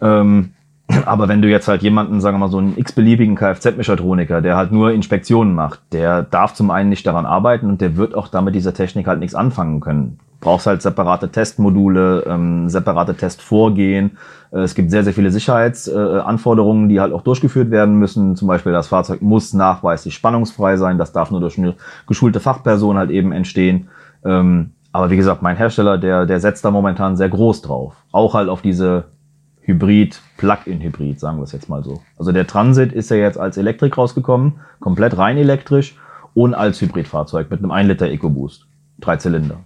Ähm, 0.00 0.52
aber 1.04 1.28
wenn 1.28 1.42
du 1.42 1.48
jetzt 1.48 1.68
halt 1.68 1.82
jemanden, 1.82 2.20
sagen 2.20 2.36
wir 2.36 2.46
mal, 2.46 2.50
so 2.50 2.58
einen 2.58 2.78
x-beliebigen 2.78 3.34
Kfz-Mechatroniker, 3.34 4.40
der 4.40 4.56
halt 4.56 4.72
nur 4.72 4.92
Inspektionen 4.92 5.54
macht, 5.54 5.80
der 5.92 6.22
darf 6.22 6.54
zum 6.54 6.70
einen 6.70 6.88
nicht 6.88 7.06
daran 7.06 7.26
arbeiten 7.26 7.68
und 7.68 7.80
der 7.80 7.96
wird 7.96 8.14
auch 8.14 8.28
damit 8.28 8.54
dieser 8.54 8.72
Technik 8.72 9.06
halt 9.06 9.18
nichts 9.18 9.34
anfangen 9.34 9.80
können 9.80 10.18
brauchst 10.40 10.66
halt 10.66 10.82
separate 10.82 11.30
Testmodule, 11.30 12.24
ähm, 12.26 12.68
separate 12.68 13.14
Testvorgehen. 13.14 14.18
Äh, 14.52 14.60
es 14.60 14.74
gibt 14.74 14.90
sehr, 14.90 15.04
sehr 15.04 15.12
viele 15.12 15.30
Sicherheitsanforderungen, 15.30 16.86
äh, 16.86 16.88
die 16.88 17.00
halt 17.00 17.12
auch 17.12 17.22
durchgeführt 17.22 17.70
werden 17.70 17.98
müssen. 17.98 18.36
Zum 18.36 18.48
Beispiel 18.48 18.72
das 18.72 18.88
Fahrzeug 18.88 19.22
muss 19.22 19.54
nachweislich 19.54 20.14
spannungsfrei 20.14 20.76
sein. 20.76 20.98
Das 20.98 21.12
darf 21.12 21.30
nur 21.30 21.40
durch 21.40 21.58
eine 21.58 21.74
geschulte 22.06 22.40
Fachperson 22.40 22.96
halt 22.96 23.10
eben 23.10 23.32
entstehen. 23.32 23.88
Ähm, 24.24 24.72
aber 24.96 25.10
wie 25.10 25.16
gesagt, 25.16 25.42
mein 25.42 25.58
Hersteller, 25.58 25.98
der, 25.98 26.24
der 26.24 26.40
setzt 26.40 26.64
da 26.64 26.70
momentan 26.70 27.18
sehr 27.18 27.28
groß 27.28 27.60
drauf. 27.60 27.94
Auch 28.12 28.32
halt 28.32 28.48
auf 28.48 28.62
diese 28.62 29.04
Hybrid, 29.60 30.22
Plug-in-Hybrid, 30.38 31.20
sagen 31.20 31.36
wir 31.36 31.42
es 31.42 31.52
jetzt 31.52 31.68
mal 31.68 31.84
so. 31.84 32.00
Also 32.18 32.32
der 32.32 32.46
Transit 32.46 32.94
ist 32.94 33.10
ja 33.10 33.16
jetzt 33.18 33.38
als 33.38 33.58
Elektrik 33.58 33.98
rausgekommen, 33.98 34.54
komplett 34.80 35.18
rein 35.18 35.36
elektrisch 35.36 35.96
und 36.32 36.54
als 36.54 36.80
Hybridfahrzeug 36.80 37.50
mit 37.50 37.58
einem 37.58 37.72
1 37.72 37.88
Liter 37.88 38.08
EcoBoost. 38.08 38.66
Drei 38.98 39.18
Zylinder 39.18 39.58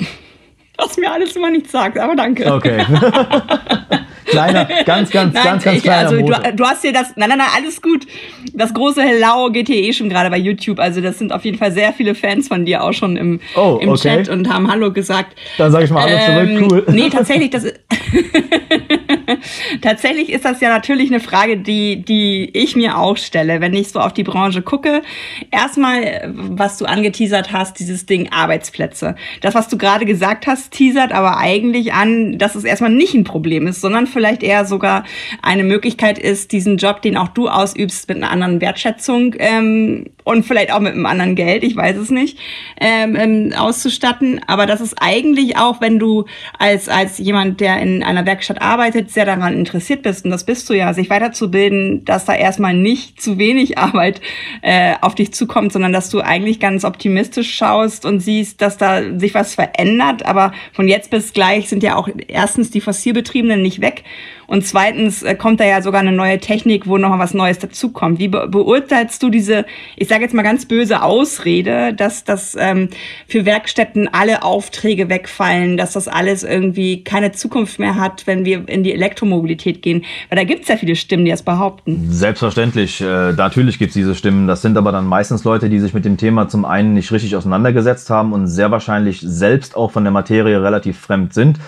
was 0.76 0.96
mir 0.96 1.12
alles 1.12 1.36
immer 1.36 1.50
nichts 1.50 1.70
sagt, 1.70 1.96
aber 1.96 2.16
danke. 2.16 2.52
Okay. 2.52 2.84
kleiner, 4.32 4.68
ganz, 4.84 5.10
ganz, 5.10 5.34
nein, 5.34 5.44
ganz, 5.44 5.64
ganz 5.64 5.76
ich, 5.78 5.82
kleiner 5.82 6.08
also 6.08 6.16
du, 6.16 6.56
du, 6.56 6.64
hast 6.64 6.82
dir 6.82 6.92
das, 6.92 7.16
nein, 7.16 7.28
nein, 7.28 7.38
nein, 7.38 7.48
alles 7.56 7.80
gut. 7.80 8.06
Das 8.52 8.74
große 8.74 9.02
Hello 9.02 9.50
geht 9.50 9.68
hier 9.68 9.76
eh 9.76 9.92
schon 9.92 10.08
gerade 10.08 10.30
bei 10.30 10.38
YouTube. 10.38 10.78
Also 10.78 11.00
das 11.00 11.18
sind 11.18 11.32
auf 11.32 11.44
jeden 11.44 11.58
Fall 11.58 11.72
sehr 11.72 11.92
viele 11.92 12.14
Fans 12.14 12.48
von 12.48 12.64
dir 12.64 12.82
auch 12.82 12.92
schon 12.92 13.16
im, 13.16 13.40
oh, 13.56 13.78
im 13.80 13.90
okay. 13.90 14.16
Chat 14.16 14.28
und 14.28 14.52
haben 14.52 14.70
Hallo 14.70 14.92
gesagt. 14.92 15.38
Dann 15.58 15.70
sage 15.70 15.84
ich 15.84 15.90
mal 15.90 16.02
Hallo 16.02 16.16
ähm, 16.16 16.58
zurück, 16.58 16.84
cool. 16.86 16.94
Nee, 16.94 17.08
tatsächlich, 17.08 17.50
das 17.50 17.64
tatsächlich 19.82 20.30
ist 20.30 20.44
das 20.44 20.60
ja 20.60 20.68
natürlich 20.68 21.10
eine 21.10 21.20
Frage, 21.20 21.58
die, 21.58 22.02
die 22.02 22.50
ich 22.52 22.76
mir 22.76 22.98
auch 22.98 23.16
stelle, 23.16 23.60
wenn 23.60 23.74
ich 23.74 23.90
so 23.90 24.00
auf 24.00 24.12
die 24.12 24.22
Branche 24.22 24.62
gucke. 24.62 25.02
Erstmal, 25.50 26.32
was 26.34 26.78
du 26.78 26.84
angeteasert 26.84 27.52
hast, 27.52 27.78
dieses 27.78 28.06
Ding 28.06 28.30
Arbeitsplätze. 28.30 29.16
Das, 29.40 29.54
was 29.54 29.68
du 29.68 29.78
gerade 29.78 30.04
gesagt 30.04 30.46
hast, 30.46 30.72
teasert 30.72 31.12
aber 31.12 31.38
eigentlich 31.38 31.92
an, 31.92 32.38
dass 32.38 32.54
es 32.54 32.64
erstmal 32.64 32.90
nicht 32.90 33.14
ein 33.14 33.24
Problem 33.24 33.66
ist, 33.66 33.80
sondern 33.80 34.06
vielleicht 34.06 34.42
eher 34.42 34.64
sogar 34.64 35.04
eine 35.42 35.64
Möglichkeit 35.64 36.18
ist, 36.18 36.52
diesen 36.52 36.76
Job, 36.76 37.02
den 37.02 37.16
auch 37.16 37.28
du 37.28 37.48
ausübst, 37.48 38.08
mit 38.08 38.18
einer 38.18 38.30
anderen 38.30 38.60
Wertschätzung 38.60 39.34
ähm, 39.38 40.10
und 40.24 40.44
vielleicht 40.44 40.72
auch 40.72 40.80
mit 40.80 40.92
einem 40.92 41.06
anderen 41.06 41.34
Geld, 41.34 41.64
ich 41.64 41.76
weiß 41.76 41.96
es 41.96 42.10
nicht, 42.10 42.38
ähm, 42.80 43.16
ähm, 43.16 43.52
auszustatten. 43.56 44.40
Aber 44.46 44.66
das 44.66 44.80
ist 44.80 44.94
eigentlich 45.00 45.56
auch, 45.56 45.80
wenn 45.80 45.98
du 45.98 46.26
als, 46.58 46.88
als 46.88 47.18
jemand, 47.18 47.60
der 47.60 47.80
in 47.80 48.02
einer 48.02 48.26
Werkstatt 48.26 48.62
arbeitet, 48.62 49.10
sehr 49.10 49.21
daran 49.24 49.54
interessiert 49.54 50.02
bist, 50.02 50.24
und 50.24 50.30
das 50.30 50.44
bist 50.44 50.68
du 50.68 50.74
ja, 50.74 50.92
sich 50.94 51.10
weiterzubilden, 51.10 52.04
dass 52.04 52.24
da 52.24 52.34
erstmal 52.34 52.74
nicht 52.74 53.20
zu 53.20 53.38
wenig 53.38 53.78
Arbeit 53.78 54.20
äh, 54.62 54.94
auf 55.00 55.14
dich 55.14 55.32
zukommt, 55.32 55.72
sondern 55.72 55.92
dass 55.92 56.10
du 56.10 56.20
eigentlich 56.20 56.60
ganz 56.60 56.84
optimistisch 56.84 57.54
schaust 57.54 58.04
und 58.04 58.20
siehst, 58.20 58.60
dass 58.60 58.76
da 58.76 59.18
sich 59.18 59.34
was 59.34 59.54
verändert. 59.54 60.24
Aber 60.26 60.52
von 60.72 60.88
jetzt 60.88 61.10
bis 61.10 61.32
gleich 61.32 61.68
sind 61.68 61.82
ja 61.82 61.96
auch 61.96 62.08
erstens 62.28 62.70
die 62.70 62.80
Fossilbetriebenen 62.80 63.62
nicht 63.62 63.80
weg 63.80 64.04
und 64.46 64.66
zweitens 64.66 65.22
äh, 65.22 65.34
kommt 65.34 65.60
da 65.60 65.64
ja 65.64 65.82
sogar 65.82 66.00
eine 66.00 66.12
neue 66.12 66.38
Technik, 66.38 66.86
wo 66.86 66.98
noch 66.98 67.08
mal 67.08 67.18
was 67.18 67.34
Neues 67.34 67.58
dazukommt. 67.58 68.18
Wie 68.18 68.28
be 68.28 68.48
beurteilst 68.48 69.22
du 69.22 69.30
diese, 69.30 69.64
ich 69.96 70.08
sage 70.08 70.22
jetzt 70.22 70.34
mal 70.34 70.42
ganz 70.42 70.66
böse 70.66 71.02
Ausrede, 71.02 71.94
dass 71.94 72.24
das 72.24 72.56
ähm, 72.58 72.88
für 73.26 73.44
Werkstätten 73.44 74.08
alle 74.12 74.42
Aufträge 74.42 75.08
wegfallen, 75.08 75.76
dass 75.76 75.92
das 75.92 76.08
alles 76.08 76.42
irgendwie 76.42 77.04
keine 77.04 77.32
Zukunft 77.32 77.78
mehr 77.78 77.96
hat, 77.96 78.26
wenn 78.26 78.44
wir 78.44 78.68
in 78.68 78.82
die 78.82 78.92
Elektromobilität 78.92 79.82
gehen? 79.82 80.04
Weil 80.28 80.36
da 80.36 80.44
gibt 80.44 80.62
es 80.62 80.68
ja 80.68 80.76
viele 80.76 80.96
Stimmen, 80.96 81.24
die 81.24 81.30
das 81.30 81.42
behaupten. 81.42 82.08
Selbstverständlich, 82.10 83.00
äh, 83.00 83.32
natürlich 83.32 83.78
gibt 83.78 83.90
es 83.90 83.94
diese 83.94 84.14
Stimmen. 84.14 84.46
Das 84.46 84.62
sind 84.62 84.76
aber 84.76 84.92
dann 84.92 85.06
meistens 85.06 85.44
Leute, 85.44 85.68
die 85.68 85.78
sich 85.78 85.94
mit 85.94 86.04
dem 86.04 86.16
Thema 86.16 86.48
zum 86.48 86.64
einen 86.64 86.94
nicht 86.94 87.10
richtig 87.12 87.36
auseinandergesetzt 87.36 88.10
haben 88.10 88.32
und 88.32 88.48
sehr 88.48 88.70
wahrscheinlich 88.70 89.20
selbst 89.20 89.76
auch 89.76 89.90
von 89.90 90.04
der 90.04 90.12
Materie 90.12 90.62
relativ 90.62 90.98
fremd 90.98 91.32
sind 91.34 91.58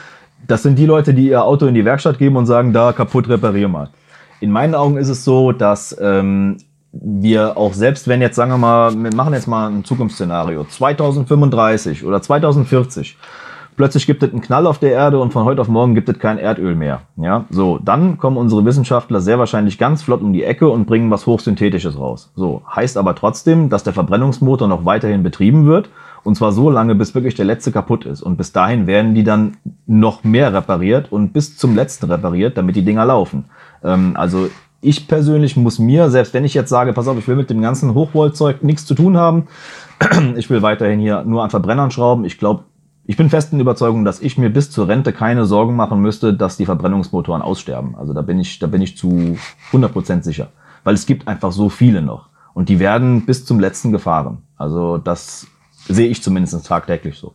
das 0.47 0.63
sind 0.63 0.79
die 0.79 0.87
Leute, 0.87 1.15
die 1.15 1.29
ihr 1.29 1.45
Auto 1.45 1.67
in 1.67 1.75
die 1.75 1.85
Werkstatt 1.85 2.19
geben 2.19 2.37
und 2.37 2.47
sagen, 2.47 2.73
da 2.73 2.93
kaputt, 2.93 3.29
reparier 3.29 3.69
mal. 3.69 3.91
In 4.41 4.51
meinen 4.51 4.75
Augen 4.75 4.97
ist 4.97 5.09
es 5.09 5.25
so, 5.25 5.53
dass 5.53 5.97
ähm, 6.01 6.59
wir 6.93 7.57
auch 7.57 7.73
selbst, 7.73 8.09
wenn 8.09 8.21
jetzt, 8.21 8.37
sagen 8.37 8.51
wir 8.51 8.59
mal, 8.59 8.95
wir 8.95 9.15
machen 9.15 9.35
jetzt 9.35 9.49
mal 9.49 9.69
ein 9.69 9.85
Zukunftsszenario, 9.85 10.65
2035 10.65 12.05
oder 12.05 12.21
2040, 12.21 13.17
plötzlich 13.77 14.07
gibt 14.07 14.23
es 14.23 14.31
einen 14.31 14.43
Knall 14.43 14.67
auf 14.67 14.79
der 14.79 14.93
Erde 14.93 15.19
und 15.19 15.33
von 15.33 15.45
heute 15.45 15.61
auf 15.61 15.69
morgen 15.69 15.95
gibt 15.95 16.09
es 16.09 16.19
kein 16.19 16.39
Erdöl 16.39 16.75
mehr. 16.75 17.03
Ja, 17.17 17.47
so, 17.51 17.79
dann 17.83 18.19
kommen 18.19 18.37
unsere 18.37 18.65
Wissenschaftler 18.65 19.21
sehr 19.21 19.39
wahrscheinlich 19.39 19.79
ganz 19.79 20.03
flott 20.03 20.21
um 20.21 20.33
die 20.33 20.45
Ecke 20.45 20.69
und 20.69 20.87
bringen 20.87 21.11
was 21.11 21.27
Hochsynthetisches 21.27 21.99
raus. 21.99 22.31
So, 22.37 22.63
heißt 22.75 22.97
aber 22.97 23.15
trotzdem, 23.15 23.71
dass 23.71 23.83
der 23.83 23.93
Verbrennungsmotor 23.93 24.69
noch 24.69 24.85
weiterhin 24.85 25.23
betrieben 25.23 25.67
wird 25.67 25.89
und 26.25 26.37
zwar 26.37 26.53
so 26.53 26.71
lange, 26.71 26.95
bis 26.95 27.15
wirklich 27.15 27.35
der 27.35 27.45
letzte 27.45 27.71
kaputt 27.71 28.07
ist. 28.07 28.23
Und 28.23 28.37
bis 28.37 28.53
dahin 28.53 28.87
werden 28.87 29.15
die 29.15 29.25
dann 29.25 29.59
noch 29.87 30.25
mehr 30.25 30.53
repariert 30.53 31.13
und 31.13 31.33
bis 31.33 31.57
zum 31.57 31.77
letzten 31.77 32.11
repariert, 32.11 32.57
damit 32.57 32.77
die 32.77 32.85
Dinger 32.85 33.05
laufen. 33.05 33.45
Ähm, 33.85 34.13
also 34.17 34.49
ich 34.81 35.07
persönlich 35.07 35.57
muss 35.57 35.79
mir, 35.79 36.11
selbst 36.11 36.35
wenn 36.35 36.45
ich 36.45 36.55
jetzt 36.55 36.71
sage, 36.71 36.93
pass 36.93 37.09
auf, 37.09 37.19
ich 37.19 37.29
will 37.29 37.37
mit 37.37 37.51
dem 37.51 37.63
ganzen 37.63 37.95
Hochvoltzeug 37.95 38.63
nichts 38.63 38.87
zu 38.87 38.95
tun 38.95 39.17
haben, 39.17 39.47
ich 40.37 40.51
will 40.51 40.63
weiterhin 40.63 40.99
hier 40.99 41.25
nur 41.25 41.43
an 41.43 41.51
Verbrennern 41.51 41.91
schrauben. 41.91 42.25
Ich 42.25 42.39
glaube, 42.39 42.65
ich 43.07 43.19
bin 43.19 43.29
festen 43.29 43.61
Überzeugung, 43.61 44.05
dass 44.05 44.21
ich 44.21 44.39
mir 44.39 44.49
bis 44.49 44.71
zur 44.71 44.89
Rente 44.89 45.13
keine 45.13 45.45
Sorgen 45.45 45.77
machen 45.77 46.01
müsste, 46.01 46.33
dass 46.33 46.57
die 46.57 46.65
Verbrennungsmotoren 46.65 47.43
aussterben. 47.43 47.97
Also 47.97 48.15
da 48.15 48.23
bin 48.23 48.39
ich, 48.39 48.59
da 48.59 48.67
bin 48.67 48.81
ich 48.81 48.97
zu 48.97 49.37
100% 49.73 50.23
sicher. 50.23 50.49
Weil 50.85 50.95
es 50.95 51.05
gibt 51.05 51.29
einfach 51.29 51.53
so 51.53 51.69
viele 51.69 52.01
noch. 52.01 52.29
Und 52.55 52.69
die 52.69 52.79
werden 52.79 53.27
bis 53.27 53.45
zum 53.45 53.61
letzten 53.61 53.93
gefahren. 53.93 54.39
Also 54.57 54.97
das 54.97 55.47
Sehe 55.89 56.09
ich 56.09 56.23
zumindest 56.23 56.67
tagtäglich 56.67 57.17
so. 57.17 57.35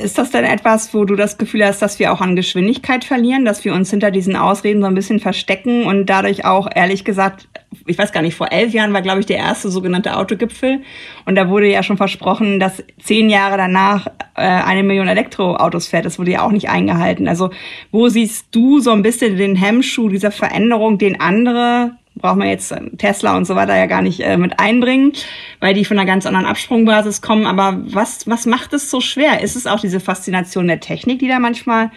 Ist 0.00 0.16
das 0.16 0.30
denn 0.30 0.44
etwas, 0.44 0.94
wo 0.94 1.04
du 1.04 1.16
das 1.16 1.38
Gefühl 1.38 1.66
hast, 1.66 1.82
dass 1.82 1.98
wir 1.98 2.12
auch 2.12 2.20
an 2.20 2.36
Geschwindigkeit 2.36 3.04
verlieren, 3.04 3.44
dass 3.44 3.64
wir 3.64 3.74
uns 3.74 3.90
hinter 3.90 4.12
diesen 4.12 4.36
Ausreden 4.36 4.80
so 4.80 4.86
ein 4.86 4.94
bisschen 4.94 5.18
verstecken 5.18 5.86
und 5.86 6.06
dadurch 6.06 6.44
auch, 6.44 6.68
ehrlich 6.72 7.04
gesagt, 7.04 7.48
ich 7.84 7.98
weiß 7.98 8.12
gar 8.12 8.22
nicht, 8.22 8.36
vor 8.36 8.52
elf 8.52 8.72
Jahren 8.72 8.92
war, 8.92 9.02
glaube 9.02 9.18
ich, 9.18 9.26
der 9.26 9.38
erste 9.38 9.70
sogenannte 9.70 10.16
Autogipfel. 10.16 10.82
Und 11.26 11.34
da 11.34 11.48
wurde 11.48 11.68
ja 11.68 11.82
schon 11.82 11.96
versprochen, 11.96 12.60
dass 12.60 12.84
zehn 13.02 13.28
Jahre 13.28 13.56
danach 13.56 14.06
äh, 14.36 14.42
eine 14.42 14.84
Million 14.84 15.08
Elektroautos 15.08 15.88
fährt. 15.88 16.06
Das 16.06 16.20
wurde 16.20 16.30
ja 16.30 16.42
auch 16.42 16.52
nicht 16.52 16.70
eingehalten. 16.70 17.26
Also 17.26 17.50
wo 17.90 18.08
siehst 18.08 18.46
du 18.52 18.78
so 18.78 18.92
ein 18.92 19.02
bisschen 19.02 19.36
den 19.36 19.56
Hemmschuh 19.56 20.08
dieser 20.08 20.30
Veränderung, 20.30 20.98
den 20.98 21.20
andere 21.20 21.96
braucht 22.18 22.36
man 22.36 22.48
jetzt 22.48 22.72
ähm, 22.72 22.98
Tesla 22.98 23.36
und 23.36 23.46
so 23.46 23.56
weiter 23.56 23.76
ja 23.76 23.86
gar 23.86 24.02
nicht 24.02 24.20
äh, 24.20 24.36
mit 24.36 24.58
einbringen, 24.60 25.12
weil 25.60 25.74
die 25.74 25.84
von 25.84 25.98
einer 25.98 26.06
ganz 26.06 26.26
anderen 26.26 26.46
Absprungbasis 26.46 27.22
kommen. 27.22 27.46
Aber 27.46 27.80
was, 27.86 28.26
was 28.26 28.46
macht 28.46 28.72
es 28.72 28.90
so 28.90 29.00
schwer? 29.00 29.40
Ist 29.40 29.56
es 29.56 29.66
auch 29.66 29.80
diese 29.80 30.00
Faszination 30.00 30.68
der 30.68 30.80
Technik, 30.80 31.20
die 31.20 31.28
da 31.28 31.38
manchmal 31.38 31.90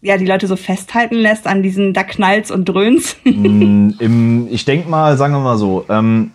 ja, 0.00 0.16
die 0.16 0.26
Leute 0.26 0.46
so 0.46 0.56
festhalten 0.56 1.16
lässt 1.16 1.46
an 1.46 1.62
diesen 1.62 1.92
da 1.92 2.04
knallt's 2.04 2.50
und 2.50 2.68
dröhns? 2.68 3.16
Mm, 3.24 3.90
im, 3.98 4.48
ich 4.50 4.64
denke 4.64 4.88
mal, 4.88 5.16
sagen 5.16 5.34
wir 5.34 5.40
mal 5.40 5.58
so, 5.58 5.84
ähm, 5.88 6.32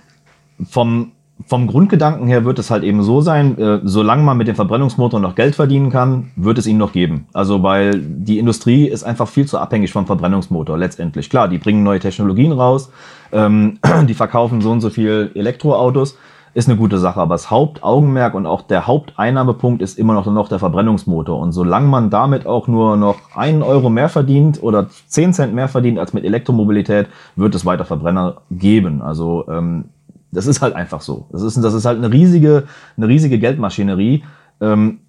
vom 0.69 1.12
vom 1.45 1.67
Grundgedanken 1.67 2.27
her 2.27 2.45
wird 2.45 2.60
es 2.60 2.71
halt 2.71 2.84
eben 2.84 3.03
so 3.03 3.21
sein, 3.21 3.58
äh, 3.58 3.79
solange 3.84 4.23
man 4.23 4.38
mit 4.38 4.47
dem 4.47 4.56
Verbrennungsmotor 4.56 5.19
noch 5.19 5.36
Geld 5.36 5.56
verdienen 5.56 5.89
kann, 5.89 6.32
wird 6.36 6.58
es 6.58 6.67
ihn 6.67 6.77
noch 6.77 6.93
geben. 6.93 7.27
Also 7.34 7.63
weil 7.63 7.99
die 7.99 8.39
Industrie 8.39 8.88
ist 8.88 9.03
einfach 9.03 9.27
viel 9.27 9.45
zu 9.45 9.58
abhängig 9.58 9.91
vom 9.91 10.06
Verbrennungsmotor 10.06 10.77
letztendlich. 10.77 11.29
Klar, 11.29 11.47
die 11.47 11.58
bringen 11.58 11.84
neue 11.84 11.99
Technologien 11.99 12.51
raus, 12.51 12.91
ähm, 13.32 13.79
die 14.08 14.13
verkaufen 14.13 14.62
so 14.62 14.71
und 14.71 14.82
so 14.82 14.89
viel 14.89 15.32
Elektroautos, 15.36 16.17
ist 16.53 16.69
eine 16.69 16.77
gute 16.77 16.99
Sache. 16.99 17.19
Aber 17.19 17.36
das 17.36 17.49
Hauptaugenmerk 17.49 18.36
und 18.36 18.45
auch 18.45 18.62
der 18.62 18.88
Haupteinnahmepunkt 18.88 19.82
ist 19.82 19.97
immer 19.97 20.13
noch, 20.13 20.25
noch 20.27 20.49
der 20.49 20.60
Verbrennungsmotor. 20.60 21.39
Und 21.39 21.51
solange 21.51 21.88
man 21.88 22.10
damit 22.10 22.45
auch 22.45 22.67
nur 22.67 22.95
noch 22.95 23.17
einen 23.36 23.63
Euro 23.63 23.89
mehr 23.89 24.10
verdient 24.10 24.62
oder 24.62 24.88
zehn 25.08 25.34
Cent 25.34 25.53
mehr 25.53 25.67
verdient 25.67 25.99
als 25.99 26.13
mit 26.13 26.23
Elektromobilität, 26.23 27.08
wird 27.36 27.56
es 27.56 27.65
weiter 27.65 27.86
Verbrenner 27.86 28.41
geben. 28.51 29.01
Also 29.01 29.45
ähm, 29.49 29.86
das 30.33 30.47
ist 30.47 30.61
halt 30.61 30.75
einfach 30.75 31.01
so. 31.01 31.27
Das 31.31 31.41
ist, 31.41 31.61
das 31.63 31.73
ist 31.73 31.85
halt 31.85 31.97
eine 31.97 32.11
riesige, 32.11 32.63
eine 32.97 33.07
riesige 33.07 33.39
Geldmaschinerie. 33.39 34.23
Ähm, 34.61 34.99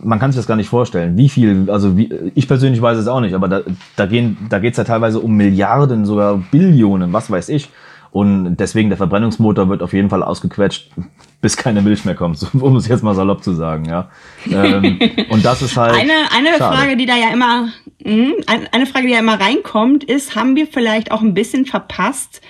man 0.00 0.18
kann 0.18 0.30
sich 0.30 0.38
das 0.38 0.46
gar 0.46 0.56
nicht 0.56 0.68
vorstellen, 0.68 1.16
wie 1.16 1.28
viel, 1.28 1.70
also 1.70 1.96
wie, 1.96 2.12
ich 2.34 2.46
persönlich 2.46 2.80
weiß 2.80 2.98
es 2.98 3.08
auch 3.08 3.20
nicht, 3.20 3.34
aber 3.34 3.48
da, 3.48 3.60
da, 3.96 4.06
gehen, 4.06 4.36
da 4.50 4.58
geht's 4.58 4.76
ja 4.76 4.84
teilweise 4.84 5.20
um 5.20 5.34
Milliarden, 5.34 6.04
sogar 6.04 6.36
Billionen, 6.50 7.12
was 7.12 7.30
weiß 7.30 7.48
ich. 7.48 7.70
Und 8.10 8.56
deswegen 8.56 8.88
der 8.88 8.96
Verbrennungsmotor 8.96 9.68
wird 9.68 9.82
auf 9.82 9.92
jeden 9.92 10.08
Fall 10.08 10.22
ausgequetscht, 10.22 10.90
bis 11.40 11.56
keine 11.56 11.82
Milch 11.82 12.04
mehr 12.04 12.14
kommt, 12.14 12.44
um 12.60 12.76
es 12.76 12.88
jetzt 12.88 13.02
mal 13.02 13.14
salopp 13.14 13.42
zu 13.42 13.52
sagen, 13.52 13.86
ja. 13.86 14.10
Ähm, 14.50 14.98
und 15.30 15.44
das 15.44 15.62
ist 15.62 15.76
halt. 15.76 15.94
Eine, 15.94 16.12
eine 16.36 16.56
Frage, 16.56 16.96
die 16.96 17.06
da 17.06 17.16
ja 17.16 17.32
immer, 17.32 17.68
mh, 18.04 18.32
eine 18.72 18.86
Frage, 18.86 19.06
die 19.06 19.12
ja 19.12 19.20
immer 19.20 19.40
reinkommt, 19.40 20.04
ist, 20.04 20.36
haben 20.36 20.56
wir 20.56 20.66
vielleicht 20.66 21.12
auch 21.12 21.22
ein 21.22 21.34
bisschen 21.34 21.64
verpasst, 21.64 22.40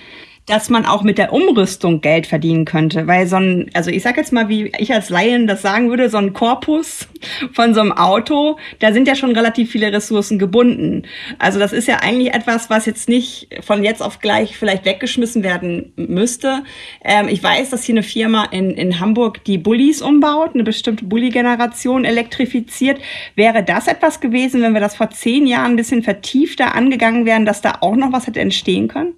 dass 0.49 0.69
man 0.69 0.85
auch 0.85 1.03
mit 1.03 1.17
der 1.19 1.31
Umrüstung 1.31 2.01
Geld 2.01 2.25
verdienen 2.25 2.65
könnte. 2.65 3.05
Weil 3.05 3.27
so 3.27 3.35
ein, 3.35 3.69
also 3.73 3.91
ich 3.91 4.01
sag 4.01 4.17
jetzt 4.17 4.33
mal, 4.33 4.49
wie 4.49 4.71
ich 4.79 4.91
als 4.91 5.09
Laien 5.09 5.45
das 5.45 5.61
sagen 5.61 5.89
würde, 5.89 6.09
so 6.09 6.17
ein 6.17 6.33
Korpus 6.33 7.07
von 7.53 7.75
so 7.75 7.81
einem 7.81 7.91
Auto, 7.91 8.57
da 8.79 8.91
sind 8.91 9.07
ja 9.07 9.15
schon 9.15 9.31
relativ 9.31 9.71
viele 9.71 9.93
Ressourcen 9.93 10.39
gebunden. 10.39 11.03
Also 11.37 11.59
das 11.59 11.71
ist 11.71 11.87
ja 11.87 11.97
eigentlich 11.97 12.33
etwas, 12.33 12.69
was 12.69 12.87
jetzt 12.87 13.07
nicht 13.07 13.47
von 13.61 13.83
jetzt 13.83 14.01
auf 14.01 14.19
gleich 14.19 14.57
vielleicht 14.57 14.85
weggeschmissen 14.85 15.43
werden 15.43 15.93
müsste. 15.95 16.63
Ähm, 17.03 17.27
ich 17.27 17.43
weiß, 17.43 17.69
dass 17.69 17.83
hier 17.83 17.93
eine 17.93 18.03
Firma 18.03 18.45
in, 18.45 18.71
in 18.71 18.99
Hamburg 18.99 19.43
die 19.43 19.59
Bullis 19.59 20.01
umbaut, 20.01 20.55
eine 20.55 20.63
bestimmte 20.63 21.05
Bulli-Generation 21.05 22.05
elektrifiziert. 22.05 22.99
Wäre 23.35 23.63
das 23.63 23.87
etwas 23.87 24.19
gewesen, 24.19 24.63
wenn 24.63 24.73
wir 24.73 24.81
das 24.81 24.95
vor 24.95 25.11
zehn 25.11 25.45
Jahren 25.45 25.73
ein 25.73 25.75
bisschen 25.75 26.01
vertiefter 26.01 26.73
angegangen 26.73 27.25
wären, 27.25 27.45
dass 27.45 27.61
da 27.61 27.77
auch 27.81 27.95
noch 27.95 28.11
was 28.11 28.25
hätte 28.25 28.39
entstehen 28.39 28.87
können? 28.87 29.13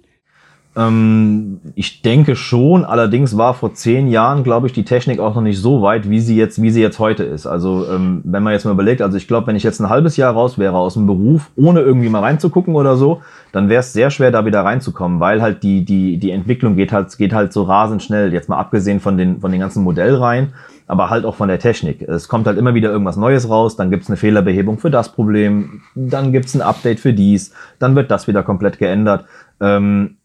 Ähm, 0.74 1.60
ich 1.74 2.00
denke 2.00 2.34
schon, 2.34 2.84
allerdings 2.84 3.36
war 3.36 3.52
vor 3.52 3.74
zehn 3.74 4.08
Jahren, 4.08 4.42
glaube 4.42 4.66
ich, 4.66 4.72
die 4.72 4.84
Technik 4.84 5.20
auch 5.20 5.34
noch 5.34 5.42
nicht 5.42 5.60
so 5.60 5.82
weit, 5.82 6.08
wie 6.08 6.20
sie 6.20 6.36
jetzt, 6.36 6.62
wie 6.62 6.70
sie 6.70 6.80
jetzt 6.80 6.98
heute 6.98 7.24
ist. 7.24 7.46
Also 7.46 7.86
ähm, 7.90 8.22
wenn 8.24 8.42
man 8.42 8.54
jetzt 8.54 8.64
mal 8.64 8.72
überlegt, 8.72 9.02
also 9.02 9.18
ich 9.18 9.28
glaube, 9.28 9.48
wenn 9.48 9.56
ich 9.56 9.64
jetzt 9.64 9.80
ein 9.80 9.90
halbes 9.90 10.16
Jahr 10.16 10.32
raus 10.32 10.58
wäre 10.58 10.78
aus 10.78 10.94
dem 10.94 11.06
Beruf, 11.06 11.50
ohne 11.56 11.80
irgendwie 11.80 12.08
mal 12.08 12.20
reinzugucken 12.20 12.74
oder 12.74 12.96
so, 12.96 13.20
dann 13.52 13.68
wäre 13.68 13.80
es 13.80 13.92
sehr 13.92 14.10
schwer, 14.10 14.30
da 14.30 14.46
wieder 14.46 14.64
reinzukommen, 14.64 15.20
weil 15.20 15.42
halt 15.42 15.62
die, 15.62 15.84
die, 15.84 16.16
die 16.16 16.30
Entwicklung 16.30 16.74
geht 16.74 16.90
halt, 16.90 17.16
geht 17.18 17.34
halt 17.34 17.52
so 17.52 17.64
rasend 17.64 18.02
schnell. 18.02 18.32
Jetzt 18.32 18.48
mal 18.48 18.58
abgesehen 18.58 19.00
von 19.00 19.18
den, 19.18 19.40
von 19.40 19.52
den 19.52 19.60
ganzen 19.60 19.82
Modellreihen, 19.82 20.54
aber 20.86 21.10
halt 21.10 21.26
auch 21.26 21.34
von 21.34 21.48
der 21.48 21.58
Technik. 21.58 22.00
Es 22.00 22.28
kommt 22.28 22.46
halt 22.46 22.56
immer 22.56 22.72
wieder 22.72 22.90
irgendwas 22.90 23.18
Neues 23.18 23.50
raus, 23.50 23.76
dann 23.76 23.90
gibt's 23.90 24.08
eine 24.08 24.16
Fehlerbehebung 24.16 24.78
für 24.78 24.90
das 24.90 25.12
Problem, 25.12 25.82
dann 25.94 26.32
gibt's 26.32 26.54
ein 26.54 26.62
Update 26.62 26.98
für 26.98 27.12
dies, 27.12 27.52
dann 27.78 27.94
wird 27.94 28.10
das 28.10 28.26
wieder 28.26 28.42
komplett 28.42 28.78
geändert. 28.78 29.26
Ähm, 29.60 30.16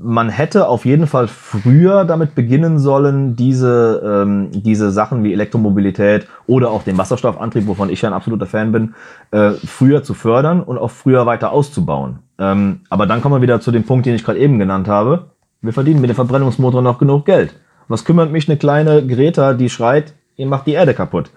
man 0.00 0.30
hätte 0.30 0.68
auf 0.68 0.84
jeden 0.84 1.06
Fall 1.06 1.28
früher 1.28 2.04
damit 2.04 2.34
beginnen 2.34 2.78
sollen, 2.78 3.36
diese, 3.36 4.02
ähm, 4.04 4.48
diese 4.52 4.90
Sachen 4.90 5.22
wie 5.22 5.32
Elektromobilität 5.32 6.26
oder 6.46 6.70
auch 6.70 6.82
den 6.82 6.96
Wasserstoffantrieb, 6.96 7.66
wovon 7.66 7.90
ich 7.90 8.00
ja 8.02 8.08
ein 8.08 8.14
absoluter 8.14 8.46
Fan 8.46 8.72
bin, 8.72 8.94
äh, 9.32 9.50
früher 9.50 10.02
zu 10.02 10.14
fördern 10.14 10.62
und 10.62 10.78
auch 10.78 10.90
früher 10.90 11.26
weiter 11.26 11.52
auszubauen. 11.52 12.20
Ähm, 12.38 12.80
aber 12.88 13.06
dann 13.06 13.20
kommen 13.20 13.34
wir 13.36 13.42
wieder 13.42 13.60
zu 13.60 13.70
dem 13.70 13.84
Punkt, 13.84 14.06
den 14.06 14.14
ich 14.14 14.24
gerade 14.24 14.38
eben 14.38 14.58
genannt 14.58 14.88
habe. 14.88 15.26
Wir 15.60 15.72
verdienen 15.72 16.00
mit 16.00 16.10
dem 16.10 16.16
Verbrennungsmotor 16.16 16.82
noch 16.82 16.98
genug 16.98 17.26
Geld. 17.26 17.54
Was 17.88 18.04
kümmert 18.04 18.32
mich 18.32 18.48
eine 18.48 18.56
kleine 18.56 19.06
Greta, 19.06 19.52
die 19.52 19.68
schreit, 19.68 20.14
ihr 20.36 20.46
macht 20.46 20.66
die 20.66 20.72
Erde 20.72 20.94
kaputt? 20.94 21.30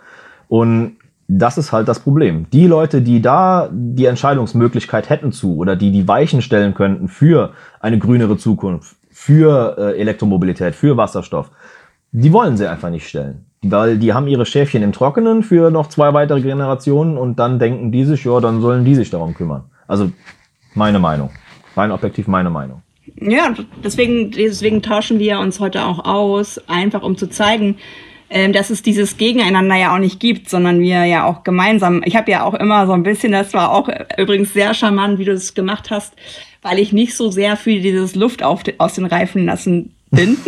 Und 0.48 0.98
das 1.28 1.58
ist 1.58 1.72
halt 1.72 1.88
das 1.88 2.00
Problem. 2.00 2.48
Die 2.52 2.68
Leute, 2.68 3.02
die 3.02 3.22
da 3.22 3.70
die 3.72 4.06
Entscheidungsmöglichkeit 4.06 5.10
hätten 5.10 5.32
zu 5.32 5.58
oder 5.58 5.76
die 5.76 5.92
die 5.92 6.08
Weichen 6.08 6.42
stellen 6.42 6.74
könnten 6.74 7.08
für 7.08 7.54
eine 7.80 7.98
grünere 7.98 8.38
Zukunft, 8.38 8.96
für 9.10 9.76
äh, 9.78 10.00
Elektromobilität, 10.00 10.76
für 10.76 10.98
Wasserstoff, 10.98 11.50
die 12.12 12.32
wollen 12.32 12.58
sie 12.58 12.68
einfach 12.68 12.90
nicht 12.90 13.08
stellen. 13.08 13.46
weil 13.64 13.98
die 13.98 14.14
haben 14.14 14.28
ihre 14.28 14.46
Schäfchen 14.46 14.84
im 14.84 14.92
Trockenen 14.92 15.42
für 15.42 15.72
noch 15.72 15.88
zwei 15.88 16.14
weitere 16.14 16.42
Generationen 16.42 17.18
und 17.18 17.40
dann 17.40 17.58
denken 17.58 17.92
die 17.92 18.06
sich, 18.06 18.24
ja, 18.24 18.40
dann 18.40 18.62
sollen 18.62 18.86
die 18.86 18.94
sich 18.94 19.10
darum 19.10 19.34
kümmern. 19.34 19.64
Also 19.88 20.12
meine 20.76 21.00
Meinung. 21.00 21.32
Rein 21.76 21.92
objektiv 21.92 22.28
meine 22.28 22.52
Meinung. 22.52 22.84
Ja, 23.20 23.54
deswegen, 23.84 24.32
deswegen 24.32 24.82
tauschen 24.82 25.20
wir 25.20 25.40
uns 25.40 25.60
heute 25.60 25.86
auch 25.86 26.06
aus, 26.06 26.62
einfach 26.68 27.02
um 27.02 27.18
zu 27.18 27.28
zeigen, 27.28 27.78
ähm, 28.30 28.54
dass 28.54 28.70
es 28.70 28.82
dieses 28.82 29.18
Gegeneinander 29.18 29.76
ja 29.76 29.94
auch 29.94 30.00
nicht 30.00 30.20
gibt, 30.20 30.50
sondern 30.50 30.80
wir 30.80 31.06
ja 31.06 31.26
auch 31.26 31.44
gemeinsam, 31.44 32.02
ich 32.06 32.16
habe 32.16 32.32
ja 32.32 32.44
auch 32.44 32.54
immer 32.54 32.88
so 32.88 32.94
ein 32.94 33.04
bisschen, 33.04 33.32
das 33.32 33.54
war 33.54 33.72
auch 33.72 33.90
übrigens 34.18 34.54
sehr 34.54 34.74
charmant, 34.74 35.20
wie 35.20 35.26
du 35.26 35.34
es 35.34 35.54
gemacht 35.54 35.92
hast, 35.92 36.14
weil 36.62 36.80
ich 36.80 36.92
nicht 36.92 37.16
so 37.16 37.30
sehr 37.30 37.58
für 37.58 37.80
dieses 37.80 38.16
Luft 38.16 38.44
auf, 38.44 38.64
aus 38.78 38.96
den 38.96 39.06
Reifen 39.06 39.46
lassen 39.46 39.96
bin. 40.12 40.38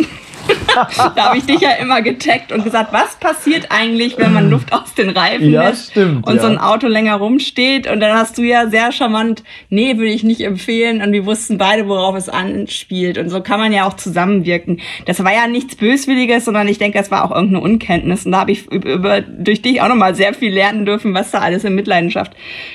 da 1.14 1.24
habe 1.24 1.38
ich 1.38 1.44
dich 1.44 1.60
ja 1.60 1.70
immer 1.80 2.02
getaggt 2.02 2.52
und 2.52 2.64
gesagt, 2.64 2.92
was 2.92 3.16
passiert 3.16 3.66
eigentlich, 3.70 4.18
wenn 4.18 4.32
man 4.32 4.50
Luft 4.50 4.72
aus 4.72 4.94
den 4.94 5.10
Reifen 5.10 5.50
ja, 5.50 5.68
lässt 5.68 5.90
stimmt, 5.90 6.26
und 6.26 6.36
ja. 6.36 6.42
so 6.42 6.48
ein 6.48 6.58
Auto 6.58 6.86
länger 6.86 7.16
rumsteht. 7.16 7.90
Und 7.90 8.00
dann 8.00 8.16
hast 8.16 8.38
du 8.38 8.42
ja 8.42 8.68
sehr 8.68 8.92
charmant, 8.92 9.42
nee, 9.70 9.96
würde 9.96 10.12
ich 10.12 10.24
nicht 10.24 10.40
empfehlen. 10.40 11.02
Und 11.02 11.12
wir 11.12 11.26
wussten 11.26 11.58
beide, 11.58 11.88
worauf 11.88 12.16
es 12.16 12.28
anspielt. 12.28 13.18
Und 13.18 13.30
so 13.30 13.40
kann 13.40 13.60
man 13.60 13.72
ja 13.72 13.86
auch 13.86 13.94
zusammenwirken. 13.94 14.80
Das 15.06 15.22
war 15.22 15.32
ja 15.32 15.46
nichts 15.46 15.76
Böswilliges, 15.76 16.44
sondern 16.44 16.68
ich 16.68 16.78
denke, 16.78 16.98
das 16.98 17.10
war 17.10 17.24
auch 17.24 17.34
irgendeine 17.34 17.62
Unkenntnis. 17.62 18.26
Und 18.26 18.32
da 18.32 18.40
habe 18.40 18.52
ich 18.52 18.70
über, 18.70 19.20
durch 19.20 19.62
dich 19.62 19.80
auch 19.80 19.88
nochmal 19.88 20.14
sehr 20.14 20.34
viel 20.34 20.52
lernen 20.52 20.84
dürfen, 20.84 21.14
was 21.14 21.30
da 21.30 21.38
alles 21.38 21.64
in 21.64 21.74
Mitleidenschaft 21.74 22.32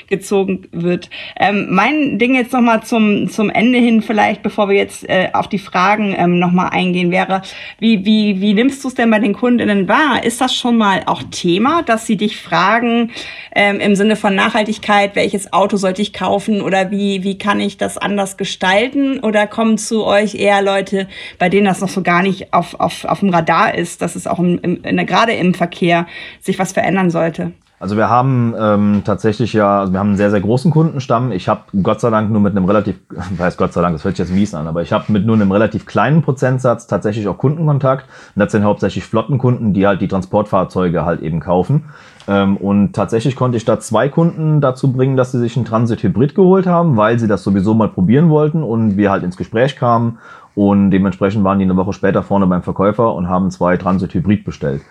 gezogen 0.08 0.68
wird. 0.72 1.10
Ähm, 1.40 1.68
mein 1.70 2.20
Ding 2.20 2.36
jetzt 2.36 2.54
nochmal 2.54 2.84
zum, 2.84 3.30
zum 3.30 3.50
Ende 3.50 3.80
hin, 3.80 4.02
vielleicht, 4.02 4.44
bevor 4.44 4.70
wir 4.70 4.76
jetzt 4.76 5.08
äh, 5.10 5.30
auf 5.34 5.48
die 5.48 5.60
Fragen 5.60 6.16
ähm, 6.18 6.40
nochmal 6.40 6.70
eingehen, 6.72 7.12
wäre, 7.12 7.42
wie, 7.84 8.06
wie, 8.06 8.40
wie 8.40 8.54
nimmst 8.54 8.82
du 8.82 8.88
es 8.88 8.96
denn 8.96 9.12
bei 9.12 9.20
den 9.20 9.34
Kundinnen 9.34 9.90
wahr? 9.90 10.24
Ist 10.24 10.40
das 10.40 10.56
schon 10.56 10.78
mal 10.78 11.04
auch 11.06 11.22
Thema, 11.32 11.84
dass 11.84 12.08
sie 12.08 12.16
dich 12.16 12.38
fragen 12.38 13.12
ähm, 13.54 13.82
im 13.82 13.98
Sinne 13.98 14.16
von 14.16 14.34
Nachhaltigkeit, 14.36 15.18
welches 15.18 15.52
Auto 15.52 15.76
sollte 15.76 16.02
ich 16.02 16.14
kaufen 16.14 16.62
oder 16.62 16.92
wie, 16.92 17.26
wie 17.26 17.38
kann 17.38 17.60
ich 17.60 17.76
das 17.76 17.98
anders 17.98 18.38
gestalten? 18.38 19.20
Oder 19.20 19.48
kommen 19.48 19.78
zu 19.78 20.06
euch 20.06 20.36
eher 20.36 20.62
Leute, 20.62 21.10
bei 21.40 21.50
denen 21.50 21.66
das 21.66 21.82
noch 21.82 21.90
so 21.90 22.02
gar 22.04 22.24
nicht 22.24 22.54
auf, 22.54 22.80
auf, 22.80 23.04
auf 23.04 23.20
dem 23.20 23.32
Radar 23.32 23.76
ist, 23.76 24.02
dass 24.02 24.16
es 24.16 24.28
auch 24.28 24.40
im, 24.40 24.60
im, 24.62 25.06
gerade 25.06 25.34
im 25.34 25.54
Verkehr 25.54 26.08
sich 26.40 26.60
was 26.60 26.72
verändern 26.72 27.12
sollte? 27.12 27.52
Also 27.84 27.98
wir 27.98 28.10
haben 28.10 28.56
ähm, 28.58 29.02
tatsächlich 29.04 29.52
ja, 29.52 29.82
also 29.82 29.92
wir 29.92 30.00
haben 30.00 30.08
einen 30.08 30.16
sehr, 30.16 30.32
sehr 30.32 30.40
großen 30.40 30.72
Kundenstamm. 30.72 31.34
Ich 31.34 31.50
habe 31.50 31.64
Gott 31.84 32.00
sei 32.00 32.10
Dank 32.12 32.32
nur 32.32 32.40
mit 32.40 32.56
einem 32.56 32.64
relativ, 32.64 32.96
weiß 33.38 33.58
Gott 33.58 33.74
sei 33.74 33.82
Dank, 33.82 33.94
das 33.94 34.06
hört 34.06 34.16
sich 34.16 34.26
jetzt 34.26 34.34
mies 34.34 34.54
an, 34.54 34.68
aber 34.68 34.84
ich 34.84 34.94
habe 34.94 35.12
mit 35.12 35.26
nur 35.26 35.36
einem 35.36 35.52
relativ 35.52 35.86
kleinen 35.86 36.22
Prozentsatz 36.22 36.88
tatsächlich 36.88 37.28
auch 37.28 37.38
Kundenkontakt. 37.38 38.06
Und 38.36 38.40
das 38.40 38.54
sind 38.54 38.64
hauptsächlich 38.64 39.04
Flottenkunden, 39.04 39.74
die 39.74 39.86
halt 39.86 40.00
die 40.00 40.08
Transportfahrzeuge 40.08 41.04
halt 41.04 41.22
eben 41.22 41.42
kaufen. 41.42 41.90
Ähm, 42.26 42.56
und 42.56 42.94
tatsächlich 42.94 43.36
konnte 43.36 43.58
ich 43.58 43.66
da 43.66 43.82
zwei 43.82 44.08
Kunden 44.08 44.62
dazu 44.62 44.94
bringen, 44.94 45.18
dass 45.18 45.34
sie 45.34 45.40
sich 45.40 45.58
einen 45.58 45.66
Transit 45.66 46.04
Hybrid 46.04 46.36
geholt 46.36 46.66
haben, 46.66 46.96
weil 46.96 47.20
sie 47.20 47.28
das 47.28 47.44
sowieso 47.44 47.74
mal 47.74 47.90
probieren 47.90 48.30
wollten 48.30 48.64
und 48.64 48.96
wir 48.96 49.12
halt 49.12 49.24
ins 49.24 49.36
Gespräch 49.36 49.76
kamen. 49.76 50.20
Und 50.56 50.92
dementsprechend 50.92 51.44
waren 51.44 51.60
die 51.60 51.66
eine 51.66 51.76
Woche 51.76 51.92
später 51.92 52.24
vorne 52.24 52.48
beim 52.48 52.64
Verkäufer 52.64 53.14
und 53.14 53.28
haben 53.28 53.52
zwei 53.52 53.76
Transit 53.76 54.14
Hybrid 54.14 54.46
bestellt. 54.46 54.84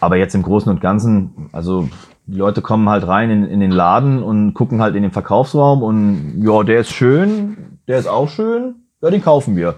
Aber 0.00 0.16
jetzt 0.16 0.34
im 0.34 0.42
Großen 0.42 0.68
und 0.68 0.80
Ganzen, 0.80 1.48
also 1.52 1.88
die 2.26 2.38
Leute 2.38 2.62
kommen 2.62 2.88
halt 2.88 3.06
rein 3.06 3.30
in, 3.30 3.44
in 3.44 3.60
den 3.60 3.70
Laden 3.70 4.22
und 4.22 4.54
gucken 4.54 4.80
halt 4.80 4.94
in 4.94 5.02
den 5.02 5.12
Verkaufsraum 5.12 5.82
und 5.82 6.42
ja, 6.42 6.62
der 6.62 6.80
ist 6.80 6.92
schön, 6.92 7.78
der 7.88 7.98
ist 7.98 8.06
auch 8.06 8.28
schön, 8.28 8.76
ja, 9.02 9.10
den 9.10 9.22
kaufen 9.22 9.56
wir. 9.56 9.76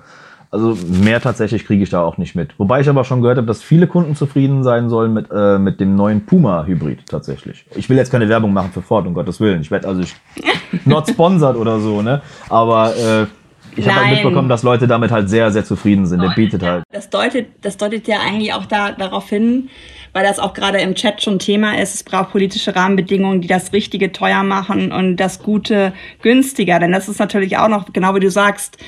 Also 0.51 0.79
mehr 1.03 1.21
tatsächlich 1.21 1.67
kriege 1.67 1.83
ich 1.83 1.91
da 1.91 2.03
auch 2.03 2.17
nicht 2.17 2.37
mit. 2.37 2.57
Wobei 2.61 2.81
ich 2.81 2.89
aber 2.89 3.03
schon 3.03 3.23
gehört 3.23 3.39
habe, 3.39 3.47
dass 3.49 3.61
viele 3.61 3.89
Kunden 3.89 4.15
zufrieden 4.15 4.63
sein 4.63 4.89
sollen 4.89 5.13
mit, 5.13 5.27
äh, 5.35 5.59
mit 5.59 5.81
dem 5.81 5.97
neuen 5.97 6.27
Puma-Hybrid 6.27 7.07
tatsächlich. 7.09 7.67
Ich 7.75 7.91
will 7.91 7.97
jetzt 7.97 8.13
keine 8.13 8.29
Werbung 8.29 8.53
machen 8.53 8.71
für 8.71 8.81
Ford, 8.81 9.05
um 9.09 9.15
Gottes 9.15 9.41
Willen. 9.41 9.63
Ich 9.63 9.73
werde 9.73 9.89
also 9.89 10.03
ich, 10.03 10.15
not 10.85 11.09
sponsored 11.09 11.57
oder 11.57 11.81
so, 11.81 12.03
ne? 12.03 12.23
Aber 12.51 12.95
äh, 12.95 13.27
ich 13.75 13.89
habe 13.89 14.01
halt 14.01 14.15
mitbekommen, 14.15 14.49
dass 14.49 14.63
Leute 14.63 14.87
damit 14.87 15.11
halt 15.11 15.29
sehr, 15.29 15.51
sehr 15.51 15.65
zufrieden 15.65 16.07
sind. 16.07 16.23
Der 16.23 16.31
bietet 16.31 16.63
halt. 16.63 16.85
Das 16.93 17.11
deutet, 17.11 17.49
das 17.63 17.77
deutet 17.77 18.07
ja 18.07 18.19
eigentlich 18.21 18.53
auch 18.53 18.67
da, 18.67 18.93
darauf 18.93 19.29
hin, 19.29 19.71
weil 20.15 20.25
das 20.25 20.39
auch 20.39 20.55
gerade 20.55 20.79
im 20.79 20.95
Chat 20.95 21.23
schon 21.23 21.39
Thema 21.39 21.79
ist. 21.79 21.95
Es 21.95 22.03
braucht 22.03 22.31
politische 22.31 22.75
Rahmenbedingungen, 22.75 23.43
die 23.43 23.49
das 23.49 23.75
Richtige 23.75 24.13
teuer 24.13 24.43
machen 24.43 24.93
und 24.93 25.17
das 25.17 25.43
Gute 25.43 25.93
günstiger. 26.23 26.79
Denn 26.79 26.93
das 26.93 27.09
ist 27.09 27.19
natürlich 27.19 27.59
auch 27.59 27.69
noch, 27.69 27.93
genau 27.93 28.15
wie 28.15 28.21
du 28.21 28.31
sagst, 28.31 28.79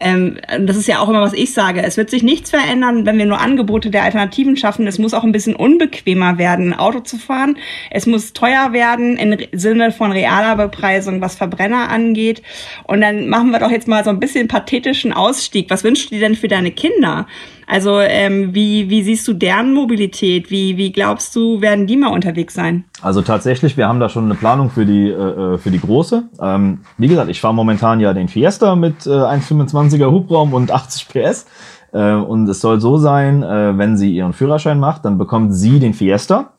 ähm, 0.00 0.38
das 0.60 0.76
ist 0.76 0.88
ja 0.88 0.98
auch 0.98 1.08
immer, 1.08 1.22
was 1.22 1.32
ich 1.32 1.52
sage. 1.52 1.82
Es 1.82 1.96
wird 1.96 2.10
sich 2.10 2.24
nichts 2.24 2.50
verändern, 2.50 3.06
wenn 3.06 3.16
wir 3.16 3.26
nur 3.26 3.40
Angebote 3.40 3.90
der 3.90 4.02
Alternativen 4.02 4.56
schaffen. 4.56 4.86
Es 4.86 4.98
muss 4.98 5.14
auch 5.14 5.22
ein 5.22 5.32
bisschen 5.32 5.54
unbequemer 5.54 6.36
werden, 6.36 6.72
ein 6.72 6.78
Auto 6.78 7.00
zu 7.00 7.16
fahren. 7.16 7.56
Es 7.90 8.06
muss 8.06 8.32
teuer 8.32 8.72
werden 8.72 9.16
im 9.16 9.38
Sinne 9.52 9.92
von 9.92 10.10
realer 10.10 10.56
Bepreisung, 10.56 11.20
was 11.20 11.36
Verbrenner 11.36 11.90
angeht. 11.90 12.42
Und 12.84 13.00
dann 13.00 13.28
machen 13.28 13.50
wir 13.50 13.60
doch 13.60 13.70
jetzt 13.70 13.86
mal 13.86 14.02
so 14.02 14.10
ein 14.10 14.20
bisschen 14.20 14.48
pathetischen 14.48 15.12
Ausstieg. 15.12 15.70
Was 15.70 15.84
wünschst 15.84 16.10
du 16.10 16.16
dir 16.16 16.20
denn 16.20 16.34
für 16.34 16.48
deine 16.48 16.72
Kinder? 16.72 17.28
Also 17.66 17.98
ähm, 18.00 18.54
wie, 18.54 18.90
wie 18.90 19.02
siehst 19.02 19.26
du 19.26 19.32
deren 19.32 19.72
Mobilität? 19.72 20.50
Wie, 20.50 20.76
wie 20.76 20.92
glaubst 20.92 21.34
du, 21.34 21.60
werden 21.60 21.86
die 21.86 21.96
mal 21.96 22.12
unterwegs 22.12 22.54
sein? 22.54 22.84
Also 23.02 23.22
tatsächlich, 23.22 23.76
wir 23.76 23.88
haben 23.88 24.00
da 24.00 24.08
schon 24.08 24.24
eine 24.24 24.34
Planung 24.34 24.70
für 24.70 24.86
die, 24.86 25.10
äh, 25.10 25.58
für 25.58 25.70
die 25.70 25.80
große. 25.80 26.24
Ähm, 26.40 26.80
wie 26.98 27.08
gesagt, 27.08 27.30
ich 27.30 27.40
fahre 27.40 27.54
momentan 27.54 28.00
ja 28.00 28.12
den 28.12 28.28
Fiesta 28.28 28.76
mit 28.76 29.06
äh, 29.06 29.10
1,25er 29.10 30.10
Hubraum 30.10 30.52
und 30.52 30.70
80 30.70 31.08
PS. 31.08 31.46
Äh, 31.92 32.12
und 32.14 32.48
es 32.48 32.60
soll 32.60 32.80
so 32.80 32.98
sein, 32.98 33.42
äh, 33.42 33.78
wenn 33.78 33.96
sie 33.96 34.14
ihren 34.14 34.32
Führerschein 34.32 34.78
macht, 34.78 35.04
dann 35.04 35.16
bekommt 35.16 35.54
sie 35.54 35.78
den 35.78 35.94
Fiesta. 35.94 36.50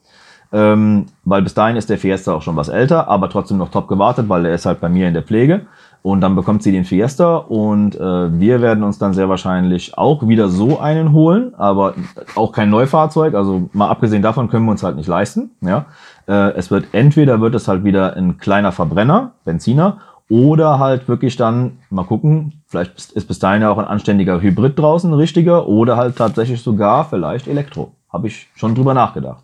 Ähm, 0.52 1.08
weil 1.24 1.42
bis 1.42 1.54
dahin 1.54 1.76
ist 1.76 1.90
der 1.90 1.98
Fiesta 1.98 2.34
auch 2.34 2.42
schon 2.42 2.56
was 2.56 2.70
älter, 2.70 3.10
aber 3.10 3.30
trotzdem 3.30 3.58
noch 3.58 3.72
top 3.72 3.88
gewartet, 3.88 4.30
weil 4.30 4.46
er 4.46 4.54
ist 4.54 4.66
halt 4.66 4.80
bei 4.80 4.90
mir 4.90 5.08
in 5.08 5.14
der 5.14 5.24
Pflege. 5.24 5.66
Und 6.06 6.22
dann 6.22 6.36
bekommt 6.36 6.62
sie 6.62 6.72
den 6.72 6.86
Fiesta 6.86 7.38
und 7.38 7.96
äh, 7.96 8.40
wir 8.40 8.62
werden 8.62 8.84
uns 8.84 9.00
dann 9.00 9.16
sehr 9.16 9.28
wahrscheinlich 9.28 9.98
auch 9.98 10.28
wieder 10.28 10.50
so 10.50 10.80
einen 10.80 11.14
holen, 11.14 11.56
aber 11.56 11.96
auch 12.36 12.52
kein 12.52 12.70
Neufahrzeug. 12.70 13.34
Also 13.34 13.72
mal 13.74 13.90
abgesehen 13.90 14.22
davon 14.22 14.48
können 14.48 14.66
wir 14.66 14.72
uns 14.72 14.84
halt 14.84 14.98
nicht 14.98 15.08
leisten. 15.08 15.50
Ja, 15.62 15.88
äh, 16.28 16.52
es 16.52 16.70
wird 16.70 16.90
entweder 16.92 17.42
wird 17.42 17.56
es 17.56 17.68
halt 17.68 17.84
wieder 17.84 18.16
ein 18.16 18.38
kleiner 18.38 18.72
Verbrenner, 18.72 19.32
Benziner, 19.46 19.98
oder 20.30 20.78
halt 20.78 21.08
wirklich 21.08 21.38
dann 21.38 21.80
mal 21.90 22.06
gucken. 22.06 22.62
Vielleicht 22.68 23.14
ist 23.14 23.28
bis 23.28 23.40
dahin 23.40 23.64
ja 23.64 23.72
auch 23.72 23.80
ein 23.80 23.86
anständiger 23.86 24.40
Hybrid 24.42 24.78
draußen, 24.78 25.10
ein 25.10 25.18
richtiger, 25.18 25.68
oder 25.68 25.98
halt 25.98 26.18
tatsächlich 26.18 26.62
sogar 26.62 27.06
vielleicht 27.10 27.48
Elektro. 27.48 27.94
Habe 28.14 28.28
ich 28.28 28.48
schon 28.54 28.76
drüber 28.76 28.94
nachgedacht, 28.94 29.44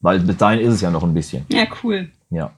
weil 0.00 0.20
bis 0.20 0.36
dahin 0.36 0.60
ist 0.60 0.74
es 0.74 0.80
ja 0.82 0.90
noch 0.90 1.02
ein 1.02 1.14
bisschen. 1.14 1.46
Ja, 1.50 1.64
cool. 1.82 2.10
Ja. 2.28 2.50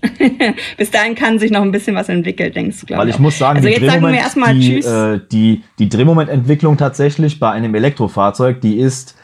Bis 0.76 0.90
dahin 0.90 1.14
kann 1.14 1.38
sich 1.38 1.50
noch 1.50 1.62
ein 1.62 1.72
bisschen 1.72 1.96
was 1.96 2.08
entwickeln, 2.08 2.52
denkst 2.52 2.80
du, 2.80 2.86
glaube 2.86 3.02
Weil 3.02 3.08
ich. 3.08 3.14
ich 3.16 3.20
muss 3.20 3.38
sagen, 3.38 3.58
also 3.58 3.68
die 3.68 3.74
jetzt 3.74 3.90
sagen 3.90 4.02
wir 4.02 4.14
erstmal 4.14 4.54
die, 4.54 4.74
Tschüss. 4.74 4.86
Äh, 4.86 5.20
die, 5.30 5.62
die 5.78 5.88
Drehmomententwicklung 5.88 6.76
tatsächlich 6.76 7.38
bei 7.38 7.50
einem 7.50 7.74
Elektrofahrzeug, 7.74 8.60
die 8.60 8.78
ist, 8.78 9.16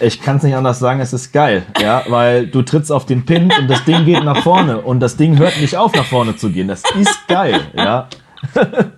ich 0.00 0.20
kann 0.22 0.36
es 0.36 0.42
nicht 0.42 0.54
anders 0.54 0.78
sagen, 0.78 1.00
es 1.00 1.12
ist 1.12 1.32
geil, 1.32 1.62
ja, 1.80 2.04
weil 2.08 2.46
du 2.46 2.62
trittst 2.62 2.90
auf 2.92 3.06
den 3.06 3.24
Pin 3.24 3.52
und 3.58 3.68
das 3.68 3.84
Ding 3.84 4.04
geht 4.04 4.24
nach 4.24 4.42
vorne 4.42 4.80
und 4.80 5.00
das 5.00 5.16
Ding 5.16 5.38
hört 5.38 5.60
nicht 5.60 5.76
auf, 5.76 5.94
nach 5.94 6.06
vorne 6.06 6.36
zu 6.36 6.50
gehen. 6.50 6.68
Das 6.68 6.82
ist 6.98 7.28
geil, 7.28 7.60
ja. 7.74 8.08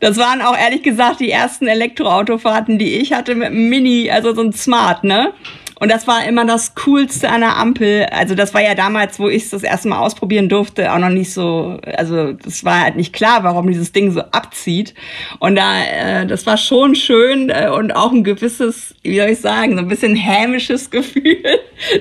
Das 0.00 0.16
waren 0.16 0.42
auch 0.42 0.56
ehrlich 0.56 0.82
gesagt 0.82 1.20
die 1.20 1.30
ersten 1.30 1.66
Elektroautofahrten, 1.66 2.78
die 2.78 2.98
ich 2.98 3.12
hatte 3.12 3.34
mit 3.34 3.48
einem 3.48 3.68
Mini, 3.68 4.10
also 4.10 4.32
so 4.34 4.42
ein 4.42 4.52
Smart, 4.52 5.02
ne? 5.02 5.32
Und 5.80 5.90
das 5.90 6.06
war 6.06 6.26
immer 6.26 6.44
das 6.44 6.74
Coolste 6.74 7.28
an 7.30 7.40
der 7.40 7.56
Ampel. 7.56 8.06
Also 8.10 8.34
das 8.34 8.54
war 8.54 8.62
ja 8.62 8.74
damals, 8.74 9.18
wo 9.18 9.28
ich 9.28 9.44
es 9.44 9.50
das 9.50 9.62
erste 9.62 9.88
Mal 9.88 9.98
ausprobieren 9.98 10.48
durfte, 10.48 10.92
auch 10.92 10.98
noch 10.98 11.08
nicht 11.08 11.32
so, 11.32 11.78
also 11.96 12.32
das 12.32 12.64
war 12.64 12.82
halt 12.82 12.96
nicht 12.96 13.12
klar, 13.12 13.44
warum 13.44 13.68
dieses 13.68 13.92
Ding 13.92 14.10
so 14.10 14.20
abzieht. 14.20 14.94
Und 15.38 15.56
da, 15.56 15.84
äh, 15.84 16.26
das 16.26 16.46
war 16.46 16.56
schon 16.56 16.94
schön 16.94 17.50
äh, 17.50 17.70
und 17.70 17.92
auch 17.92 18.12
ein 18.12 18.24
gewisses, 18.24 18.94
wie 19.02 19.18
soll 19.18 19.30
ich 19.30 19.40
sagen, 19.40 19.72
so 19.72 19.78
ein 19.78 19.88
bisschen 19.88 20.16
hämisches 20.16 20.90
Gefühl 20.98 21.38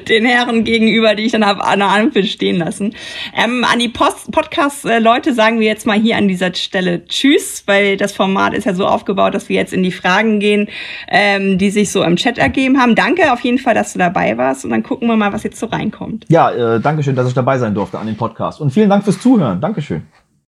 den 0.07 0.25
Herren 0.25 0.63
gegenüber, 0.63 1.15
die 1.15 1.23
ich 1.23 1.31
dann 1.31 1.45
hab 1.45 1.63
an 1.63 1.79
der 1.79 1.89
Ampel 1.89 2.25
stehen 2.25 2.57
lassen. 2.57 2.95
Ähm, 3.35 3.63
an 3.63 3.79
die 3.79 3.89
Podcast-Leute 3.89 5.33
sagen 5.33 5.59
wir 5.59 5.67
jetzt 5.67 5.85
mal 5.85 5.99
hier 5.99 6.17
an 6.17 6.27
dieser 6.27 6.53
Stelle 6.53 7.05
Tschüss, 7.05 7.63
weil 7.65 7.97
das 7.97 8.13
Format 8.13 8.53
ist 8.53 8.65
ja 8.65 8.73
so 8.73 8.87
aufgebaut, 8.87 9.33
dass 9.35 9.49
wir 9.49 9.55
jetzt 9.55 9.73
in 9.73 9.83
die 9.83 9.91
Fragen 9.91 10.39
gehen, 10.39 10.69
ähm, 11.09 11.57
die 11.57 11.69
sich 11.69 11.91
so 11.91 12.03
im 12.03 12.15
Chat 12.15 12.37
ergeben 12.37 12.79
haben. 12.79 12.95
Danke 12.95 13.31
auf 13.31 13.41
jeden 13.41 13.59
Fall, 13.59 13.66
dass 13.73 13.93
du 13.93 13.99
dabei 13.99 14.37
warst 14.37 14.65
und 14.65 14.71
dann 14.71 14.83
gucken 14.83 15.07
wir 15.07 15.15
mal, 15.15 15.33
was 15.33 15.43
jetzt 15.43 15.59
so 15.59 15.67
reinkommt. 15.67 16.25
Ja, 16.29 16.51
äh, 16.51 16.79
Dankeschön, 16.79 17.15
dass 17.15 17.27
ich 17.27 17.33
dabei 17.33 17.57
sein 17.57 17.73
durfte 17.73 17.99
an 17.99 18.07
dem 18.07 18.17
Podcast. 18.17 18.61
Und 18.61 18.71
vielen 18.71 18.89
Dank 18.89 19.03
fürs 19.03 19.19
Zuhören. 19.21 19.61
Dankeschön. 19.61 20.03